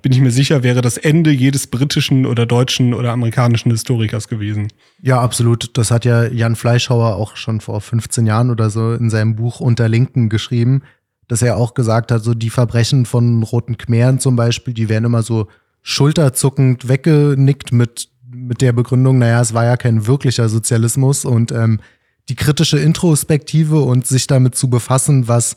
bin 0.04 0.12
ich 0.12 0.20
mir 0.20 0.32
sicher, 0.32 0.64
wäre 0.64 0.82
das 0.82 0.97
Ende 0.97 1.32
jedes 1.32 1.68
britischen 1.68 2.26
oder 2.26 2.45
deutschen 2.45 2.93
oder 2.93 3.14
amerikanischen 3.14 3.72
Historikers 3.72 4.28
gewesen. 4.28 4.68
Ja, 5.01 5.22
absolut. 5.22 5.78
Das 5.78 5.91
hat 5.91 6.04
ja 6.04 6.26
Jan 6.26 6.58
Fleischhauer 6.58 7.16
auch 7.16 7.38
schon 7.38 7.62
vor 7.62 7.80
15 7.80 8.26
Jahren 8.28 8.51
oder 8.51 8.70
so 8.70 8.93
in 8.93 9.10
seinem 9.10 9.38
Buch 9.38 9.62
Unter 9.62 9.88
Linken 9.88 10.28
geschrieben, 10.28 10.84
dass 11.30 11.41
er 11.41 11.56
auch 11.56 11.74
gesagt 11.74 12.12
hat, 12.12 12.22
so 12.22 12.34
die 12.34 12.49
Verbrechen 12.49 13.06
von 13.06 13.43
Roten 13.43 13.78
Khmeren 13.78 14.20
zum 14.20 14.36
Beispiel, 14.36 14.74
die 14.74 14.89
werden 14.89 15.06
immer 15.06 15.24
so 15.24 15.47
schulterzuckend 15.82 16.89
weggenickt 16.89 17.72
mit, 17.72 18.10
mit 18.30 18.62
der 18.62 18.74
Begründung, 18.74 19.20
naja, 19.20 19.39
es 19.39 19.54
war 19.54 19.64
ja 19.64 19.78
kein 19.78 20.06
wirklicher 20.06 20.49
Sozialismus 20.49 21.24
und 21.24 21.54
ähm, 21.54 21.80
die 22.28 22.36
kritische 22.36 22.78
Introspektive 22.78 23.80
und 23.80 24.06
sich 24.06 24.28
damit 24.28 24.56
zu 24.56 24.70
befassen, 24.70 25.30
was 25.30 25.56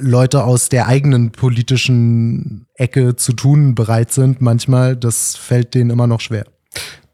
Leute 0.00 0.44
aus 0.44 0.68
der 0.68 0.86
eigenen 0.86 1.32
politischen 1.32 2.66
Ecke 2.74 3.16
zu 3.16 3.32
tun 3.32 3.74
bereit 3.74 4.12
sind, 4.12 4.40
manchmal, 4.40 4.96
das 4.96 5.36
fällt 5.36 5.74
denen 5.74 5.90
immer 5.90 6.06
noch 6.06 6.20
schwer. 6.20 6.46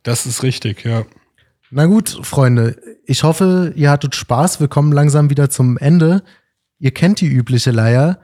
Das 0.03 0.27
ist 0.27 0.43
richtig, 0.43 0.85
ja. 0.85 1.05
Na 1.71 1.87
gut, 1.87 2.21
Freunde, 2.23 2.77
ich 3.05 3.25
hoffe, 3.25 3.73
ihr 3.75 3.91
hattet 3.91 4.15
Spaß. 4.15 4.61
Wir 4.61 4.69
kommen 4.69 4.93
langsam 4.93 5.31
wieder 5.31 5.51
zum 5.51 5.77
Ende. 5.79 6.23
Ihr 6.79 6.93
kennt 6.93 7.21
die 7.21 7.27
übliche 7.27 7.73
Leier. 7.73 8.19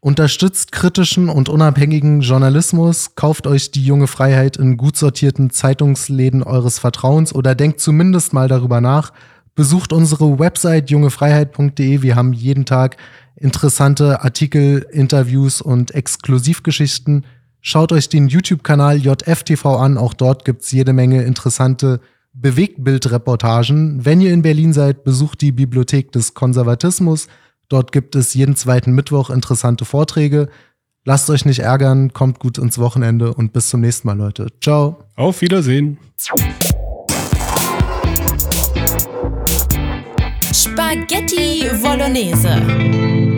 Unterstützt 0.00 0.72
kritischen 0.72 1.28
und 1.28 1.48
unabhängigen 1.48 2.22
Journalismus, 2.22 3.14
kauft 3.14 3.46
euch 3.46 3.70
die 3.70 3.84
junge 3.84 4.08
Freiheit 4.08 4.56
in 4.56 4.76
gut 4.76 4.96
sortierten 4.96 5.50
Zeitungsläden 5.50 6.42
eures 6.42 6.80
Vertrauens 6.80 7.32
oder 7.32 7.54
denkt 7.54 7.80
zumindest 7.80 8.32
mal 8.32 8.48
darüber 8.48 8.80
nach. 8.80 9.12
Besucht 9.54 9.92
unsere 9.92 10.40
Website 10.40 10.90
jungefreiheit.de. 10.90 12.02
Wir 12.02 12.16
haben 12.16 12.32
jeden 12.32 12.64
Tag 12.64 12.96
interessante 13.36 14.22
Artikel, 14.22 14.86
Interviews 14.90 15.60
und 15.60 15.94
Exklusivgeschichten. 15.94 17.24
Schaut 17.60 17.92
euch 17.92 18.08
den 18.08 18.28
YouTube-Kanal 18.28 18.98
JFTV 18.98 19.76
an. 19.76 19.98
Auch 19.98 20.14
dort 20.14 20.44
gibt's 20.44 20.72
jede 20.72 20.92
Menge 20.92 21.22
interessante 21.22 22.00
Bewegtbildreportagen. 22.34 24.04
Wenn 24.04 24.20
ihr 24.20 24.32
in 24.32 24.42
Berlin 24.42 24.72
seid, 24.72 25.04
besucht 25.04 25.40
die 25.40 25.52
Bibliothek 25.52 26.12
des 26.12 26.34
Konservatismus. 26.34 27.28
Dort 27.68 27.92
gibt 27.92 28.16
es 28.16 28.34
jeden 28.34 28.56
zweiten 28.56 28.92
Mittwoch 28.92 29.30
interessante 29.30 29.84
Vorträge. 29.84 30.48
Lasst 31.04 31.30
euch 31.30 31.44
nicht 31.44 31.60
ärgern, 31.60 32.12
kommt 32.12 32.38
gut 32.38 32.58
ins 32.58 32.78
Wochenende 32.78 33.34
und 33.34 33.52
bis 33.52 33.68
zum 33.68 33.80
nächsten 33.80 34.06
Mal, 34.06 34.16
Leute. 34.16 34.48
Ciao. 34.60 35.04
Auf 35.16 35.40
Wiedersehen. 35.40 35.98
Spaghetti 40.52 41.66
Bolognese. 41.80 43.31